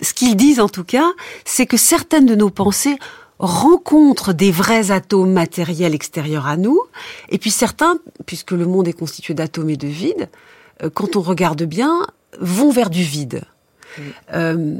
ce 0.00 0.14
qu'ils 0.14 0.36
disent 0.36 0.60
en 0.60 0.68
tout 0.68 0.84
cas, 0.84 1.10
c'est 1.44 1.66
que 1.66 1.76
certaines 1.76 2.26
de 2.26 2.34
nos 2.34 2.50
pensées 2.50 2.96
rencontrent 3.38 4.32
des 4.32 4.50
vrais 4.50 4.90
atomes 4.90 5.32
matériels 5.32 5.94
extérieurs 5.94 6.46
à 6.46 6.56
nous, 6.56 6.80
et 7.28 7.38
puis 7.38 7.50
certains, 7.50 7.98
puisque 8.24 8.52
le 8.52 8.66
monde 8.66 8.88
est 8.88 8.92
constitué 8.92 9.34
d'atomes 9.34 9.70
et 9.70 9.76
de 9.76 9.88
vide, 9.88 10.28
euh, 10.82 10.90
quand 10.92 11.16
on 11.16 11.20
regarde 11.20 11.62
bien, 11.62 12.06
vont 12.40 12.70
vers 12.70 12.90
du 12.90 13.02
vide. 13.02 13.42
Euh, 14.34 14.76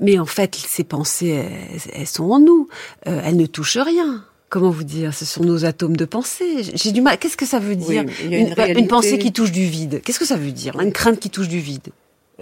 mais 0.00 0.18
en 0.18 0.26
fait, 0.26 0.54
ces 0.54 0.84
pensées, 0.84 1.44
elles, 1.92 2.06
sont 2.06 2.30
en 2.30 2.40
nous. 2.40 2.68
Euh, 3.06 3.20
elles 3.24 3.36
ne 3.36 3.46
touchent 3.46 3.78
rien. 3.78 4.24
Comment 4.48 4.70
vous 4.70 4.84
dire? 4.84 5.14
Ce 5.14 5.24
sont 5.24 5.44
nos 5.44 5.64
atomes 5.64 5.96
de 5.96 6.04
pensée. 6.04 6.62
J'ai 6.74 6.90
du 6.90 7.02
mal. 7.02 7.18
Qu'est-ce 7.18 7.36
que 7.36 7.46
ça 7.46 7.60
veut 7.60 7.76
dire? 7.76 8.04
Une, 8.24 8.88
pensée 8.88 9.18
qui 9.18 9.32
touche 9.32 9.52
du 9.52 9.64
vide. 9.64 10.02
Qu'est-ce 10.04 10.18
que 10.18 10.26
ça 10.26 10.36
veut 10.36 10.50
dire? 10.50 10.78
Une 10.80 10.92
crainte 10.92 11.20
qui 11.20 11.30
touche 11.30 11.48
du 11.48 11.60
vide. 11.60 11.88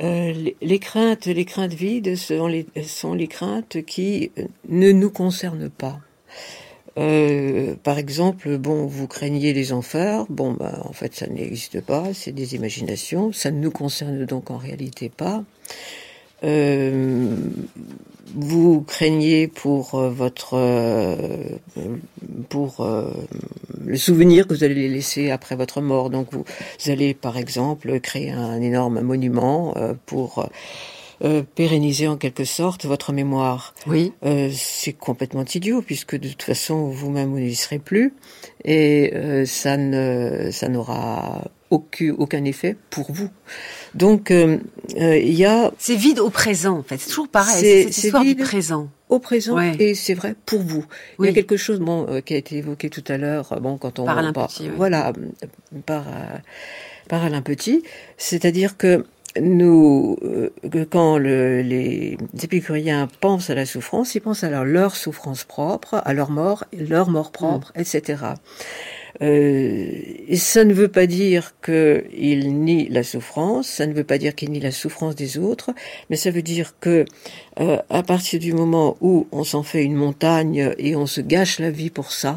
Euh, 0.00 0.52
les, 0.60 0.78
craintes, 0.78 1.26
les 1.26 1.44
craintes 1.44 1.74
vides 1.74 2.16
sont 2.16 2.46
les, 2.46 3.28
craintes 3.28 3.82
qui 3.84 4.30
ne 4.68 4.92
nous 4.92 5.10
concernent 5.10 5.70
pas. 5.70 5.98
Euh, 6.98 7.74
par 7.82 7.98
exemple, 7.98 8.58
bon, 8.58 8.86
vous 8.86 9.06
craignez 9.06 9.52
les 9.52 9.72
enfers, 9.72 10.26
bon, 10.28 10.52
bah, 10.52 10.82
en 10.84 10.92
fait, 10.92 11.14
ça 11.14 11.26
n'existe 11.26 11.80
pas, 11.80 12.12
c'est 12.12 12.32
des 12.32 12.54
imaginations, 12.56 13.32
ça 13.32 13.50
ne 13.50 13.60
nous 13.60 13.70
concerne 13.70 14.24
donc 14.24 14.50
en 14.50 14.56
réalité 14.56 15.08
pas. 15.08 15.44
Euh, 16.44 17.36
vous 18.34 18.82
craignez 18.82 19.48
pour 19.48 19.94
euh, 19.94 20.10
votre 20.10 20.54
euh, 20.54 21.26
pour 22.48 22.86
le 23.84 23.96
souvenir 23.96 24.46
que 24.46 24.54
vous 24.54 24.64
allez 24.64 24.88
laisser 24.88 25.30
après 25.30 25.56
votre 25.56 25.80
mort. 25.80 26.10
Donc 26.10 26.28
vous, 26.32 26.44
allez 26.86 27.14
par 27.14 27.36
exemple 27.36 28.00
créer 28.00 28.30
un 28.30 28.60
énorme 28.60 29.00
monument 29.00 29.74
pour 30.06 30.48
pérenniser 31.54 32.08
en 32.08 32.16
quelque 32.16 32.44
sorte 32.44 32.84
votre 32.84 33.12
mémoire. 33.12 33.74
Oui. 33.86 34.12
c'est 34.52 34.92
complètement 34.92 35.44
idiot 35.44 35.82
puisque 35.82 36.16
de 36.16 36.28
toute 36.28 36.42
façon 36.42 36.88
vous-même 36.88 37.30
vous 37.30 37.40
n'y 37.40 37.54
serez 37.54 37.78
plus 37.78 38.14
et 38.64 39.12
ça 39.46 39.76
ne 39.76 40.50
ça 40.52 40.68
n'aura 40.68 41.50
aucun, 41.70 42.14
aucun 42.18 42.44
effet 42.44 42.76
pour 42.90 43.12
vous. 43.12 43.28
Donc 43.94 44.30
euh, 44.30 44.58
euh, 44.96 45.18
il 45.18 45.34
y 45.34 45.44
a 45.44 45.72
c'est 45.78 45.96
vide 45.96 46.18
au 46.18 46.30
présent 46.30 46.78
en 46.78 46.82
fait, 46.82 46.98
c'est 46.98 47.08
toujours 47.08 47.28
pareil, 47.28 47.92
c'est 47.92 48.18
vide 48.20 48.38
du 48.38 48.44
présent. 48.44 48.88
Au 49.08 49.18
présent 49.18 49.58
et 49.58 49.94
c'est 49.94 50.14
vrai 50.14 50.34
pour 50.44 50.60
vous. 50.60 50.84
Il 51.18 51.26
y 51.26 51.28
a 51.28 51.32
quelque 51.32 51.56
chose 51.56 51.80
bon 51.80 52.06
euh, 52.08 52.20
qui 52.20 52.34
a 52.34 52.36
été 52.36 52.56
évoqué 52.56 52.90
tout 52.90 53.04
à 53.08 53.16
l'heure 53.16 53.58
bon 53.60 53.78
quand 53.78 53.98
on 53.98 54.04
par 54.04 54.18
Alain 54.18 54.32
Petit, 54.32 54.68
voilà 54.68 55.12
par 55.86 56.04
par 57.08 57.24
Alain 57.24 57.42
Petit, 57.42 57.82
c'est-à-dire 58.18 58.76
que 58.76 59.06
nous, 59.40 60.16
quand 60.90 61.18
le, 61.18 61.62
les 61.62 62.16
épicuriens 62.42 63.08
pensent 63.20 63.50
à 63.50 63.54
la 63.54 63.66
souffrance, 63.66 64.14
ils 64.14 64.20
pensent 64.20 64.44
à 64.44 64.50
leur, 64.50 64.64
leur 64.64 64.96
souffrance 64.96 65.44
propre, 65.44 66.02
à 66.04 66.12
leur 66.12 66.30
mort, 66.30 66.64
leur 66.72 67.10
mort 67.10 67.32
propre, 67.32 67.72
mm. 67.76 67.80
etc. 67.80 68.16
Euh, 69.20 69.90
et 70.28 70.36
ça 70.36 70.64
ne 70.64 70.72
veut 70.72 70.88
pas 70.88 71.06
dire 71.06 71.54
qu'il 71.64 72.54
nie 72.64 72.88
la 72.88 73.02
souffrance, 73.02 73.66
ça 73.68 73.86
ne 73.86 73.92
veut 73.92 74.04
pas 74.04 74.18
dire 74.18 74.34
qu'il 74.34 74.50
nie 74.50 74.60
la 74.60 74.70
souffrance 74.70 75.14
des 75.16 75.38
autres, 75.38 75.70
mais 76.10 76.16
ça 76.16 76.30
veut 76.30 76.42
dire 76.42 76.74
que 76.78 77.04
euh, 77.58 77.78
à 77.90 78.02
partir 78.02 78.38
du 78.38 78.52
moment 78.52 78.96
où 79.00 79.26
on 79.32 79.44
s'en 79.44 79.62
fait 79.62 79.82
une 79.82 79.94
montagne 79.94 80.72
et 80.78 80.94
on 80.94 81.06
se 81.06 81.20
gâche 81.20 81.58
la 81.58 81.70
vie 81.70 81.90
pour 81.90 82.12
ça, 82.12 82.36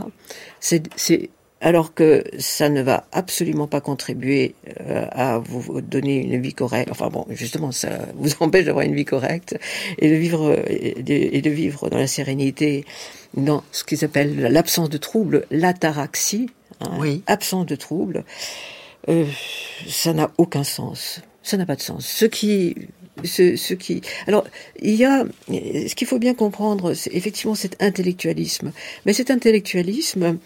c'est 0.60 1.30
alors 1.62 1.94
que 1.94 2.24
ça 2.40 2.70
ne 2.70 2.82
va 2.82 3.06
absolument 3.12 3.68
pas 3.68 3.82
contribuer 3.82 4.56
euh, 4.82 5.06
à 5.12 5.38
vous 5.38 5.80
donner 5.80 6.18
une 6.18 6.42
vie 6.42 6.56
correcte. 6.56 6.90
Enfin 6.92 7.10
bon, 7.10 7.26
justement, 7.30 7.72
ça 7.72 8.08
vous 8.16 8.32
empêche 8.40 8.66
d'avoir 8.66 8.86
une 8.86 8.96
vie 8.96 9.06
correcte 9.06 9.58
et 10.00 10.10
de 10.10 10.16
vivre 10.16 10.60
et 10.68 11.02
de, 11.02 11.14
et 11.14 11.42
de 11.42 11.50
vivre 11.50 11.90
dans 11.90 12.00
la 12.00 12.08
sérénité, 12.08 12.86
dans 13.36 13.64
ce 13.72 13.84
qu'ils 13.84 14.04
appellent 14.04 14.42
l'absence 14.42 14.90
de 14.90 14.98
trouble, 14.98 15.46
l'ataraxie, 15.52 16.50
oui. 17.00 17.22
absent 17.28 17.64
de 17.64 17.76
troubles, 17.76 18.26
euh, 19.10 19.26
ça 19.88 20.14
n'a 20.14 20.32
aucun 20.38 20.64
sens. 20.64 21.22
Ça 21.44 21.58
n'a 21.58 21.66
pas 21.66 21.76
de 21.76 21.82
sens. 21.82 22.06
Ce 22.06 22.26
qui, 22.26 22.76
ce, 23.24 23.56
ce 23.56 23.74
qui, 23.74 24.02
alors 24.28 24.46
il 24.80 24.96
y 24.96 25.06
a, 25.06 25.26
ce 25.48 25.96
qu'il 25.96 26.08
faut 26.08 26.20
bien 26.20 26.34
comprendre, 26.34 26.94
c'est 26.94 27.14
effectivement 27.14 27.56
cet 27.56 27.82
intellectualisme. 27.82 28.72
Mais 29.06 29.14
cet 29.14 29.32
intellectualisme, 29.32 30.38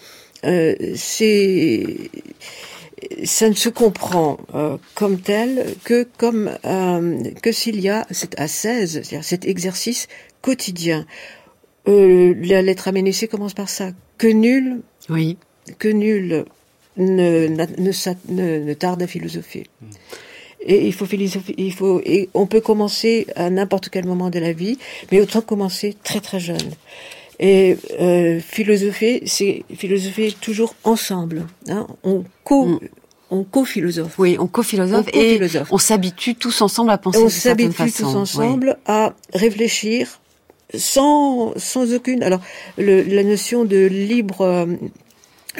euh, 0.46 0.76
c'est 0.96 1.84
ça 3.24 3.50
ne 3.50 3.54
se 3.54 3.70
comprend 3.70 4.38
euh, 4.54 4.78
comme 4.94 5.20
tel 5.20 5.76
que 5.84 6.08
comme 6.18 6.52
euh, 6.66 7.24
que 7.42 7.52
s'il 7.52 7.80
y 7.80 7.90
a 7.90 8.06
cet 8.12 8.36
c'est-à-dire 8.40 9.24
cet 9.24 9.46
exercice 9.46 10.08
quotidien. 10.42 11.06
La 11.88 12.64
lettre 12.64 12.88
aménécée 12.88 13.28
commence 13.28 13.54
par 13.54 13.70
ça. 13.70 13.92
Que 14.18 14.28
nul 14.28 14.82
oui 15.10 15.38
que 15.78 15.88
nul 15.88 16.46
ne, 16.98 17.48
ne, 17.48 18.60
ne, 18.64 18.74
tarde 18.74 19.02
à 19.04 19.08
philosopher. 19.08 19.68
Et 20.62 20.88
il 20.88 20.94
faut 20.94 21.06
philosopher, 21.06 21.54
il 21.58 21.74
faut, 21.74 22.02
et 22.06 22.30
on 22.34 22.48
peut 22.48 22.62
commencer 22.62 23.28
à 23.36 23.50
n'importe 23.50 23.90
quel 23.90 24.06
moment 24.06 24.30
de 24.30 24.40
la 24.40 24.52
vie, 24.52 24.80
mais 25.12 25.22
autant 25.22 25.42
commencer 25.42 25.96
très 26.04 26.22
très 26.22 26.40
jeune. 26.40 26.72
Et 27.40 27.78
euh, 28.00 28.40
philosopher, 28.40 29.24
c'est 29.26 29.64
philosopher 29.76 30.34
toujours 30.40 30.76
ensemble. 30.84 31.46
Hein. 31.68 31.88
On 32.04 32.24
co, 32.44 32.66
mm. 32.66 32.80
on 33.32 33.44
co-philosophe. 33.44 34.18
Oui, 34.18 34.38
on 34.40 34.48
co-philosophe 34.48 35.08
et 35.14 35.40
on 35.72 35.78
s'habitue 35.78 36.36
tous 36.36 36.62
ensemble 36.62 36.92
à 36.92 36.98
penser 36.98 37.20
façon. 37.20 37.26
On 37.26 37.30
s'habitue 37.30 37.92
tous 37.92 38.16
ensemble 38.16 38.78
à 38.86 39.14
réfléchir 39.34 40.20
sans 40.74 41.54
sans 41.58 41.94
aucune. 41.94 42.24
Alors 42.24 42.42
le, 42.78 43.02
la 43.04 43.24
notion 43.24 43.66
de 43.66 43.86
libre 43.86 44.42
euh, 44.42 44.66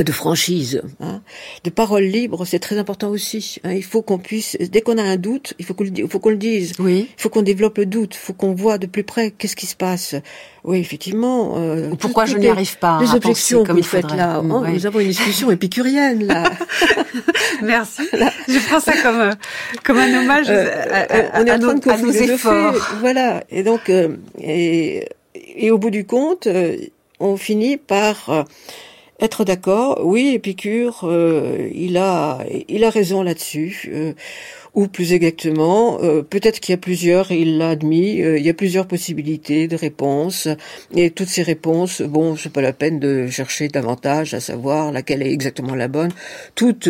de 0.04 0.12
franchise, 0.12 0.82
hein, 1.00 1.22
de 1.64 1.70
parole 1.70 2.04
libre, 2.04 2.46
c'est 2.46 2.60
très 2.60 2.78
important 2.78 3.10
aussi. 3.10 3.60
Hein. 3.64 3.74
Il 3.74 3.84
faut 3.84 4.02
qu'on 4.02 4.18
puisse, 4.18 4.58
dès 4.60 4.82
qu'on 4.82 4.98
a 4.98 5.04
un 5.04 5.18
doute, 5.18 5.54
il 5.60 5.66
faut 5.66 5.74
qu'on 5.74 5.84
le, 5.84 6.08
faut 6.08 6.20
qu'on 6.20 6.30
le 6.30 6.38
dise. 6.38 6.74
Oui. 6.80 7.08
Il 7.18 7.22
faut 7.22 7.30
qu'on 7.30 7.42
développe 7.42 7.78
le 7.78 7.86
doute. 7.86 8.16
Il 8.16 8.20
faut 8.20 8.34
qu'on 8.34 8.54
voit 8.54 8.78
de 8.78 8.88
plus 8.88 9.04
près 9.04 9.32
qu'est-ce 9.32 9.56
qui 9.56 9.66
se 9.66 9.76
passe. 9.76 10.16
Oui, 10.64 10.80
effectivement. 10.80 11.54
Euh, 11.58 11.92
pourquoi 12.00 12.26
je 12.26 12.38
n'y 12.38 12.48
arrive 12.48 12.78
pas 12.80 13.00
Les 13.02 13.14
objections 13.14 13.64
que 13.64 13.72
vous 13.72 13.84
faites 13.84 14.12
là. 14.12 14.42
Oh, 14.44 14.64
Nous 14.66 14.86
avons 14.86 15.00
une 15.00 15.08
discussion 15.08 15.52
épicurienne 15.52 16.26
là. 16.26 16.52
Merci. 17.62 18.04
Je 18.48 18.68
prends 18.68 18.80
ça 18.80 18.94
comme 19.02 19.20
euh, 19.20 19.32
comme 19.84 19.98
un 19.98 20.22
hommage 20.22 20.48
euh, 20.50 20.68
à, 20.92 21.42
on 21.42 21.46
est 21.46 21.50
à, 21.50 21.58
nos, 21.58 21.70
à 21.70 21.98
nos 21.98 22.12
efforts. 22.12 22.96
Voilà. 23.00 23.44
Et 23.50 23.64
donc 23.64 23.90
euh, 23.90 24.16
et, 24.40 25.08
et 25.34 25.72
au 25.72 25.78
bout 25.78 25.90
du 25.90 26.06
compte, 26.06 26.48
on 27.20 27.38
finit 27.38 27.78
par 27.78 28.46
être 29.20 29.46
d'accord, 29.46 30.02
oui, 30.04 30.34
Épicure, 30.34 31.02
euh, 31.04 31.70
il 31.74 31.98
a, 31.98 32.40
il 32.68 32.84
a 32.84 32.90
raison 32.90 33.24
là-dessus. 33.24 33.90
Euh, 33.94 34.14
ou 34.74 34.90
plus 34.90 35.14
exactement, 35.14 36.00
euh, 36.04 36.22
peut-être 36.22 36.60
qu'il 36.60 36.74
y 36.74 36.78
a 36.78 36.78
plusieurs, 36.78 37.32
il 37.32 37.60
l'a 37.60 37.70
admis, 37.70 38.18
il 38.18 38.46
y 38.46 38.50
a 38.50 38.54
plusieurs 38.54 38.88
possibilités 38.88 39.70
de 39.70 39.78
réponses, 39.78 40.50
et 40.94 41.12
toutes 41.12 41.30
ces 41.30 41.44
réponses, 41.44 42.02
bon, 42.02 42.36
c'est 42.36 42.52
pas 42.52 42.60
la 42.60 42.74
peine 42.74 43.00
de 43.00 43.28
chercher 43.28 43.70
davantage 43.70 44.34
à 44.34 44.42
savoir 44.42 44.92
laquelle 44.92 45.22
est 45.22 45.32
exactement 45.32 45.76
la 45.76 45.88
bonne, 45.88 46.12
toutes 46.56 46.90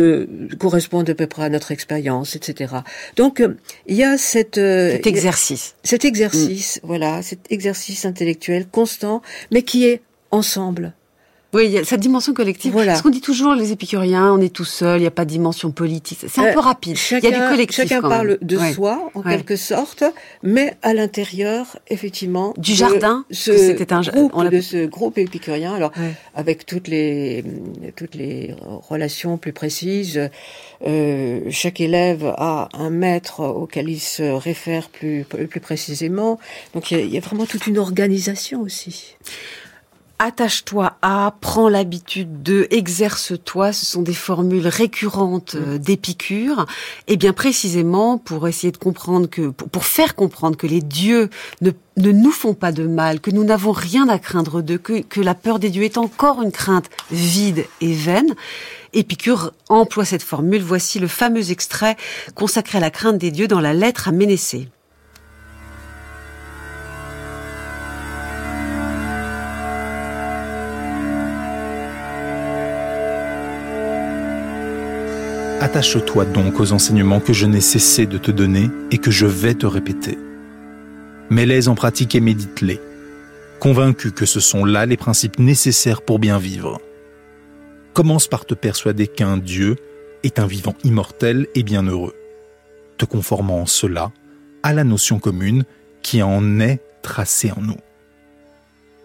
correspondent 0.58 1.08
à 1.08 1.14
peu 1.14 1.28
près 1.28 1.44
à 1.44 1.48
notre 1.48 1.70
expérience, 1.70 2.34
etc. 2.34 2.74
Donc, 3.14 3.40
il 3.86 3.94
y 3.94 4.02
a 4.02 4.18
cette, 4.18 4.56
cet 4.56 5.06
exercice, 5.06 5.76
cet 5.84 6.04
exercice, 6.04 6.80
voilà, 6.82 7.22
cet 7.22 7.52
exercice 7.52 8.04
intellectuel 8.04 8.66
constant, 8.66 9.22
mais 9.52 9.62
qui 9.62 9.86
est 9.86 10.00
ensemble. 10.32 10.92
Oui, 11.52 11.66
il 11.66 11.70
y 11.70 11.78
a 11.78 11.84
cette 11.84 12.00
dimension 12.00 12.34
collective. 12.34 12.72
Voilà. 12.72 12.96
Ce 12.96 13.02
qu'on 13.02 13.10
dit 13.10 13.20
toujours, 13.20 13.54
les 13.54 13.72
épicuriens, 13.72 14.32
on 14.32 14.40
est 14.40 14.52
tout 14.52 14.64
seul, 14.64 14.98
il 14.98 15.02
n'y 15.02 15.06
a 15.06 15.12
pas 15.12 15.24
de 15.24 15.30
dimension 15.30 15.70
politique. 15.70 16.18
C'est 16.26 16.40
un 16.40 16.46
euh, 16.46 16.52
peu 16.52 16.58
rapide. 16.58 16.96
Chacun, 16.96 17.28
il 17.28 17.30
y 17.30 17.34
a 17.34 17.40
du 17.40 17.48
collectif. 17.48 17.76
Chacun 17.76 18.02
parle 18.02 18.38
de 18.42 18.58
soi, 18.72 19.10
en 19.14 19.22
quelque 19.22 19.56
sorte, 19.56 20.04
mais 20.42 20.76
à 20.82 20.92
l'intérieur, 20.92 21.78
effectivement, 21.88 22.52
du 22.56 22.74
jardin. 22.74 23.24
C'était 23.30 23.92
un 23.92 24.00
groupe 24.00 24.32
on 24.34 24.44
de 24.44 24.60
ce 24.60 24.86
groupe 24.86 25.18
épicurien. 25.18 25.74
Alors, 25.74 25.92
avec 26.34 26.66
toutes 26.66 26.88
les 26.88 27.44
toutes 27.94 28.14
les 28.14 28.54
relations 28.88 29.38
plus 29.38 29.52
précises, 29.52 30.28
euh, 30.86 31.40
chaque 31.50 31.80
élève 31.80 32.26
a 32.36 32.68
un 32.74 32.90
maître 32.90 33.40
auquel 33.40 33.88
il 33.88 34.00
se 34.00 34.22
réfère 34.22 34.88
plus 34.88 35.24
plus 35.24 35.60
précisément. 35.60 36.38
Donc, 36.74 36.90
il 36.90 36.98
y 36.98 37.00
a, 37.00 37.04
il 37.04 37.12
y 37.12 37.18
a 37.18 37.20
vraiment 37.20 37.46
toute 37.46 37.66
une 37.66 37.78
organisation 37.78 38.62
aussi. 38.62 39.16
Attache-toi 40.18 40.96
à, 41.02 41.34
prends 41.40 41.68
l'habitude 41.68 42.42
de, 42.42 42.66
exerce-toi, 42.70 43.72
ce 43.72 43.84
sont 43.84 44.02
des 44.02 44.14
formules 44.14 44.66
récurrentes 44.66 45.56
euh, 45.56 45.78
d'Épicure. 45.78 46.66
Et 47.06 47.16
bien 47.16 47.32
précisément 47.32 48.18
pour 48.18 48.48
essayer 48.48 48.72
de 48.72 48.76
comprendre 48.76 49.28
que, 49.28 49.48
pour, 49.48 49.84
faire 49.84 50.14
comprendre 50.14 50.56
que 50.56 50.66
les 50.66 50.80
dieux 50.80 51.28
ne, 51.60 51.70
ne 51.96 52.12
nous 52.12 52.30
font 52.30 52.54
pas 52.54 52.72
de 52.72 52.86
mal, 52.86 53.20
que 53.20 53.30
nous 53.30 53.44
n'avons 53.44 53.72
rien 53.72 54.08
à 54.08 54.18
craindre 54.18 54.62
d'eux, 54.62 54.78
que, 54.78 55.00
que 55.00 55.20
la 55.20 55.34
peur 55.34 55.58
des 55.58 55.70
dieux 55.70 55.84
est 55.84 55.98
encore 55.98 56.42
une 56.42 56.52
crainte 56.52 56.88
vide 57.10 57.66
et 57.80 57.92
vaine. 57.92 58.34
Épicure 58.92 59.52
emploie 59.68 60.06
cette 60.06 60.22
formule. 60.22 60.62
Voici 60.62 60.98
le 60.98 61.08
fameux 61.08 61.50
extrait 61.50 61.96
consacré 62.34 62.78
à 62.78 62.80
la 62.80 62.90
crainte 62.90 63.18
des 63.18 63.30
dieux 63.30 63.48
dans 63.48 63.60
la 63.60 63.74
lettre 63.74 64.08
à 64.08 64.12
Ménécée. 64.12 64.68
Attache-toi 75.66 76.26
donc 76.26 76.60
aux 76.60 76.70
enseignements 76.70 77.18
que 77.18 77.32
je 77.32 77.44
n'ai 77.44 77.60
cessé 77.60 78.06
de 78.06 78.18
te 78.18 78.30
donner 78.30 78.70
et 78.92 78.98
que 78.98 79.10
je 79.10 79.26
vais 79.26 79.54
te 79.54 79.66
répéter. 79.66 80.16
Mets-les 81.28 81.66
en 81.66 81.74
pratique 81.74 82.14
et 82.14 82.20
médite-les, 82.20 82.80
convaincu 83.58 84.12
que 84.12 84.26
ce 84.26 84.38
sont 84.38 84.64
là 84.64 84.86
les 84.86 84.96
principes 84.96 85.40
nécessaires 85.40 86.02
pour 86.02 86.20
bien 86.20 86.38
vivre. 86.38 86.80
Commence 87.94 88.28
par 88.28 88.44
te 88.44 88.54
persuader 88.54 89.08
qu'un 89.08 89.38
Dieu 89.38 89.74
est 90.22 90.38
un 90.38 90.46
vivant 90.46 90.76
immortel 90.84 91.48
et 91.56 91.64
bienheureux, 91.64 92.14
te 92.96 93.04
conformant 93.04 93.62
en 93.62 93.66
cela 93.66 94.12
à 94.62 94.72
la 94.72 94.84
notion 94.84 95.18
commune 95.18 95.64
qui 96.00 96.22
en 96.22 96.60
est 96.60 96.78
tracée 97.02 97.50
en 97.50 97.60
nous. 97.60 97.80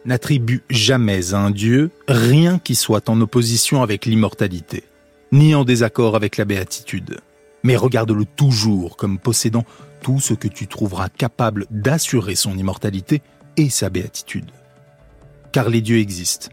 N'attribue 0.05 0.61
jamais 0.69 1.33
à 1.33 1.39
un 1.39 1.49
Dieu 1.49 1.89
rien 2.07 2.59
qui 2.59 2.75
soit 2.75 3.09
en 3.09 3.19
opposition 3.19 3.81
avec 3.81 4.05
l'immortalité 4.05 4.83
ni 5.31 5.55
en 5.55 5.63
désaccord 5.63 6.15
avec 6.15 6.37
la 6.37 6.45
béatitude. 6.45 7.19
Mais 7.63 7.75
regarde-le 7.75 8.25
toujours 8.25 8.97
comme 8.97 9.19
possédant 9.19 9.65
tout 10.01 10.19
ce 10.19 10.33
que 10.33 10.47
tu 10.47 10.67
trouveras 10.67 11.09
capable 11.09 11.67
d'assurer 11.69 12.35
son 12.35 12.57
immortalité 12.57 13.21
et 13.55 13.69
sa 13.69 13.89
béatitude. 13.89 14.51
Car 15.51 15.69
les 15.69 15.81
dieux 15.81 15.99
existent, 15.99 16.49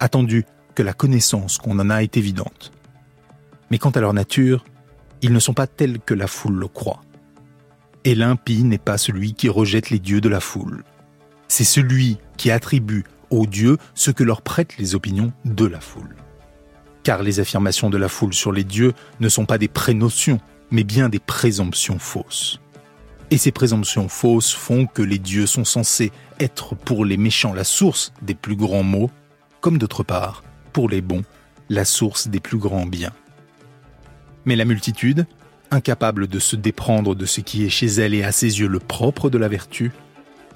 attendu 0.00 0.44
que 0.74 0.82
la 0.82 0.92
connaissance 0.92 1.58
qu'on 1.58 1.78
en 1.78 1.90
a 1.90 2.02
est 2.02 2.16
évidente. 2.16 2.72
Mais 3.70 3.78
quant 3.78 3.90
à 3.90 4.00
leur 4.00 4.12
nature, 4.12 4.64
ils 5.22 5.32
ne 5.32 5.38
sont 5.38 5.54
pas 5.54 5.66
tels 5.66 6.00
que 6.00 6.14
la 6.14 6.26
foule 6.26 6.58
le 6.58 6.68
croit. 6.68 7.02
Et 8.04 8.14
l'impie 8.14 8.62
n'est 8.62 8.78
pas 8.78 8.98
celui 8.98 9.34
qui 9.34 9.48
rejette 9.48 9.90
les 9.90 9.98
dieux 9.98 10.20
de 10.20 10.28
la 10.28 10.40
foule. 10.40 10.84
C'est 11.48 11.64
celui 11.64 12.18
qui 12.36 12.50
attribue 12.50 13.04
aux 13.30 13.46
dieux 13.46 13.78
ce 13.94 14.10
que 14.10 14.24
leur 14.24 14.42
prêtent 14.42 14.76
les 14.78 14.94
opinions 14.94 15.32
de 15.44 15.66
la 15.66 15.80
foule 15.80 16.16
car 17.06 17.22
les 17.22 17.38
affirmations 17.38 17.88
de 17.88 17.98
la 17.98 18.08
foule 18.08 18.34
sur 18.34 18.50
les 18.50 18.64
dieux 18.64 18.92
ne 19.20 19.28
sont 19.28 19.46
pas 19.46 19.58
des 19.58 19.68
prénotions, 19.68 20.40
mais 20.72 20.82
bien 20.82 21.08
des 21.08 21.20
présomptions 21.20 22.00
fausses. 22.00 22.58
Et 23.30 23.38
ces 23.38 23.52
présomptions 23.52 24.08
fausses 24.08 24.52
font 24.52 24.86
que 24.86 25.02
les 25.02 25.20
dieux 25.20 25.46
sont 25.46 25.64
censés 25.64 26.10
être 26.40 26.74
pour 26.74 27.04
les 27.04 27.16
méchants 27.16 27.54
la 27.54 27.62
source 27.62 28.12
des 28.22 28.34
plus 28.34 28.56
grands 28.56 28.82
maux, 28.82 29.08
comme 29.60 29.78
d'autre 29.78 30.02
part, 30.02 30.42
pour 30.72 30.88
les 30.88 31.00
bons, 31.00 31.22
la 31.68 31.84
source 31.84 32.26
des 32.26 32.40
plus 32.40 32.58
grands 32.58 32.86
biens. 32.86 33.12
Mais 34.44 34.56
la 34.56 34.64
multitude, 34.64 35.26
incapable 35.70 36.26
de 36.26 36.40
se 36.40 36.56
déprendre 36.56 37.14
de 37.14 37.24
ce 37.24 37.40
qui 37.40 37.64
est 37.64 37.68
chez 37.68 37.86
elle 37.86 38.14
et 38.14 38.24
à 38.24 38.32
ses 38.32 38.58
yeux 38.58 38.66
le 38.66 38.80
propre 38.80 39.30
de 39.30 39.38
la 39.38 39.46
vertu, 39.46 39.92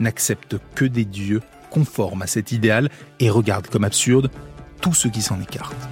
n'accepte 0.00 0.56
que 0.74 0.84
des 0.84 1.04
dieux 1.04 1.42
conformes 1.70 2.22
à 2.22 2.26
cet 2.26 2.50
idéal 2.50 2.90
et 3.20 3.30
regarde 3.30 3.68
comme 3.68 3.84
absurde 3.84 4.32
tout 4.80 4.94
ce 4.94 5.06
qui 5.06 5.22
s'en 5.22 5.40
écarte. 5.40 5.88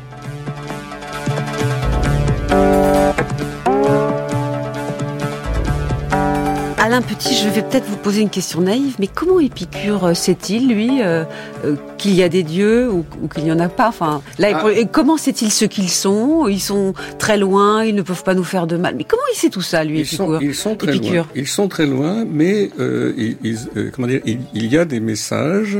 Alain 6.88 7.02
Petit, 7.02 7.34
je 7.34 7.50
vais 7.50 7.60
peut-être 7.60 7.84
vous 7.84 7.98
poser 7.98 8.22
une 8.22 8.30
question 8.30 8.62
naïve, 8.62 8.96
mais 8.98 9.08
comment 9.08 9.40
Épicure 9.40 10.06
euh, 10.06 10.14
sait-il, 10.14 10.68
lui, 10.68 11.02
euh, 11.02 11.24
euh, 11.66 11.76
qu'il 11.98 12.14
y 12.14 12.22
a 12.22 12.30
des 12.30 12.42
dieux 12.42 12.90
ou, 12.90 13.04
qu'il 13.28 13.44
n'y 13.44 13.52
en 13.52 13.58
a 13.58 13.68
pas 13.68 13.88
Enfin, 13.88 14.22
là, 14.38 14.62
ah. 14.64 14.84
comment 14.90 15.18
sait-il 15.18 15.52
ce 15.52 15.66
qu'ils 15.66 15.90
sont? 15.90 16.48
Ils 16.48 16.62
sont 16.62 16.94
très 17.18 17.36
loin, 17.36 17.84
ils 17.84 17.94
ne 17.94 18.00
peuvent 18.00 18.22
pas 18.22 18.32
nous 18.32 18.42
faire 18.42 18.66
de 18.66 18.78
mal. 18.78 18.94
Mais 18.96 19.04
comment 19.04 19.20
il 19.34 19.36
sait 19.36 19.50
tout 19.50 19.60
ça, 19.60 19.84
lui, 19.84 20.00
ils 20.00 20.06
sont, 20.06 20.40
ils 20.40 20.54
sont 20.54 20.76
très 20.76 20.94
loin. 20.94 21.26
Ils 21.34 21.46
sont 21.46 21.68
très 21.68 21.84
loin, 21.84 22.24
mais 22.24 22.70
comment 23.92 24.08
dire, 24.08 24.22
il, 24.24 24.66
y 24.66 24.78
a 24.78 24.86
des 24.86 25.00
messages 25.00 25.76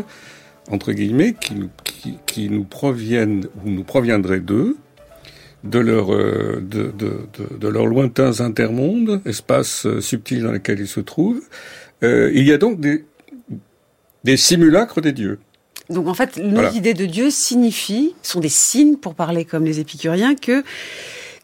entre 0.70 0.92
guillemets 0.92 1.34
qui, 1.40 1.54
qui, 1.84 2.18
qui 2.26 2.50
nous 2.50 2.64
proviennent 2.64 3.46
ou 3.64 3.70
nous 3.70 3.84
proviendraient 3.84 4.40
d'eux 4.40 4.76
de, 5.64 5.78
leur, 5.78 6.14
euh, 6.14 6.62
de, 6.62 6.92
de, 6.96 7.28
de, 7.58 7.68
leurs 7.68 7.86
lointains 7.86 8.40
intermondes, 8.40 9.20
espaces 9.26 9.86
euh, 9.86 10.00
subtils 10.00 10.42
dans 10.42 10.52
lesquels 10.52 10.80
ils 10.80 10.88
se 10.88 11.00
trouvent. 11.00 11.42
Euh, 12.02 12.30
il 12.34 12.44
y 12.44 12.52
a 12.52 12.58
donc 12.58 12.80
des, 12.80 13.04
des 14.24 14.36
simulacres 14.36 15.00
des 15.00 15.12
dieux. 15.12 15.38
Donc 15.90 16.06
en 16.06 16.14
fait, 16.14 16.36
nos 16.36 16.70
idées 16.70 16.94
de 16.94 17.06
Dieu 17.06 17.30
signifient, 17.30 18.14
sont 18.22 18.40
des 18.40 18.50
signes, 18.50 18.96
pour 18.96 19.14
parler 19.14 19.44
comme 19.44 19.64
les 19.64 19.80
épicuriens, 19.80 20.34
que 20.34 20.62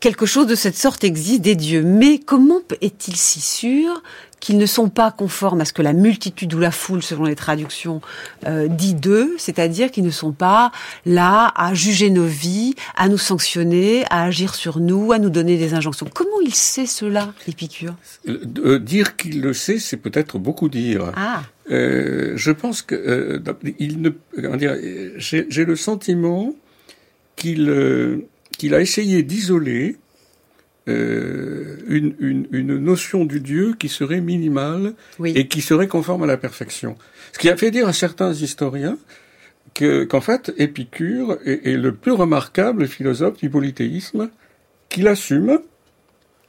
quelque 0.01 0.27
chose 0.27 0.47
de 0.47 0.55
cette 0.55 0.77
sorte 0.77 1.03
existe 1.03 1.41
des 1.41 1.57
dieux. 1.57 1.83
Mais 1.83 2.19
comment 2.19 2.61
est-il 2.83 3.17
si 3.17 3.41
sûr 3.41 4.03
qu'ils 4.45 4.59
ne 4.59 4.67
sont 4.67 4.91
pas 4.91 5.11
conformes 5.11 5.63
à 5.63 5.65
ce 5.65 5.73
que 5.73 5.81
la 5.81 5.95
multitude 5.95 6.53
ou 6.53 6.59
la 6.59 6.71
foule, 6.71 7.03
selon 7.03 7.25
les 7.25 7.35
traductions, 7.35 8.03
euh, 8.47 8.69
dit 8.69 8.93
d'eux, 8.93 9.35
c'est-à-dire 9.39 9.91
qu'ils 9.91 10.05
ne 10.05 10.11
sont 10.11 10.33
pas 10.33 10.71
là 11.07 11.51
à 11.57 11.73
juger 11.73 12.11
nos 12.11 12.27
vies, 12.27 12.75
à 12.95 13.09
nous 13.09 13.17
sanctionner, 13.17 14.05
à 14.11 14.25
agir 14.25 14.55
sur 14.55 14.81
nous, 14.81 15.13
à 15.13 15.19
nous 15.19 15.31
donner 15.31 15.57
des 15.57 15.73
injonctions. 15.73 16.07
Comment 16.13 16.43
il 16.45 16.55
sait 16.55 16.85
cela, 16.85 17.33
Épicure? 17.49 17.95
Euh, 18.29 18.79
Dire 18.79 19.17
qu'il 19.17 19.41
le 19.41 19.55
sait, 19.55 19.79
c'est 19.79 19.97
peut-être 19.97 20.39
beaucoup 20.39 20.69
dire. 20.69 21.11
Ah. 21.17 21.45
Euh, 21.71 22.35
je 22.37 22.51
pense 22.51 22.83
que 22.83 22.95
euh, 22.95 23.39
il 23.79 24.03
ne, 24.03 24.11
j'ai 25.17 25.65
le 25.65 25.77
sentiment 25.77 26.55
qu'il 27.37 27.71
euh, 27.71 28.27
qu'il 28.59 28.75
a 28.75 28.83
essayé 28.83 29.23
d'isoler 29.23 29.97
euh, 30.89 31.77
une, 31.89 32.15
une, 32.19 32.47
une, 32.53 32.77
notion 32.77 33.25
du 33.25 33.41
Dieu 33.41 33.75
qui 33.79 33.89
serait 33.89 34.21
minimale 34.21 34.93
et 35.25 35.49
qui 35.49 35.63
serait 35.63 35.89
conforme 35.89 36.25
à 36.25 36.27
la 36.27 36.37
perfection. 36.37 36.97
Ce 37.33 37.39
qui 37.39 37.49
a 37.49 37.57
fait 37.57 37.71
dire 37.71 37.89
à 37.89 37.93
certains 37.93 38.33
historiens 38.33 38.99
que, 39.73 40.05
qu'en 40.05 40.21
fait, 40.21 40.53
Épicure 40.59 41.39
est, 41.45 41.67
est, 41.67 41.77
le 41.77 41.93
plus 41.93 42.13
remarquable 42.13 42.87
philosophe 42.87 43.39
du 43.39 43.49
polythéisme 43.49 44.31
qu'il 44.89 45.09
assume. 45.09 45.59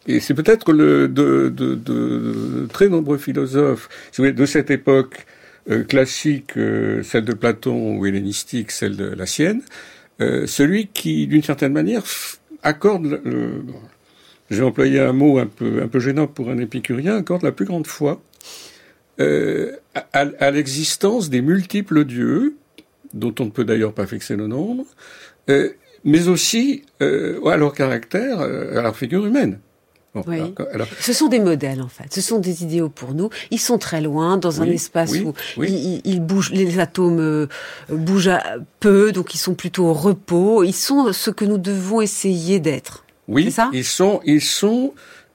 Et 0.07 0.19
c'est 0.19 0.33
peut-être 0.33 0.71
le 0.71 1.07
de, 1.07 1.49
de, 1.49 1.73
de, 1.75 2.67
très 2.71 2.89
nombreux 2.89 3.17
philosophes 3.17 3.89
de 4.19 4.45
cette 4.45 4.69
époque 4.69 5.25
euh, 5.69 5.83
classique, 5.83 6.57
euh, 6.57 7.01
celle 7.01 7.25
de 7.25 7.33
Platon 7.33 7.97
ou 7.97 8.05
hellénistique, 8.05 8.69
celle 8.69 8.95
de 8.95 9.05
la 9.05 9.25
sienne, 9.25 9.63
euh, 10.21 10.45
celui 10.45 10.88
qui, 10.88 11.25
d'une 11.25 11.41
certaine 11.41 11.73
manière, 11.73 12.03
accorde 12.61 13.19
le, 13.25 13.63
j'ai 14.49 14.61
employé 14.61 14.99
un 14.99 15.13
mot 15.13 15.39
un 15.39 15.47
peu, 15.47 15.81
un 15.81 15.87
peu 15.87 15.99
gênant 15.99 16.27
pour 16.27 16.49
un 16.49 16.57
épicurien, 16.57 17.17
accorde 17.17 17.43
la 17.43 17.51
plus 17.51 17.65
grande 17.65 17.87
foi 17.87 18.21
euh, 19.19 19.71
à, 20.13 20.25
à 20.39 20.51
l'existence 20.51 21.29
des 21.29 21.41
multiples 21.41 22.05
dieux, 22.05 22.55
dont 23.13 23.33
on 23.39 23.45
ne 23.45 23.49
peut 23.49 23.63
d'ailleurs 23.63 23.93
pas 23.93 24.05
fixer 24.05 24.35
le 24.35 24.47
nombre, 24.47 24.85
euh, 25.49 25.69
mais 26.03 26.27
aussi 26.27 26.83
euh, 27.01 27.43
à 27.45 27.57
leur 27.57 27.73
caractère, 27.73 28.41
euh, 28.41 28.77
à 28.77 28.81
leur 28.81 28.95
figure 28.95 29.25
humaine. 29.25 29.59
oui. 30.27 30.53
alors, 30.71 30.87
Ce 30.99 31.13
sont 31.13 31.27
des 31.27 31.39
modèles 31.39 31.81
en 31.81 31.87
fait, 31.87 32.13
ce 32.13 32.21
sont 32.21 32.39
des 32.39 32.63
idéaux 32.63 32.89
pour 32.89 33.13
nous. 33.13 33.29
Ils 33.51 33.59
sont 33.59 33.77
très 33.77 34.01
loin, 34.01 34.37
dans 34.37 34.61
un 34.61 34.65
espace 34.65 35.13
où 35.13 35.33
ils, 35.63 36.01
ils, 36.05 36.21
bougent, 36.21 36.51
les 36.51 36.79
atomes 36.79 37.19
euh, 37.19 37.47
bougent 37.89 38.37
peu, 38.79 39.11
donc 39.11 39.33
ils 39.33 39.39
sont 39.39 39.55
plutôt 39.55 39.85
au 39.85 39.93
repos. 39.93 40.63
Ils 40.63 40.73
sont 40.73 41.11
ce 41.11 41.31
que 41.31 41.45
nous 41.45 41.57
devons 41.57 42.01
essayer 42.01 42.59
d'être. 42.59 43.05
Oui, 43.28 43.53
ils 43.73 43.84
sont, 43.84 44.21
ils 44.26 44.41
sont, 44.41 44.93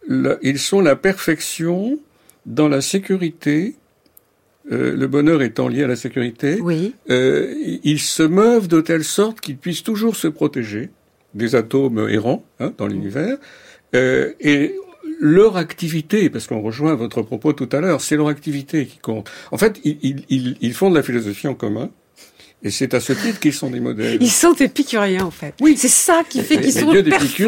la, 0.09 0.37
ils 0.43 0.59
sont 0.59 0.81
la 0.81 0.97
perfection 0.97 1.99
dans 2.47 2.69
la 2.69 2.81
sécurité. 2.81 3.75
Euh, 4.71 4.95
le 4.95 5.07
bonheur 5.09 5.43
étant 5.43 5.69
lié 5.69 5.83
à 5.83 5.89
la 5.89 5.97
sécurité, 5.97 6.61
oui. 6.61 6.95
euh, 7.11 7.53
ils 7.83 7.99
se 7.99 8.23
meuvent 8.23 8.69
de 8.69 8.81
telle 8.81 9.05
sorte 9.05 9.41
qu'ils 9.41 9.57
puissent 9.57 9.83
toujours 9.83 10.15
se 10.15 10.29
protéger 10.29 10.91
des 11.35 11.55
atomes 11.55 12.09
errants 12.09 12.45
hein, 12.61 12.73
dans 12.79 12.87
l'univers. 12.87 13.39
Euh, 13.97 14.33
et 14.39 14.77
leur 15.19 15.57
activité, 15.57 16.31
parce 16.31 16.47
qu'on 16.47 16.61
rejoint 16.61 16.95
votre 16.95 17.23
propos 17.23 17.53
tout 17.53 17.69
à 17.73 17.81
l'heure, 17.81 18.01
c'est 18.01 18.17
leur 18.17 18.29
activité 18.29 18.87
qui 18.87 18.99
compte. 18.99 19.31
En 19.51 19.59
fait, 19.59 19.81
ils, 19.83 20.25
ils, 20.29 20.57
ils 20.61 20.75
font 20.75 20.91
de 20.91 20.95
la 20.95 21.03
philosophie 21.03 21.49
en 21.49 21.55
commun. 21.55 21.91
Et 22.63 22.71
c'est 22.71 22.93
à 22.93 23.01
ce 23.01 23.15
titre 23.15 23.41
qu'ils 23.41 23.55
sont 23.55 23.71
des 23.71 23.81
modèles. 23.81 24.19
Ils 24.21 24.31
sont 24.31 24.55
épicuriens, 24.55 25.25
en 25.25 25.31
fait. 25.31 25.55
Oui. 25.61 25.77
C'est 25.79 25.89
ça 25.89 26.23
qui 26.29 26.43
fait 26.43 26.61
qu'ils 26.61 26.73
sont, 26.75 26.93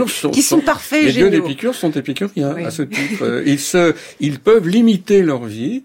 sont, 0.07 0.33
sont 0.33 0.61
parfaits, 0.61 1.05
Les 1.05 1.13
dieux 1.13 1.31
d'Épicure 1.31 1.75
sont 1.75 1.91
épicuriens, 1.91 2.57
à 2.57 2.71
ce 2.71 2.83
titre. 2.83 3.23
Euh, 3.23 3.43
ils 3.45 3.61
se, 3.61 3.95
ils 4.21 4.41
peuvent 4.41 4.67
limiter 4.69 5.23
leur 5.23 5.45
vie, 5.45 5.83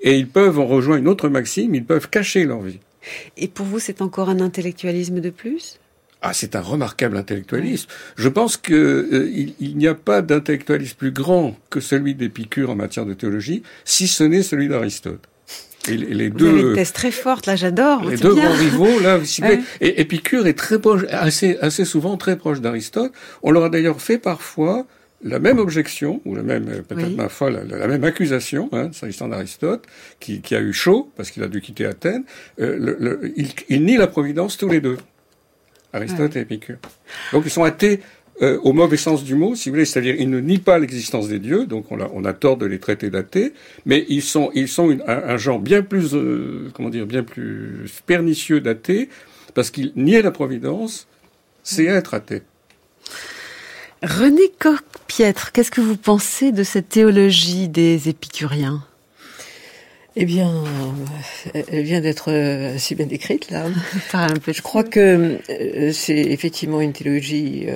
et 0.00 0.16
ils 0.16 0.28
peuvent, 0.28 0.58
en 0.58 0.66
rejoindre 0.66 1.02
une 1.02 1.08
autre 1.08 1.28
maxime, 1.28 1.74
ils 1.74 1.84
peuvent 1.84 2.08
cacher 2.08 2.44
leur 2.44 2.60
vie. 2.60 2.78
Et 3.36 3.48
pour 3.48 3.66
vous, 3.66 3.78
c'est 3.78 4.00
encore 4.02 4.28
un 4.30 4.40
intellectualisme 4.40 5.20
de 5.20 5.30
plus? 5.30 5.78
Ah, 6.22 6.32
c'est 6.34 6.54
un 6.54 6.60
remarquable 6.60 7.16
intellectualisme. 7.16 7.88
Je 8.16 8.28
pense 8.28 8.58
que 8.58 8.74
euh, 8.74 9.52
il, 9.58 9.76
n'y 9.76 9.86
a 9.86 9.94
pas 9.94 10.20
d'intellectualisme 10.20 10.96
plus 10.96 11.12
grand 11.12 11.56
que 11.70 11.80
celui 11.80 12.14
d'Épicure 12.14 12.70
en 12.70 12.76
matière 12.76 13.06
de 13.06 13.14
théologie, 13.14 13.62
si 13.84 14.06
ce 14.06 14.24
n'est 14.24 14.42
celui 14.42 14.68
d'Aristote. 14.68 15.28
Et 15.88 15.96
les, 15.96 16.28
vous 16.28 16.36
deux 16.36 16.48
avez 16.48 16.60
une 16.60 16.74
thèse 16.74 16.92
très 16.92 17.10
forte, 17.10 17.46
là, 17.46 17.56
j'adore. 17.56 18.04
Les 18.04 18.16
deux 18.16 18.34
grands 18.34 18.52
rivaux, 18.52 19.00
là, 19.00 19.18
et 19.80 20.00
Épicure 20.00 20.46
est 20.46 20.58
très 20.58 20.78
proche, 20.78 21.04
assez, 21.10 21.56
assez 21.60 21.84
souvent 21.84 22.16
très 22.16 22.36
proche 22.36 22.60
d'Aristote. 22.60 23.12
On 23.42 23.50
leur 23.50 23.64
a 23.64 23.68
d'ailleurs 23.70 24.00
fait 24.00 24.18
parfois 24.18 24.86
la 25.22 25.38
même 25.38 25.58
objection, 25.58 26.20
ou 26.24 26.34
la 26.34 26.42
même, 26.42 26.64
peut-être 26.88 27.16
ma 27.16 27.28
foi, 27.28 27.50
la, 27.50 27.86
même 27.86 28.04
accusation, 28.04 28.68
hein, 28.72 28.90
s'agissant 28.92 29.28
d'Aristote, 29.28 29.84
qui, 30.18 30.40
qui, 30.40 30.54
a 30.54 30.60
eu 30.60 30.72
chaud, 30.72 31.10
parce 31.16 31.30
qu'il 31.30 31.42
a 31.42 31.48
dû 31.48 31.60
quitter 31.60 31.86
Athènes, 31.86 32.24
euh, 32.60 32.76
le, 32.78 32.96
le, 32.98 33.32
il, 33.36 33.48
il 33.68 33.84
nie 33.84 33.96
la 33.96 34.06
providence 34.06 34.56
tous 34.56 34.68
les 34.68 34.80
deux. 34.80 34.96
Aristote 35.92 36.36
et 36.36 36.40
Épicure. 36.40 36.76
Donc 37.32 37.42
ils 37.46 37.50
sont 37.50 37.64
athées 37.64 38.00
euh, 38.42 38.58
au 38.62 38.72
mauvais 38.72 38.96
sens 38.96 39.22
du 39.22 39.34
mot, 39.34 39.54
si 39.54 39.68
vous 39.68 39.74
voulez, 39.74 39.84
c'est-à-dire 39.84 40.14
ils 40.18 40.30
ne 40.30 40.40
nient 40.40 40.58
pas 40.58 40.78
l'existence 40.78 41.28
des 41.28 41.38
dieux, 41.38 41.66
donc 41.66 41.92
on 41.92 42.00
a, 42.00 42.10
on 42.14 42.24
a 42.24 42.32
tort 42.32 42.56
de 42.56 42.66
les 42.66 42.78
traiter 42.78 43.10
d'athées, 43.10 43.52
mais 43.84 44.06
ils 44.08 44.22
sont, 44.22 44.50
ils 44.54 44.68
sont 44.68 44.96
un, 45.06 45.36
genre 45.36 45.58
bien 45.58 45.82
plus, 45.82 46.14
euh, 46.14 46.70
comment 46.72 46.88
dire, 46.88 47.06
bien 47.06 47.22
plus 47.22 47.86
pernicieux 48.06 48.60
d'athées, 48.60 49.08
parce 49.54 49.70
qu'ils 49.70 49.92
niaient 49.96 50.22
la 50.22 50.30
providence, 50.30 51.06
c'est 51.62 51.84
être 51.84 52.14
athée. 52.14 52.42
René 54.02 54.50
Corpietre, 54.58 55.52
qu'est-ce 55.52 55.70
que 55.70 55.82
vous 55.82 55.98
pensez 55.98 56.52
de 56.52 56.62
cette 56.62 56.88
théologie 56.88 57.68
des 57.68 58.08
épicuriens? 58.08 58.82
Eh 60.22 60.26
bien, 60.26 60.52
euh, 60.52 61.62
elle 61.72 61.82
vient 61.82 62.02
d'être 62.02 62.30
euh, 62.30 62.76
si 62.76 62.94
bien 62.94 63.06
décrite 63.06 63.50
là. 63.50 63.68
Je 64.46 64.60
crois 64.60 64.84
que 64.84 65.38
euh, 65.48 65.92
c'est 65.92 66.20
effectivement 66.20 66.82
une 66.82 66.92
théologie 66.92 67.66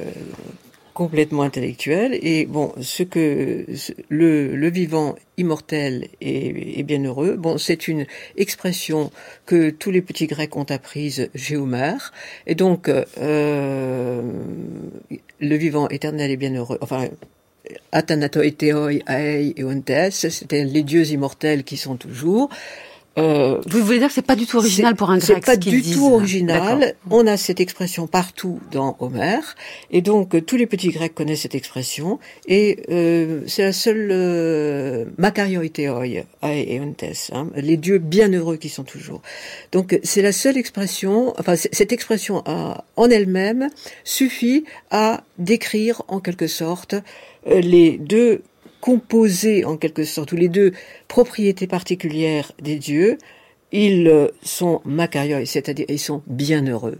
complètement 0.92 1.42
intellectuelle. 1.42 2.18
Et 2.20 2.44
bon, 2.44 2.74
ce 2.82 3.02
que 3.02 3.64
le, 4.10 4.56
le 4.56 4.68
vivant 4.68 5.16
immortel 5.38 6.08
et, 6.20 6.78
et 6.78 6.82
bienheureux, 6.82 7.36
bon, 7.36 7.56
c'est 7.56 7.88
une 7.88 8.04
expression 8.36 9.10
que 9.46 9.70
tous 9.70 9.90
les 9.90 10.02
petits 10.02 10.26
Grecs 10.26 10.54
ont 10.54 10.64
apprise 10.64 11.30
chez 11.34 11.56
Homère 11.56 12.12
et 12.46 12.54
donc 12.54 12.90
euh, 12.90 14.22
le 15.40 15.56
vivant 15.56 15.88
éternel 15.88 16.30
et 16.30 16.36
bienheureux, 16.36 16.76
enfin 16.82 17.08
Athanato 17.92 18.40
Eteoi, 18.40 19.00
Aei 19.06 19.54
et 19.56 19.64
Ontes, 19.64 20.10
c'était 20.10 20.64
les 20.64 20.82
dieux 20.82 21.06
immortels 21.06 21.64
qui 21.64 21.76
sont 21.76 21.96
toujours. 21.96 22.50
Euh, 23.16 23.60
Vous 23.66 23.84
voulez 23.84 23.98
dire 24.00 24.08
que 24.08 24.14
c'est 24.14 24.22
pas 24.22 24.34
du 24.34 24.44
tout 24.44 24.56
original 24.56 24.96
pour 24.96 25.10
un 25.10 25.18
grec 25.18 25.36
C'est 25.36 25.46
pas 25.46 25.56
du 25.56 25.82
tout 25.82 26.06
original. 26.12 26.96
On 27.10 27.26
a 27.26 27.36
cette 27.36 27.60
expression 27.60 28.08
partout 28.08 28.58
dans 28.72 28.96
Homère, 28.98 29.54
et 29.92 30.02
donc 30.02 30.34
euh, 30.34 30.40
tous 30.40 30.56
les 30.56 30.66
petits 30.66 30.88
grecs 30.88 31.14
connaissent 31.14 31.42
cette 31.42 31.54
expression. 31.54 32.18
Et 32.48 32.82
euh, 32.90 33.42
c'est 33.46 33.62
la 33.62 33.72
seule 33.72 34.08
euh, 34.10 35.04
Makarioi 35.16 35.62
et 35.62 36.80
Ontes, 36.80 37.04
hein, 37.32 37.46
les 37.54 37.76
dieux 37.76 37.98
bienheureux 37.98 38.56
qui 38.56 38.68
sont 38.68 38.82
toujours. 38.82 39.22
Donc 39.70 39.98
c'est 40.02 40.22
la 40.22 40.32
seule 40.32 40.56
expression. 40.56 41.34
Enfin, 41.38 41.54
cette 41.56 41.92
expression 41.92 42.42
en 42.46 43.10
elle-même 43.10 43.68
suffit 44.02 44.64
à 44.90 45.22
décrire 45.38 46.02
en 46.08 46.18
quelque 46.18 46.48
sorte 46.48 46.94
euh, 46.94 47.00
les 47.46 47.98
deux 47.98 48.42
composés 48.80 49.64
en 49.64 49.76
quelque 49.76 50.04
sorte, 50.04 50.32
ou 50.32 50.36
les 50.36 50.48
deux 50.48 50.72
propriétés 51.08 51.66
particulières 51.66 52.52
des 52.60 52.76
dieux, 52.76 53.16
ils 53.72 54.06
euh, 54.08 54.28
sont 54.42 54.82
makarioi, 54.84 55.46
c'est-à-dire 55.46 55.86
ils 55.88 55.98
sont 55.98 56.22
bienheureux. 56.26 56.98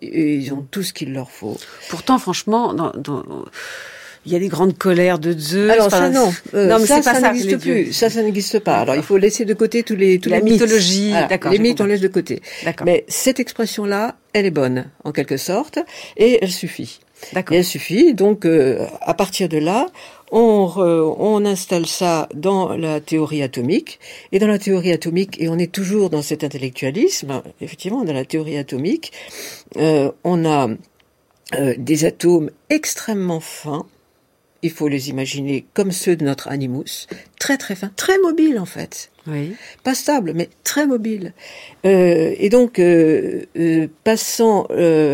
Et 0.00 0.36
ils 0.36 0.52
ont 0.54 0.66
tout 0.70 0.82
ce 0.82 0.92
qu'il 0.92 1.12
leur 1.12 1.30
faut. 1.30 1.58
Pourtant, 1.90 2.18
franchement, 2.18 2.72
dans, 2.72 2.92
il 4.24 4.32
y 4.32 4.36
a 4.36 4.38
des 4.38 4.48
grandes 4.48 4.76
colères 4.76 5.18
de 5.18 5.32
Zeus. 5.32 5.70
Alors 5.70 5.90
ça 5.90 6.08
non, 6.10 6.32
euh, 6.54 6.66
non 6.66 6.78
mais 6.78 6.86
ça, 6.86 7.02
ça, 7.02 7.20
n'existe 7.20 7.58
plus. 7.58 7.92
Ça, 7.92 8.10
ça 8.10 8.22
n'existe 8.22 8.58
pas. 8.60 8.78
Alors 8.78 8.94
il 8.94 9.02
faut 9.02 9.16
laisser 9.16 9.44
de 9.44 9.54
côté 9.54 9.82
tous 9.82 9.96
les 9.96 10.18
tous 10.18 10.28
la 10.28 10.40
les 10.40 10.50
mythologie. 10.50 11.12
D'accord. 11.28 11.52
Les 11.52 11.58
mythes 11.58 11.80
on 11.80 11.86
laisse 11.86 12.00
de 12.00 12.08
côté. 12.08 12.42
Mais 12.84 13.04
cette 13.08 13.40
expression-là, 13.40 14.16
elle 14.32 14.46
est 14.46 14.50
bonne 14.50 14.86
en 15.04 15.12
quelque 15.12 15.36
sorte 15.36 15.78
et 16.16 16.38
elle 16.42 16.52
suffit. 16.52 17.00
Elle 17.50 17.64
suffit. 17.64 18.14
Donc 18.14 18.44
euh, 18.44 18.86
à 19.00 19.14
partir 19.14 19.48
de 19.48 19.58
là, 19.58 19.86
on, 20.30 20.72
on 21.18 21.44
installe 21.44 21.86
ça 21.86 22.28
dans 22.34 22.76
la 22.76 23.00
théorie 23.00 23.42
atomique, 23.42 23.98
et 24.32 24.38
dans 24.38 24.46
la 24.46 24.58
théorie 24.58 24.92
atomique, 24.92 25.40
et 25.40 25.48
on 25.48 25.58
est 25.58 25.72
toujours 25.72 26.10
dans 26.10 26.22
cet 26.22 26.44
intellectualisme, 26.44 27.42
effectivement, 27.60 28.04
dans 28.04 28.12
la 28.12 28.24
théorie 28.24 28.58
atomique, 28.58 29.12
euh, 29.76 30.10
on 30.24 30.44
a 30.44 30.68
euh, 31.54 31.74
des 31.78 32.04
atomes 32.04 32.50
extrêmement 32.68 33.40
fins, 33.40 33.86
il 34.62 34.70
faut 34.70 34.88
les 34.88 35.08
imaginer 35.08 35.64
comme 35.72 35.92
ceux 35.92 36.16
de 36.16 36.24
notre 36.24 36.48
animus, 36.48 37.06
très 37.38 37.56
très 37.56 37.74
fins, 37.74 37.92
très 37.96 38.18
mobiles 38.18 38.58
en 38.58 38.66
fait. 38.66 39.10
Oui. 39.28 39.54
Pas 39.84 39.94
stable, 39.94 40.32
mais 40.34 40.48
très 40.64 40.86
mobile. 40.86 41.32
Euh, 41.84 42.34
et 42.38 42.48
donc, 42.48 42.78
euh, 42.78 43.42
euh, 43.56 43.86
passant, 44.04 44.66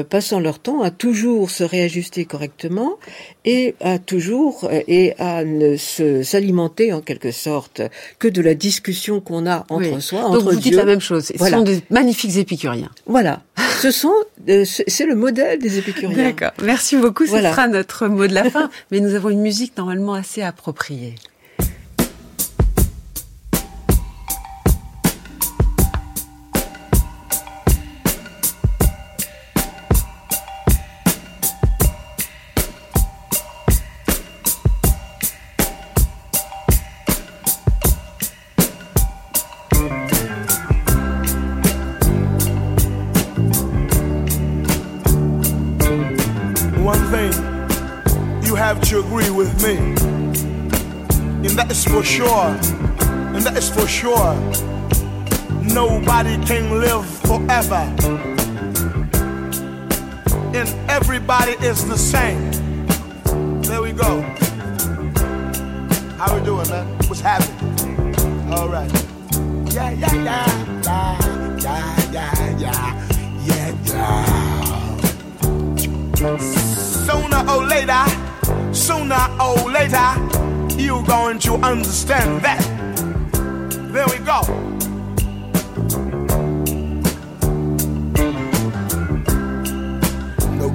passant 0.08 0.40
leur 0.40 0.58
temps 0.58 0.82
à 0.82 0.90
toujours 0.90 1.50
se 1.50 1.64
réajuster 1.64 2.24
correctement 2.24 2.98
et 3.44 3.74
à 3.80 3.98
toujours 3.98 4.68
et 4.70 5.14
à 5.18 5.44
ne 5.44 5.76
se 5.76 6.22
s'alimenter 6.22 6.92
en 6.92 7.00
quelque 7.00 7.30
sorte 7.30 7.82
que 8.18 8.28
de 8.28 8.40
la 8.40 8.54
discussion 8.54 9.20
qu'on 9.20 9.46
a 9.46 9.66
entre 9.68 10.00
soi, 10.00 10.22
donc 10.22 10.36
entre 10.36 10.52
vous 10.52 10.60
dites 10.60 10.74
la 10.74 10.84
même 10.84 11.00
chose. 11.00 11.32
Ce 11.36 11.50
sont 11.50 11.62
des 11.62 11.80
magnifiques 11.90 12.36
épicuriens. 12.36 12.90
Voilà. 13.06 13.42
Ce 13.80 13.90
sont, 13.90 14.14
c'est 14.46 15.06
le 15.06 15.14
modèle 15.14 15.58
des 15.58 15.78
épicuriens. 15.78 16.16
D'accord. 16.16 16.52
Merci 16.62 16.96
beaucoup. 16.96 17.26
Ce 17.26 17.36
sera 17.36 17.68
notre 17.68 18.06
mot 18.08 18.26
de 18.26 18.34
la 18.34 18.48
fin. 18.50 18.70
Mais 18.90 19.00
nous 19.00 19.14
avons 19.14 19.30
une 19.30 19.42
musique 19.42 19.76
normalement 19.76 20.14
assez 20.14 20.42
appropriée. 20.42 21.14
Forever, 57.62 57.86
and 60.54 60.68
everybody 60.90 61.52
is 61.64 61.86
the 61.86 61.96
same. 61.96 62.50
There 63.62 63.80
we 63.80 63.92
go. 63.92 64.22
How 66.18 66.34
we 66.34 66.44
doing, 66.44 66.68
man? 66.68 66.86
What's 67.06 67.20
happening? 67.20 67.54
All 68.52 68.68
right. 68.68 68.90
Yeah, 69.72 69.90
yeah, 69.92 70.14
yeah, 70.14 70.46
yeah, 70.82 71.18
yeah, 71.60 72.10
yeah, 72.10 72.58
yeah, 72.58 73.08
yeah, 73.46 73.72
yeah. 76.16 76.38
Sooner 76.38 77.44
or 77.48 77.62
later, 77.66 78.04
sooner 78.72 79.28
or 79.40 79.70
later 79.70 80.14
you're 80.76 81.04
going 81.04 81.38
to 81.40 81.54
understand 81.54 82.42
that. 82.42 82.62
There 83.92 84.06
we 84.08 84.18
go. 84.24 84.63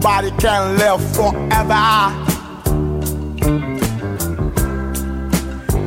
Nobody 0.01 0.31
can 0.37 0.77
live 0.77 1.01
forever. 1.13 1.85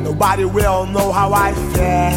Nobody 0.03 0.45
will 0.45 0.85
know 0.85 1.11
how 1.11 1.33
I 1.33 1.51
feel. 1.73 2.13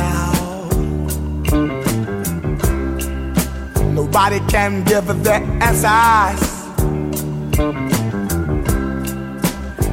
Nobody 3.94 4.40
can 4.40 4.84
give 4.84 5.06
the 5.06 5.36
answers. 5.64 6.42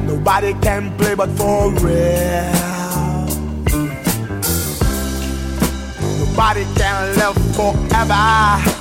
Nobody 0.06 0.52
can 0.60 0.94
play 0.98 1.14
but 1.14 1.30
for 1.38 1.70
real. 1.72 2.52
Nobody 6.20 6.64
can 6.76 7.16
live 7.16 7.38
forever. 7.56 8.73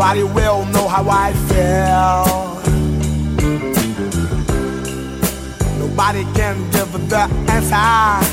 Nobody 0.00 0.22
will 0.22 0.64
know 0.64 0.88
how 0.88 1.06
I 1.10 1.34
feel. 1.50 2.24
Nobody 5.78 6.24
can 6.32 6.56
give 6.70 6.90
the 7.10 7.28
answer. 7.52 8.24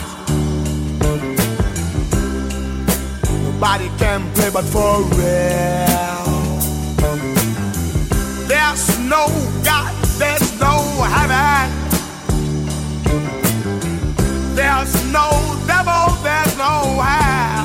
nobody 3.44 3.90
can 3.98 4.32
play 4.34 4.50
but 4.50 4.64
for 4.64 5.04
real. 5.20 6.28
There's 8.48 9.00
no 9.00 9.28
God, 9.66 9.94
there's 10.20 10.60
no 10.62 10.76
heaven. 11.16 11.70
There's 14.56 14.94
no 15.12 15.30
devil, 15.68 16.16
there's 16.24 16.58
no 16.58 17.02
hell. 17.02 17.57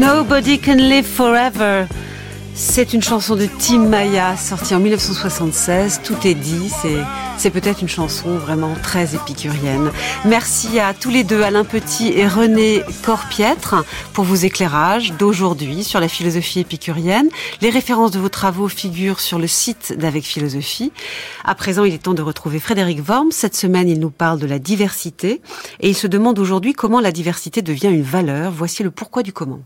Nobody 0.00 0.58
can 0.58 0.76
live 0.76 1.04
forever. 1.04 1.84
C'est 2.54 2.94
une 2.94 3.02
chanson 3.02 3.36
de 3.36 3.46
Tim 3.58 3.86
Maya 3.86 4.34
sortie 4.34 4.74
en 4.74 4.80
1976. 4.80 6.00
Tout 6.02 6.16
est 6.26 6.32
dit. 6.32 6.70
C'est, 7.36 7.50
peut-être 7.50 7.82
une 7.82 7.88
chanson 7.88 8.38
vraiment 8.38 8.74
très 8.82 9.14
épicurienne. 9.14 9.92
Merci 10.24 10.80
à 10.80 10.94
tous 10.94 11.10
les 11.10 11.22
deux, 11.22 11.42
Alain 11.42 11.64
Petit 11.64 12.14
et 12.16 12.26
René 12.26 12.82
Corpiètre, 13.04 13.84
pour 14.14 14.24
vos 14.24 14.36
éclairages 14.36 15.12
d'aujourd'hui 15.12 15.84
sur 15.84 16.00
la 16.00 16.08
philosophie 16.08 16.60
épicurienne. 16.60 17.28
Les 17.60 17.68
références 17.68 18.10
de 18.10 18.18
vos 18.18 18.30
travaux 18.30 18.68
figurent 18.68 19.20
sur 19.20 19.38
le 19.38 19.48
site 19.48 19.92
d'Avec 19.98 20.24
Philosophie. 20.24 20.92
À 21.44 21.54
présent, 21.54 21.84
il 21.84 21.92
est 21.92 22.02
temps 22.04 22.14
de 22.14 22.22
retrouver 22.22 22.58
Frédéric 22.58 23.06
Worms. 23.06 23.32
Cette 23.32 23.54
semaine, 23.54 23.90
il 23.90 24.00
nous 24.00 24.10
parle 24.10 24.38
de 24.38 24.46
la 24.46 24.58
diversité 24.58 25.42
et 25.80 25.90
il 25.90 25.94
se 25.94 26.06
demande 26.06 26.38
aujourd'hui 26.38 26.72
comment 26.72 27.00
la 27.00 27.12
diversité 27.12 27.60
devient 27.60 27.90
une 27.90 28.02
valeur. 28.02 28.50
Voici 28.50 28.82
le 28.82 28.90
pourquoi 28.90 29.22
du 29.22 29.34
comment. 29.34 29.60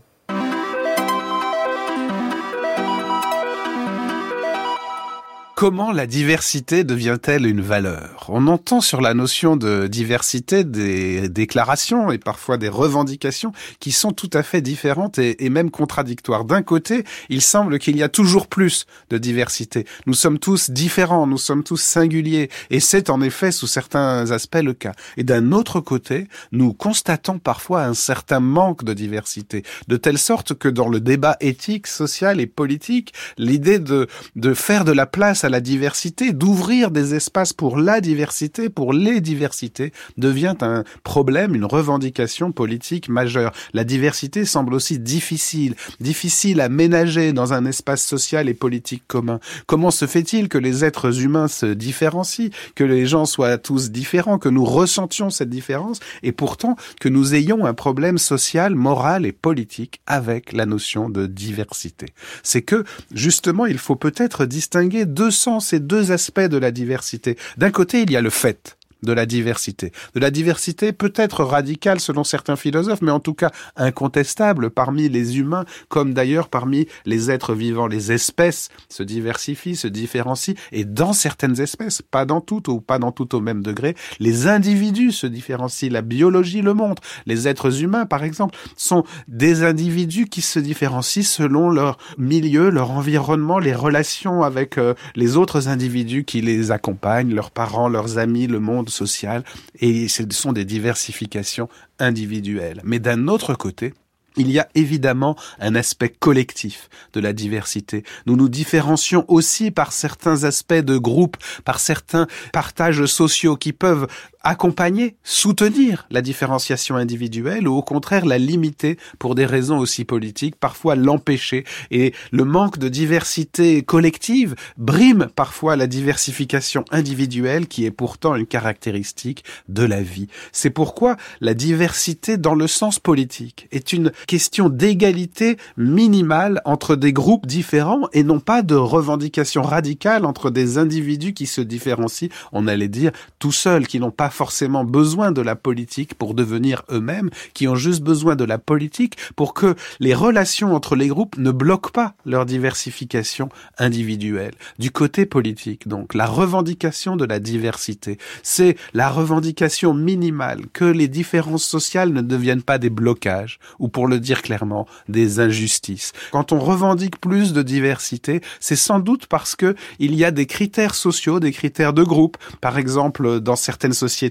Comment 5.55 5.93
la 5.93 6.05
diversité 6.05 6.83
devient-elle 6.83 7.45
une 7.45 7.61
valeur? 7.61 8.25
On 8.27 8.47
entend 8.47 8.81
sur 8.81 8.99
la 8.99 9.13
notion 9.13 9.55
de 9.55 9.87
diversité 9.87 10.65
des 10.65 11.29
déclarations 11.29 12.11
et 12.11 12.17
parfois 12.17 12.57
des 12.57 12.67
revendications 12.67 13.53
qui 13.79 13.93
sont 13.93 14.11
tout 14.11 14.29
à 14.33 14.43
fait 14.43 14.59
différentes 14.59 15.17
et, 15.17 15.49
même 15.49 15.71
contradictoires. 15.71 16.43
D'un 16.43 16.61
côté, 16.61 17.05
il 17.29 17.41
semble 17.41 17.79
qu'il 17.79 17.95
y 17.95 18.03
a 18.03 18.09
toujours 18.09 18.47
plus 18.47 18.85
de 19.09 19.17
diversité. 19.17 19.85
Nous 20.07 20.13
sommes 20.13 20.39
tous 20.39 20.71
différents, 20.71 21.25
nous 21.25 21.37
sommes 21.37 21.63
tous 21.63 21.81
singuliers 21.81 22.49
et 22.69 22.81
c'est 22.81 23.09
en 23.09 23.21
effet 23.21 23.53
sous 23.53 23.67
certains 23.67 24.31
aspects 24.31 24.61
le 24.61 24.73
cas. 24.73 24.91
Et 25.15 25.23
d'un 25.23 25.53
autre 25.53 25.79
côté, 25.79 26.27
nous 26.51 26.73
constatons 26.73 27.39
parfois 27.39 27.85
un 27.85 27.93
certain 27.93 28.41
manque 28.41 28.83
de 28.83 28.91
diversité, 28.91 29.63
de 29.87 29.95
telle 29.95 30.17
sorte 30.17 30.53
que 30.53 30.67
dans 30.67 30.89
le 30.89 30.99
débat 30.99 31.37
éthique, 31.39 31.87
social 31.87 32.41
et 32.41 32.47
politique, 32.47 33.13
l'idée 33.37 33.79
de 33.79 34.07
faire 34.53 34.83
de 34.83 34.91
la 34.91 35.05
place 35.05 35.44
à 35.45 35.49
la 35.49 35.61
diversité, 35.61 36.33
d'ouvrir 36.33 36.91
des 36.91 37.15
espaces 37.15 37.53
pour 37.53 37.77
la 37.77 38.01
diversité, 38.01 38.69
pour 38.69 38.91
les 38.91 39.21
diversités, 39.21 39.93
devient 40.17 40.55
un 40.61 40.83
problème, 41.03 41.55
une 41.55 41.65
revendication 41.65 42.51
politique 42.51 43.09
majeure. 43.09 43.53
La 43.73 43.83
diversité 43.83 44.43
semble 44.45 44.73
aussi 44.73 44.99
difficile, 44.99 45.75
difficile 45.99 46.61
à 46.61 46.69
ménager 46.69 47.31
dans 47.31 47.53
un 47.53 47.65
espace 47.65 48.03
social 48.03 48.49
et 48.49 48.53
politique 48.53 49.03
commun. 49.07 49.39
Comment 49.67 49.91
se 49.91 50.07
fait-il 50.07 50.49
que 50.49 50.57
les 50.57 50.83
êtres 50.83 51.21
humains 51.21 51.47
se 51.47 51.67
différencient, 51.67 52.49
que 52.75 52.83
les 52.83 53.05
gens 53.05 53.25
soient 53.25 53.57
tous 53.57 53.91
différents, 53.91 54.39
que 54.39 54.49
nous 54.49 54.65
ressentions 54.65 55.29
cette 55.29 55.49
différence, 55.49 55.99
et 56.23 56.31
pourtant 56.31 56.75
que 56.99 57.09
nous 57.09 57.35
ayons 57.35 57.65
un 57.65 57.73
problème 57.73 58.17
social, 58.17 58.75
moral 58.75 59.25
et 59.25 59.31
politique 59.31 60.01
avec 60.07 60.53
la 60.53 60.65
notion 60.65 61.09
de 61.09 61.27
diversité? 61.27 62.07
C'est 62.43 62.63
que, 62.63 62.83
justement, 63.13 63.65
il 63.65 63.77
faut 63.77 63.95
peut-être 63.95 64.45
distinguer 64.45 65.05
deux 65.05 65.31
sens 65.35 65.73
et 65.73 65.79
deux 65.79 66.11
aspects 66.11 66.39
de 66.39 66.57
la 66.57 66.71
diversité. 66.71 67.37
D'un 67.57 67.71
côté, 67.71 68.01
il 68.01 68.11
y 68.11 68.17
a 68.17 68.21
le 68.21 68.31
fait 68.31 68.77
de 69.05 69.13
la 69.13 69.25
diversité. 69.25 69.91
De 70.13 70.19
la 70.19 70.31
diversité 70.31 70.91
peut-être 70.91 71.43
radicale 71.43 71.99
selon 71.99 72.23
certains 72.23 72.55
philosophes, 72.55 73.01
mais 73.01 73.11
en 73.11 73.19
tout 73.19 73.33
cas 73.33 73.51
incontestable 73.75 74.69
parmi 74.69 75.09
les 75.09 75.37
humains, 75.37 75.65
comme 75.89 76.13
d'ailleurs 76.13 76.49
parmi 76.49 76.87
les 77.05 77.31
êtres 77.31 77.53
vivants. 77.53 77.87
Les 77.87 78.11
espèces 78.11 78.69
se 78.89 79.03
diversifient, 79.03 79.75
se 79.75 79.87
différencient, 79.87 80.55
et 80.71 80.83
dans 80.85 81.13
certaines 81.13 81.59
espèces, 81.61 82.01
pas 82.01 82.25
dans 82.25 82.41
toutes 82.41 82.67
ou 82.67 82.81
pas 82.81 82.99
dans 82.99 83.11
toutes 83.11 83.33
au 83.33 83.41
même 83.41 83.61
degré, 83.63 83.95
les 84.19 84.47
individus 84.47 85.11
se 85.11 85.27
différencient. 85.27 85.91
La 85.91 86.01
biologie 86.01 86.61
le 86.61 86.73
montre. 86.73 87.01
Les 87.25 87.47
êtres 87.47 87.81
humains, 87.81 88.05
par 88.05 88.23
exemple, 88.23 88.57
sont 88.75 89.03
des 89.27 89.63
individus 89.63 90.27
qui 90.27 90.41
se 90.41 90.59
différencient 90.59 91.23
selon 91.23 91.69
leur 91.69 91.97
milieu, 92.17 92.69
leur 92.69 92.91
environnement, 92.91 93.59
les 93.59 93.73
relations 93.73 94.43
avec 94.43 94.77
euh, 94.77 94.93
les 95.15 95.37
autres 95.37 95.67
individus 95.67 96.23
qui 96.23 96.41
les 96.41 96.71
accompagnent, 96.71 97.33
leurs 97.33 97.51
parents, 97.51 97.89
leurs 97.89 98.17
amis, 98.17 98.47
le 98.47 98.59
monde 98.59 98.89
social, 98.95 99.43
et 99.79 100.07
ce 100.07 100.23
sont 100.31 100.53
des 100.53 100.65
diversifications 100.65 101.69
individuelles. 101.99 102.81
Mais 102.83 102.99
d'un 102.99 103.27
autre 103.27 103.53
côté, 103.53 103.93
il 104.37 104.51
y 104.51 104.59
a 104.59 104.67
évidemment 104.75 105.35
un 105.59 105.75
aspect 105.75 106.09
collectif 106.09 106.89
de 107.13 107.19
la 107.19 107.33
diversité. 107.33 108.03
Nous 108.25 108.35
nous 108.35 108.49
différencions 108.49 109.25
aussi 109.27 109.71
par 109.71 109.91
certains 109.91 110.43
aspects 110.43 110.73
de 110.73 110.97
groupe, 110.97 111.37
par 111.63 111.79
certains 111.79 112.27
partages 112.51 113.05
sociaux 113.05 113.55
qui 113.55 113.73
peuvent 113.73 114.07
accompagner, 114.45 115.17
soutenir 115.23 116.07
la 116.11 116.21
différenciation 116.21 116.95
individuelle 116.95 117.67
ou 117.67 117.73
au 117.73 117.81
contraire 117.81 118.25
la 118.25 118.37
limiter 118.37 118.97
pour 119.19 119.35
des 119.35 119.45
raisons 119.45 119.79
aussi 119.79 120.05
politiques, 120.05 120.55
parfois 120.55 120.95
l'empêcher. 120.95 121.65
Et 121.91 122.13
le 122.31 122.45
manque 122.45 122.77
de 122.77 122.87
diversité 122.87 123.81
collective 123.81 124.55
brime 124.77 125.27
parfois 125.35 125.75
la 125.75 125.87
diversification 125.87 126.85
individuelle 126.91 127.67
qui 127.67 127.85
est 127.85 127.91
pourtant 127.91 128.35
une 128.35 128.45
caractéristique 128.45 129.43
de 129.67 129.83
la 129.83 130.01
vie. 130.01 130.27
C'est 130.51 130.69
pourquoi 130.69 131.17
la 131.41 131.55
diversité 131.55 132.37
dans 132.37 132.55
le 132.55 132.67
sens 132.67 132.99
politique 132.99 133.67
est 133.71 133.93
une 133.93 134.11
question 134.27 134.69
d'égalité 134.69 135.57
minimale 135.75 136.61
entre 136.65 136.95
des 136.95 137.13
groupes 137.13 137.47
différents 137.47 138.07
et 138.13 138.23
non 138.23 138.39
pas 138.39 138.61
de 138.61 138.75
revendication 138.75 139.63
radicale 139.63 140.25
entre 140.25 140.51
des 140.51 140.77
individus 140.77 141.33
qui 141.33 141.47
se 141.47 141.61
différencient, 141.61 142.29
on 142.51 142.67
allait 142.67 142.87
dire, 142.87 143.11
tout 143.39 143.51
seuls, 143.51 143.87
qui 143.87 143.99
n'ont 143.99 144.11
pas 144.11 144.29
forcément 144.35 144.83
besoin 144.83 145.31
de 145.31 145.41
la 145.41 145.55
politique 145.55 146.13
pour 146.13 146.33
devenir 146.33 146.83
eux-mêmes, 146.91 147.29
qui 147.53 147.67
ont 147.67 147.75
juste 147.75 148.03
besoin 148.03 148.35
de 148.35 148.43
la 148.43 148.57
politique 148.57 149.17
pour 149.35 149.53
que 149.53 149.75
les 149.99 150.13
relations 150.13 150.75
entre 150.75 150.95
les 150.95 151.07
groupes 151.07 151.37
ne 151.37 151.51
bloquent 151.51 151.91
pas 151.91 152.13
leur 152.25 152.45
diversification 152.45 153.49
individuelle. 153.79 154.53
Du 154.77 154.91
côté 154.91 155.25
politique, 155.25 155.87
donc, 155.87 156.13
la 156.13 156.25
revendication 156.25 157.15
de 157.15 157.25
la 157.25 157.39
diversité, 157.39 158.17
c'est 158.43 158.75
la 158.93 159.09
revendication 159.09 159.93
minimale 159.93 160.65
que 160.73 160.85
les 160.85 161.07
différences 161.07 161.63
sociales 161.63 162.11
ne 162.11 162.21
deviennent 162.21 162.61
pas 162.61 162.77
des 162.77 162.89
blocages, 162.89 163.59
ou 163.79 163.87
pour 163.87 164.07
le 164.07 164.19
dire 164.19 164.41
clairement, 164.41 164.85
des 165.07 165.39
injustices. 165.39 166.11
Quand 166.31 166.51
on 166.51 166.59
revendique 166.59 167.21
plus 167.21 167.53
de 167.53 167.61
diversité, 167.61 168.41
c'est 168.59 168.75
sans 168.75 168.99
doute 168.99 169.27
parce 169.27 169.55
que 169.55 169.75
il 169.99 170.13
y 170.15 170.25
a 170.25 170.31
des 170.31 170.45
critères 170.45 170.95
sociaux, 170.95 171.39
des 171.39 171.53
critères 171.53 171.93
de 171.93 172.03
groupe. 172.03 172.37
Par 172.59 172.77
exemple, 172.77 173.39
dans 173.39 173.55
certaines 173.55 173.93
sociétés 173.93 174.24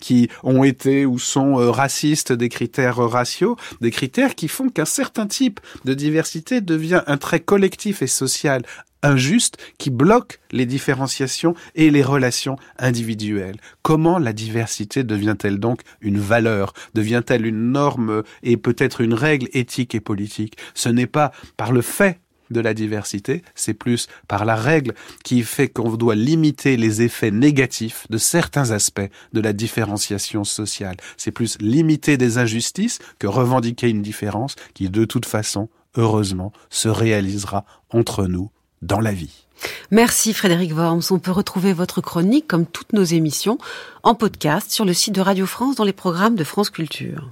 qui 0.00 0.28
ont 0.42 0.64
été 0.64 1.06
ou 1.06 1.18
sont 1.18 1.58
euh, 1.58 1.70
racistes, 1.70 2.32
des 2.32 2.48
critères 2.48 2.96
raciaux, 2.96 3.56
des 3.80 3.90
critères 3.90 4.34
qui 4.34 4.48
font 4.48 4.68
qu'un 4.68 4.84
certain 4.84 5.26
type 5.26 5.60
de 5.84 5.94
diversité 5.94 6.60
devient 6.60 7.02
un 7.06 7.16
trait 7.16 7.40
collectif 7.40 8.02
et 8.02 8.06
social 8.06 8.62
injuste 9.04 9.58
qui 9.78 9.90
bloque 9.90 10.40
les 10.50 10.66
différenciations 10.66 11.54
et 11.74 11.90
les 11.90 12.02
relations 12.02 12.56
individuelles. 12.78 13.58
Comment 13.82 14.18
la 14.18 14.32
diversité 14.32 15.04
devient-elle 15.04 15.58
donc 15.58 15.82
une 16.00 16.18
valeur? 16.18 16.72
Devient-elle 16.94 17.46
une 17.46 17.72
norme 17.72 18.22
et 18.42 18.56
peut-être 18.56 19.02
une 19.02 19.14
règle 19.14 19.48
éthique 19.52 19.94
et 19.94 20.00
politique? 20.00 20.56
Ce 20.74 20.88
n'est 20.88 21.06
pas 21.06 21.32
par 21.56 21.70
le 21.70 21.82
fait 21.82 22.18
de 22.54 22.60
la 22.60 22.72
diversité, 22.72 23.42
c'est 23.54 23.74
plus 23.74 24.06
par 24.26 24.46
la 24.46 24.56
règle 24.56 24.94
qui 25.24 25.42
fait 25.42 25.68
qu'on 25.68 25.96
doit 25.96 26.14
limiter 26.14 26.78
les 26.78 27.02
effets 27.02 27.30
négatifs 27.30 28.06
de 28.08 28.16
certains 28.16 28.70
aspects 28.70 29.10
de 29.34 29.40
la 29.40 29.52
différenciation 29.52 30.44
sociale. 30.44 30.96
C'est 31.18 31.32
plus 31.32 31.58
limiter 31.60 32.16
des 32.16 32.38
injustices 32.38 33.00
que 33.18 33.26
revendiquer 33.26 33.90
une 33.90 34.00
différence 34.00 34.56
qui, 34.72 34.88
de 34.88 35.04
toute 35.04 35.26
façon, 35.26 35.68
heureusement, 35.96 36.52
se 36.70 36.88
réalisera 36.88 37.66
entre 37.90 38.26
nous 38.26 38.50
dans 38.80 39.00
la 39.00 39.12
vie. 39.12 39.44
Merci 39.90 40.34
Frédéric 40.34 40.74
Worms. 40.74 41.02
On 41.10 41.18
peut 41.18 41.30
retrouver 41.30 41.72
votre 41.72 42.00
chronique, 42.00 42.46
comme 42.46 42.66
toutes 42.66 42.92
nos 42.92 43.04
émissions, 43.04 43.58
en 44.02 44.14
podcast 44.14 44.70
sur 44.70 44.84
le 44.84 44.92
site 44.92 45.14
de 45.14 45.20
Radio 45.20 45.46
France 45.46 45.76
dans 45.76 45.84
les 45.84 45.92
programmes 45.92 46.34
de 46.34 46.44
France 46.44 46.70
Culture. 46.70 47.30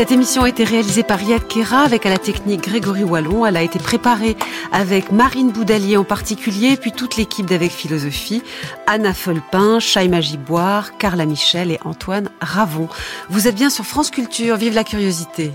Cette 0.00 0.12
émission 0.12 0.44
a 0.44 0.48
été 0.48 0.64
réalisée 0.64 1.02
par 1.02 1.22
Yad 1.22 1.46
Kera 1.46 1.80
avec 1.80 2.06
à 2.06 2.08
la 2.08 2.16
technique 2.16 2.62
Grégory 2.62 3.04
Wallon. 3.04 3.44
Elle 3.44 3.58
a 3.58 3.62
été 3.62 3.78
préparée 3.78 4.34
avec 4.72 5.12
Marine 5.12 5.52
Boudalier 5.52 5.98
en 5.98 6.04
particulier, 6.04 6.78
puis 6.78 6.92
toute 6.92 7.18
l'équipe 7.18 7.44
d'Avec 7.44 7.70
Philosophie, 7.70 8.42
Anna 8.86 9.12
Folpin, 9.12 9.78
Chaima 9.78 10.22
Giboire, 10.22 10.96
Carla 10.96 11.26
Michel 11.26 11.70
et 11.70 11.78
Antoine 11.84 12.30
Ravon. 12.40 12.88
Vous 13.28 13.46
êtes 13.46 13.56
bien 13.56 13.68
sur 13.68 13.84
France 13.84 14.10
Culture, 14.10 14.56
vive 14.56 14.72
la 14.74 14.84
curiosité. 14.84 15.52